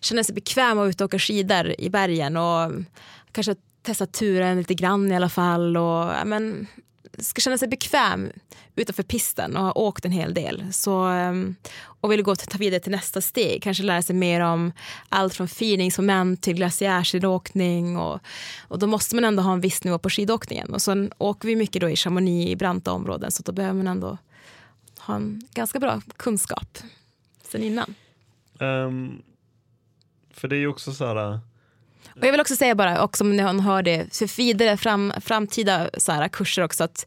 känna 0.00 0.24
sig 0.24 0.34
bekväm 0.34 0.78
att 0.78 0.88
ut 0.88 1.00
och 1.00 1.04
åka 1.04 1.18
skidor 1.18 1.74
i 1.78 1.90
bergen. 1.90 2.36
Och 2.36 2.72
kanske 3.32 3.54
testa 3.82 4.06
turen 4.06 4.58
lite 4.58 4.74
grann 4.74 5.12
i 5.12 5.16
alla 5.16 5.28
fall. 5.28 5.76
Och, 5.76 6.12
men, 6.26 6.66
ska 7.18 7.40
känna 7.40 7.58
sig 7.58 7.68
bekväm 7.68 8.30
utanför 8.76 9.02
pisten 9.02 9.56
och 9.56 9.62
har 9.62 9.78
åkt 9.78 10.04
en 10.04 10.12
hel 10.12 10.34
del. 10.34 10.72
Så, 10.72 11.04
ehm, 11.04 11.56
och 12.00 12.12
vill 12.12 12.22
gå 12.22 12.36
ta 12.36 12.58
vidare 12.58 12.80
till 12.80 12.92
nästa 12.92 13.20
steg. 13.20 13.62
Kanske 13.62 13.82
lära 13.82 14.02
sig 14.02 14.16
mer 14.16 14.40
om 14.40 14.72
allt 15.08 15.34
från 15.34 15.48
feedingsmoment 15.48 16.42
till 16.42 16.54
glaciärskidåkning. 16.54 17.96
Och, 17.96 18.20
och 18.68 18.78
då 18.78 18.86
måste 18.86 19.14
man 19.14 19.24
ändå 19.24 19.42
ha 19.42 19.52
en 19.52 19.60
viss 19.60 19.84
nivå 19.84 19.98
på 19.98 20.10
skidåkningen. 20.10 20.74
Och 20.74 20.82
sen 20.82 21.12
åker 21.18 21.48
vi 21.48 21.56
mycket 21.56 21.80
då 21.80 21.90
i 21.90 21.96
Chamonix 21.96 22.50
i 22.50 22.56
branta 22.56 22.92
områden 22.92 23.30
så 23.30 23.42
då 23.42 23.52
behöver 23.52 23.74
man 23.74 23.88
ändå 23.88 24.18
ha 24.98 25.14
en 25.14 25.42
ganska 25.54 25.78
bra 25.78 26.02
kunskap 26.16 26.78
sen 27.42 27.62
innan. 27.62 27.94
Um, 28.58 29.22
för 30.30 30.48
det 30.48 30.56
är 30.56 30.60
ju 30.60 30.68
också 30.68 30.92
så 30.92 31.06
här 31.06 31.40
och 32.20 32.26
jag 32.26 32.30
vill 32.30 32.40
också 32.40 32.56
säga 32.56 32.74
bara, 32.74 33.02
också 33.02 33.24
om 33.24 33.36
ni 33.36 33.42
hör 33.42 33.82
det, 33.82 34.16
för 34.16 34.36
vidare 34.36 34.76
fram, 34.76 35.12
framtida 35.20 35.90
så 35.98 36.12
här, 36.12 36.28
kurser 36.28 36.62
också, 36.62 36.84
att 36.84 37.06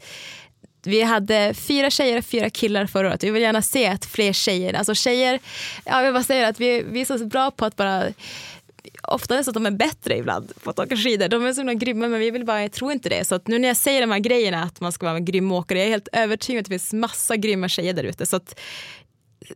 vi 0.84 1.02
hade 1.02 1.54
fyra 1.54 1.90
tjejer 1.90 2.18
och 2.18 2.26
fyra 2.26 2.50
killar 2.50 2.86
förra 2.86 3.08
året. 3.08 3.24
Vi 3.24 3.32
vill 3.32 3.42
gärna 3.42 3.62
se 3.62 3.88
att 3.88 4.06
fler 4.06 4.34
tjejer, 4.34 4.74
alltså 4.74 4.96
tjejer, 4.96 5.40
ja, 5.86 6.04
jag 6.04 6.14
bara 6.14 6.24
säger 6.24 6.50
att 6.50 6.60
vi, 6.60 6.84
vi 6.92 7.02
är 7.02 7.06
så 7.06 7.26
bra 7.26 7.52
på 7.52 7.66
att 7.66 7.76
bara 7.76 8.04
ofta 9.04 9.38
är 9.38 9.44
så 9.44 9.50
att 9.50 9.54
de 9.54 9.66
är 9.66 9.72
bättre 9.72 10.18
ibland 10.18 10.52
på 10.64 10.70
att 10.70 10.80
åka 10.80 10.96
skidor. 10.96 11.28
De 11.28 11.46
är 11.46 11.54
så 11.54 11.60
himla 11.60 11.74
grymma 11.74 12.08
men 12.08 12.20
vi 12.20 12.32
vill 12.32 12.46
bara, 12.46 12.62
jag 12.62 12.72
tror 12.72 12.92
inte 12.92 13.10
det. 13.10 13.26
Så 13.26 13.36
att 13.36 13.48
nu 13.48 13.60
när 13.60 13.68
jag 13.68 13.78
säger 13.78 14.02
de 14.02 14.12
här 14.12 14.20
grejerna 14.20 14.64
att 14.64 14.80
man 14.80 14.92
ska 14.92 15.06
vara 15.06 15.16
en 15.16 15.26
grym 15.26 15.52
åkare, 15.52 15.80
jag 15.80 15.88
är 15.88 15.92
helt 15.92 16.08
övertygad 16.12 16.58
om 16.58 16.60
att 16.60 16.66
det 16.66 16.70
finns 16.70 16.94
massa 16.94 17.36
grymma 17.36 17.70
tjejer 17.70 17.94
där 17.94 18.04
ute. 18.04 18.26
Så 18.26 18.36
att 18.36 18.60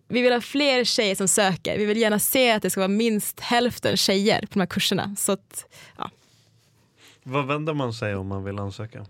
vi 0.08 0.22
vill 0.22 0.34
ha 0.34 0.42
fler 0.42 0.84
tjejer 0.84 1.16
som 1.16 1.28
söker. 1.28 1.78
Vi 1.78 1.86
vill 1.86 1.98
gärna 1.98 2.20
se 2.20 2.52
att 2.52 2.62
det 2.62 2.70
ska 2.70 2.82
vara 2.82 2.88
minst 2.88 3.40
hälften 3.40 3.98
tjejer 3.98 4.42
på 4.42 4.54
de 4.54 4.60
här 4.60 4.68
kurserna. 4.68 5.16
Så 5.18 5.32
att, 5.32 5.66
ja. 5.98 6.10
Vad 7.24 7.48
vänder 7.48 7.74
man 7.74 7.94
sig 7.94 8.16
om 8.16 8.28
man 8.28 8.44
vill 8.44 8.60
ansöka? 8.60 9.06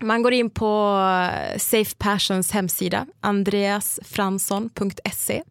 Man 0.00 0.22
går 0.22 0.32
in 0.32 0.50
på 0.50 1.00
Safe 1.58 1.94
Passions 1.98 2.50
hemsida, 2.50 3.06
andreasfransson.se. 3.20 5.42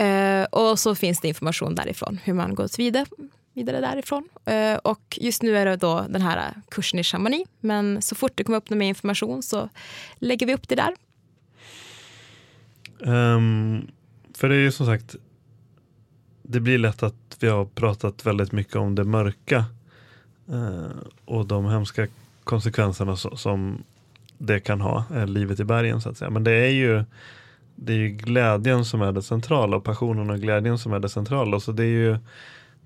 Uh, 0.00 0.44
och 0.44 0.78
så 0.78 0.94
finns 0.94 1.20
det 1.20 1.28
information 1.28 1.74
därifrån 1.74 2.18
hur 2.24 2.34
man 2.34 2.54
går 2.54 2.76
vidare, 2.76 3.06
vidare 3.52 3.80
därifrån. 3.80 4.28
Uh, 4.50 4.74
och 4.74 5.18
just 5.20 5.42
nu 5.42 5.56
är 5.56 5.66
det 5.66 5.76
då 5.76 6.06
den 6.08 6.22
här 6.22 6.54
kursen 6.70 6.98
i 6.98 7.04
Chamonix. 7.04 7.50
Men 7.60 8.02
så 8.02 8.14
fort 8.14 8.32
det 8.34 8.44
kommer 8.44 8.58
upp 8.58 8.70
någon 8.70 8.78
mer 8.78 8.88
information 8.88 9.42
så 9.42 9.68
lägger 10.14 10.46
vi 10.46 10.54
upp 10.54 10.68
det 10.68 10.74
där. 10.74 10.94
Um, 13.06 13.90
för 14.34 14.48
det 14.48 14.54
är 14.54 14.60
ju 14.60 14.72
som 14.72 14.86
sagt, 14.86 15.16
det 16.42 16.60
blir 16.60 16.78
lätt 16.78 17.02
att 17.02 17.36
vi 17.40 17.48
har 17.48 17.64
pratat 17.64 18.26
väldigt 18.26 18.52
mycket 18.52 18.76
om 18.76 18.94
det 18.94 19.04
mörka 19.04 19.64
uh, 20.50 20.86
och 21.24 21.46
de 21.46 21.66
hemska 21.66 22.06
konsekvenserna 22.44 23.16
so 23.16 23.36
som 23.36 23.82
det 24.38 24.60
kan 24.60 24.80
ha, 24.80 25.04
eh, 25.14 25.26
livet 25.26 25.60
i 25.60 25.64
bergen 25.64 26.00
så 26.00 26.08
att 26.08 26.16
säga. 26.16 26.30
Men 26.30 26.44
det 26.44 26.52
är 26.52 26.70
ju 26.70 27.04
det 27.74 27.92
är 27.92 27.96
ju 27.96 28.08
glädjen 28.08 28.84
som 28.84 29.02
är 29.02 29.12
det 29.12 29.22
centrala 29.22 29.76
och 29.76 29.84
passionen 29.84 30.30
och 30.30 30.38
glädjen 30.38 30.78
som 30.78 30.92
är 30.92 30.98
det 30.98 31.08
centrala. 31.08 31.60
Så 31.60 31.72
det, 31.72 31.82
är 31.82 31.86
ju, 31.86 32.18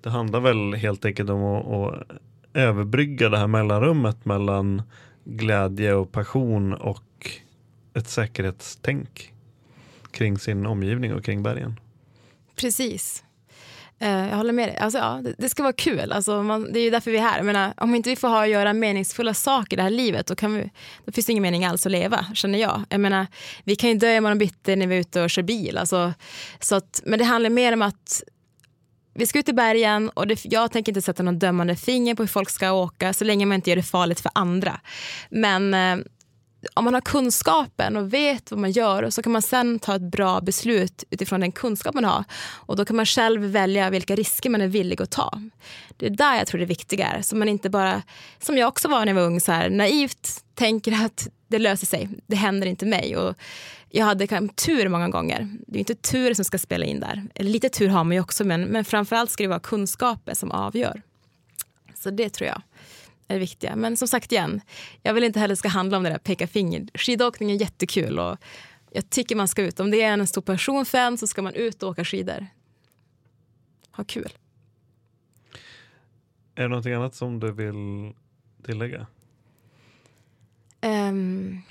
det 0.00 0.10
handlar 0.10 0.40
väl 0.40 0.74
helt 0.74 1.04
enkelt 1.04 1.30
om 1.30 1.44
att, 1.44 1.66
att 1.66 2.18
överbrygga 2.54 3.28
det 3.28 3.38
här 3.38 3.46
mellanrummet 3.46 4.24
mellan 4.24 4.82
glädje 5.24 5.94
och 5.94 6.12
passion 6.12 6.74
och 6.74 7.30
ett 7.94 8.08
säkerhetstänk 8.08 9.32
kring 10.16 10.38
sin 10.38 10.66
omgivning 10.66 11.14
och 11.14 11.24
kring 11.24 11.42
bergen. 11.42 11.80
Precis. 12.56 13.22
Eh, 13.98 14.28
jag 14.28 14.36
håller 14.36 14.52
med 14.52 14.68
dig. 14.68 14.76
Alltså, 14.76 14.98
ja, 14.98 15.22
det, 15.38 15.48
ska 15.48 15.62
vara 15.62 15.72
kul. 15.72 16.12
Alltså, 16.12 16.42
man, 16.42 16.72
det 16.72 16.80
är 16.80 16.84
ju 16.84 16.90
därför 16.90 17.10
vi 17.10 17.16
är 17.16 17.22
här. 17.22 17.42
menar, 17.42 17.74
om 17.76 17.94
inte 17.94 18.10
vi 18.10 18.16
får 18.16 18.28
ha 18.28 18.40
och 18.40 18.48
göra 18.48 18.72
meningsfulla 18.72 19.34
saker 19.34 19.76
i 19.76 19.78
det 19.78 19.82
här 19.82 19.90
livet 19.90 20.26
då, 20.26 20.34
kan 20.34 20.54
vi, 20.54 20.70
då 21.04 21.12
finns 21.12 21.26
det 21.26 21.32
ingen 21.32 21.42
mening 21.42 21.64
alls 21.64 21.86
att 21.86 21.92
leva, 21.92 22.26
känner 22.34 22.58
jag. 22.58 22.82
jag 22.88 23.00
menar, 23.00 23.26
vi 23.64 23.76
kan 23.76 23.90
ju 23.90 23.96
dö 23.96 24.16
imorgon 24.16 24.38
bitti 24.38 24.76
när 24.76 24.86
vi 24.86 24.94
är 24.96 25.00
ute 25.00 25.22
och 25.22 25.30
kör 25.30 25.42
bil. 25.42 25.78
Alltså, 25.78 26.12
så 26.60 26.76
att, 26.76 27.02
men 27.04 27.18
det 27.18 27.24
handlar 27.24 27.50
mer 27.50 27.72
om 27.72 27.82
att 27.82 28.22
vi 29.14 29.26
ska 29.26 29.38
ut 29.38 29.48
i 29.48 29.52
bergen 29.52 30.08
och 30.08 30.26
det, 30.26 30.44
jag 30.44 30.72
tänker 30.72 30.92
inte 30.92 31.02
sätta 31.02 31.22
någon 31.22 31.38
dömande 31.38 31.76
finger 31.76 32.14
på 32.14 32.22
hur 32.22 32.28
folk 32.28 32.50
ska 32.50 32.72
åka 32.72 33.12
så 33.12 33.24
länge 33.24 33.46
man 33.46 33.54
inte 33.54 33.70
gör 33.70 33.76
det 33.76 33.82
farligt 33.82 34.20
för 34.20 34.30
andra. 34.34 34.80
Men 35.30 35.74
eh, 35.74 35.96
om 36.74 36.84
man 36.84 36.94
har 36.94 37.00
kunskapen 37.00 37.96
och 37.96 38.12
vet 38.12 38.50
vad 38.50 38.60
man 38.60 38.70
gör 38.70 39.10
så 39.10 39.22
kan 39.22 39.32
man 39.32 39.42
sen 39.42 39.78
ta 39.78 39.96
ett 39.96 40.02
bra 40.02 40.40
beslut 40.40 41.04
utifrån 41.10 41.40
den 41.40 41.52
kunskap 41.52 41.94
man 41.94 42.04
har. 42.04 42.24
Och 42.54 42.76
då 42.76 42.84
kan 42.84 42.96
man 42.96 43.06
själv 43.06 43.42
välja 43.42 43.90
vilka 43.90 44.16
risker 44.16 44.50
man 44.50 44.60
är 44.60 44.66
villig 44.66 45.02
att 45.02 45.10
ta. 45.10 45.40
Det 45.96 46.06
är 46.06 46.10
där 46.10 46.36
jag 46.36 46.46
tror 46.46 46.60
det 46.60 46.66
viktiga 46.66 47.06
är. 47.06 47.22
Så 47.22 47.36
man 47.36 47.48
inte 47.48 47.70
bara, 47.70 48.02
som 48.40 48.58
jag 48.58 48.68
också 48.68 48.88
var 48.88 49.00
när 49.00 49.06
jag 49.06 49.14
var 49.14 49.22
ung, 49.22 49.40
så 49.40 49.52
här, 49.52 49.70
naivt 49.70 50.44
tänker 50.54 51.04
att 51.04 51.28
det 51.48 51.58
löser 51.58 51.86
sig. 51.86 52.08
Det 52.26 52.36
händer 52.36 52.66
inte 52.66 52.86
mig. 52.86 53.16
Och 53.16 53.34
jag 53.90 54.04
hade 54.04 54.48
tur 54.48 54.88
många 54.88 55.08
gånger. 55.08 55.48
Det 55.66 55.78
är 55.78 55.80
inte 55.80 55.94
tur 55.94 56.34
som 56.34 56.44
ska 56.44 56.58
spela 56.58 56.84
in 56.84 57.00
där. 57.00 57.22
Lite 57.34 57.68
tur 57.68 57.88
har 57.88 58.04
man 58.04 58.12
ju 58.12 58.20
också, 58.20 58.44
men, 58.44 58.62
men 58.62 58.84
framförallt 58.84 59.30
ska 59.30 59.44
det 59.44 59.48
vara 59.48 59.60
kunskapen 59.60 60.36
som 60.36 60.50
avgör. 60.50 61.02
Så 61.94 62.10
det 62.10 62.28
tror 62.28 62.48
jag 62.48 62.62
är 63.28 63.38
viktiga. 63.38 63.76
Men 63.76 63.96
som 63.96 64.08
sagt 64.08 64.32
igen, 64.32 64.60
jag 65.02 65.14
vill 65.14 65.24
inte 65.24 65.40
heller 65.40 65.54
ska 65.54 65.68
handla 65.68 65.96
om 65.96 66.02
det 66.02 66.10
där 66.10 66.18
peka 66.18 66.46
finger. 66.46 66.86
Skidåkning 66.94 67.50
är 67.50 67.54
jättekul 67.54 68.18
och 68.18 68.38
jag 68.90 69.10
tycker 69.10 69.36
man 69.36 69.48
ska 69.48 69.62
ut. 69.62 69.80
Om 69.80 69.90
det 69.90 70.02
är 70.02 70.12
en 70.12 70.26
stor 70.26 70.42
passion 70.42 70.86
för 70.86 70.98
en 70.98 71.18
så 71.18 71.26
ska 71.26 71.42
man 71.42 71.54
ut 71.54 71.82
och 71.82 71.90
åka 71.90 72.04
skidor. 72.04 72.46
Ha 73.90 74.04
kul. 74.04 74.32
Är 76.54 76.62
det 76.62 76.68
någonting 76.68 76.92
annat 76.92 77.14
som 77.14 77.40
du 77.40 77.52
vill 77.52 78.12
tillägga? 78.62 79.06
Um, 80.82 81.62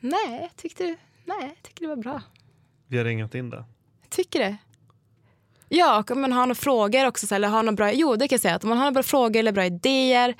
nej, 0.00 0.50
tyckte, 0.56 0.84
nej, 1.24 1.38
jag 1.40 1.62
tycker 1.62 1.80
det 1.80 1.88
var 1.88 2.02
bra. 2.02 2.22
Vi 2.86 2.98
har 2.98 3.04
ringat 3.04 3.34
in 3.34 3.50
det. 3.50 3.64
Jag 4.00 4.10
tycker 4.10 4.38
det. 4.40 4.56
Ja, 5.76 6.04
om 6.10 6.20
man 6.20 6.32
har 6.32 6.46
några 6.46 6.54
frågor 6.54 7.06
också, 7.06 7.34
eller 7.34 7.48
har 7.48 7.62
några 7.62 7.76
bra, 7.76 7.92
jo 7.92 8.16
det 8.16 8.28
kan 8.28 8.36
jag 8.36 8.40
säga, 8.40 8.54
att 8.54 8.64
om 8.64 8.68
man 8.68 8.78
har 8.78 8.84
några 8.84 8.94
bra 8.94 9.02
frågor 9.02 9.40
eller 9.40 9.52
bra 9.52 9.64
idéer 9.64 10.34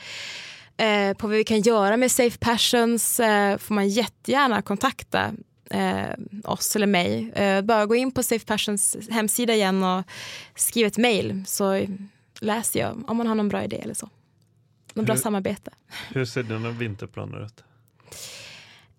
eh, 0.76 1.16
på 1.16 1.26
vad 1.26 1.37
vi 1.37 1.45
kan 1.45 1.61
göra 1.61 1.97
med 1.97 2.11
Safe 2.11 2.39
Passions 2.39 3.20
eh, 3.20 3.59
får 3.59 3.74
man 3.74 3.89
jättegärna 3.89 4.62
kontakta 4.62 5.32
eh, 5.70 6.14
oss 6.45 6.76
eller 6.76 6.87
mig. 6.87 7.32
Eh, 7.35 7.62
bara 7.62 7.87
gå 7.87 7.95
in 7.95 8.12
på 8.12 8.22
Safe 8.22 8.47
Passions 8.47 8.97
hemsida 9.11 9.55
igen 9.55 9.85
och 9.85 10.05
skriv 10.55 10.87
ett 10.87 10.99
mail 10.99 11.45
så 11.47 11.87
läser 12.41 12.80
jag 12.80 13.11
om 13.11 13.16
man 13.16 13.26
har 13.26 13.35
någon 13.35 13.49
bra 13.49 13.64
idé 13.64 13.76
eller 13.76 13.95
så. 13.95 14.09
Någon 14.95 15.05
bra 15.05 15.16
samarbete. 15.16 15.70
Hur 16.09 16.24
ser 16.24 16.43
dina 16.43 16.70
vinterplaner 16.70 17.45
ut? 17.45 17.64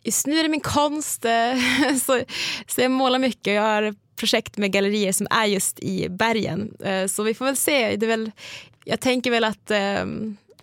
Just 0.03 0.27
nu 0.27 0.39
är 0.39 0.43
det 0.43 0.49
min 0.49 0.61
konst, 0.61 1.25
eh, 1.25 1.55
så, 2.01 2.21
så 2.67 2.81
jag 2.81 2.91
målar 2.91 3.19
mycket. 3.19 3.53
Jag 3.53 3.61
har 3.61 3.95
projekt 4.15 4.57
med 4.57 4.71
gallerier 4.71 5.11
som 5.11 5.27
är 5.29 5.45
just 5.45 5.79
i 5.79 6.09
bergen. 6.09 6.73
Eh, 6.79 7.07
så 7.07 7.23
vi 7.23 7.33
får 7.33 7.45
väl 7.45 7.55
se. 7.55 7.95
Det 7.95 8.07
väl, 8.07 8.31
jag 8.85 8.99
tänker 8.99 9.31
väl 9.31 9.43
att 9.43 9.71
eh, 9.71 10.05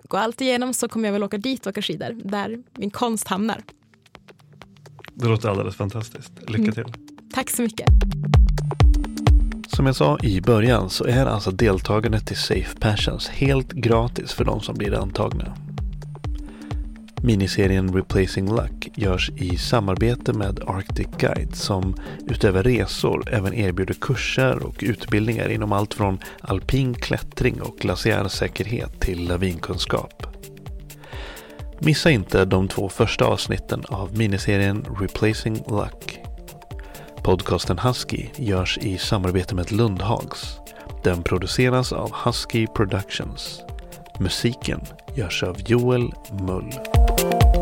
gå 0.02 0.16
allt 0.16 0.40
igenom 0.40 0.74
så 0.74 0.88
kommer 0.88 1.08
jag 1.08 1.12
väl 1.12 1.22
åka 1.22 1.38
dit 1.38 1.66
och 1.66 1.70
åka 1.70 1.82
skidor, 1.82 2.20
där 2.24 2.62
min 2.72 2.90
konst 2.90 3.28
hamnar. 3.28 3.62
Det 5.14 5.26
låter 5.26 5.48
alldeles 5.48 5.76
fantastiskt. 5.76 6.32
Lycka 6.40 6.62
mm. 6.62 6.72
till. 6.72 6.82
Mm. 6.82 6.94
Tack 7.34 7.50
så 7.50 7.62
mycket. 7.62 7.88
Som 9.68 9.86
jag 9.86 9.96
sa 9.96 10.18
i 10.22 10.40
början 10.40 10.90
så 10.90 11.04
är 11.04 11.26
alltså 11.26 11.50
deltagandet 11.50 12.32
i 12.32 12.34
Safe 12.34 12.76
Passions 12.80 13.28
helt 13.28 13.72
gratis 13.72 14.32
för 14.32 14.44
de 14.44 14.60
som 14.60 14.74
blir 14.74 14.94
antagna. 14.94 15.56
Miniserien 17.24 17.94
Replacing 17.94 18.54
Luck 18.54 18.88
görs 18.94 19.30
i 19.36 19.56
samarbete 19.56 20.32
med 20.32 20.60
Arctic 20.66 21.08
Guide 21.18 21.56
som 21.56 21.94
utöver 22.26 22.62
resor 22.62 23.34
även 23.34 23.54
erbjuder 23.54 23.94
kurser 23.94 24.66
och 24.66 24.76
utbildningar 24.80 25.48
inom 25.48 25.72
allt 25.72 25.94
från 25.94 26.18
alpin 26.40 26.94
klättring 26.94 27.62
och 27.62 27.76
glaciärsäkerhet 27.76 29.00
till 29.00 29.28
lavinkunskap. 29.28 30.26
Missa 31.78 32.10
inte 32.10 32.44
de 32.44 32.68
två 32.68 32.88
första 32.88 33.24
avsnitten 33.24 33.84
av 33.88 34.18
miniserien 34.18 34.84
Replacing 35.00 35.54
Luck. 35.54 36.18
Podcasten 37.22 37.78
Husky 37.78 38.26
görs 38.36 38.78
i 38.78 38.98
samarbete 38.98 39.54
med 39.54 39.72
Lundhags. 39.72 40.58
Den 41.04 41.22
produceras 41.22 41.92
av 41.92 42.12
Husky 42.24 42.66
Productions. 42.66 43.60
Musiken 44.20 44.80
görs 45.16 45.42
av 45.42 45.56
Joel 45.66 46.12
Mull. 46.40 46.91
you 47.22 47.61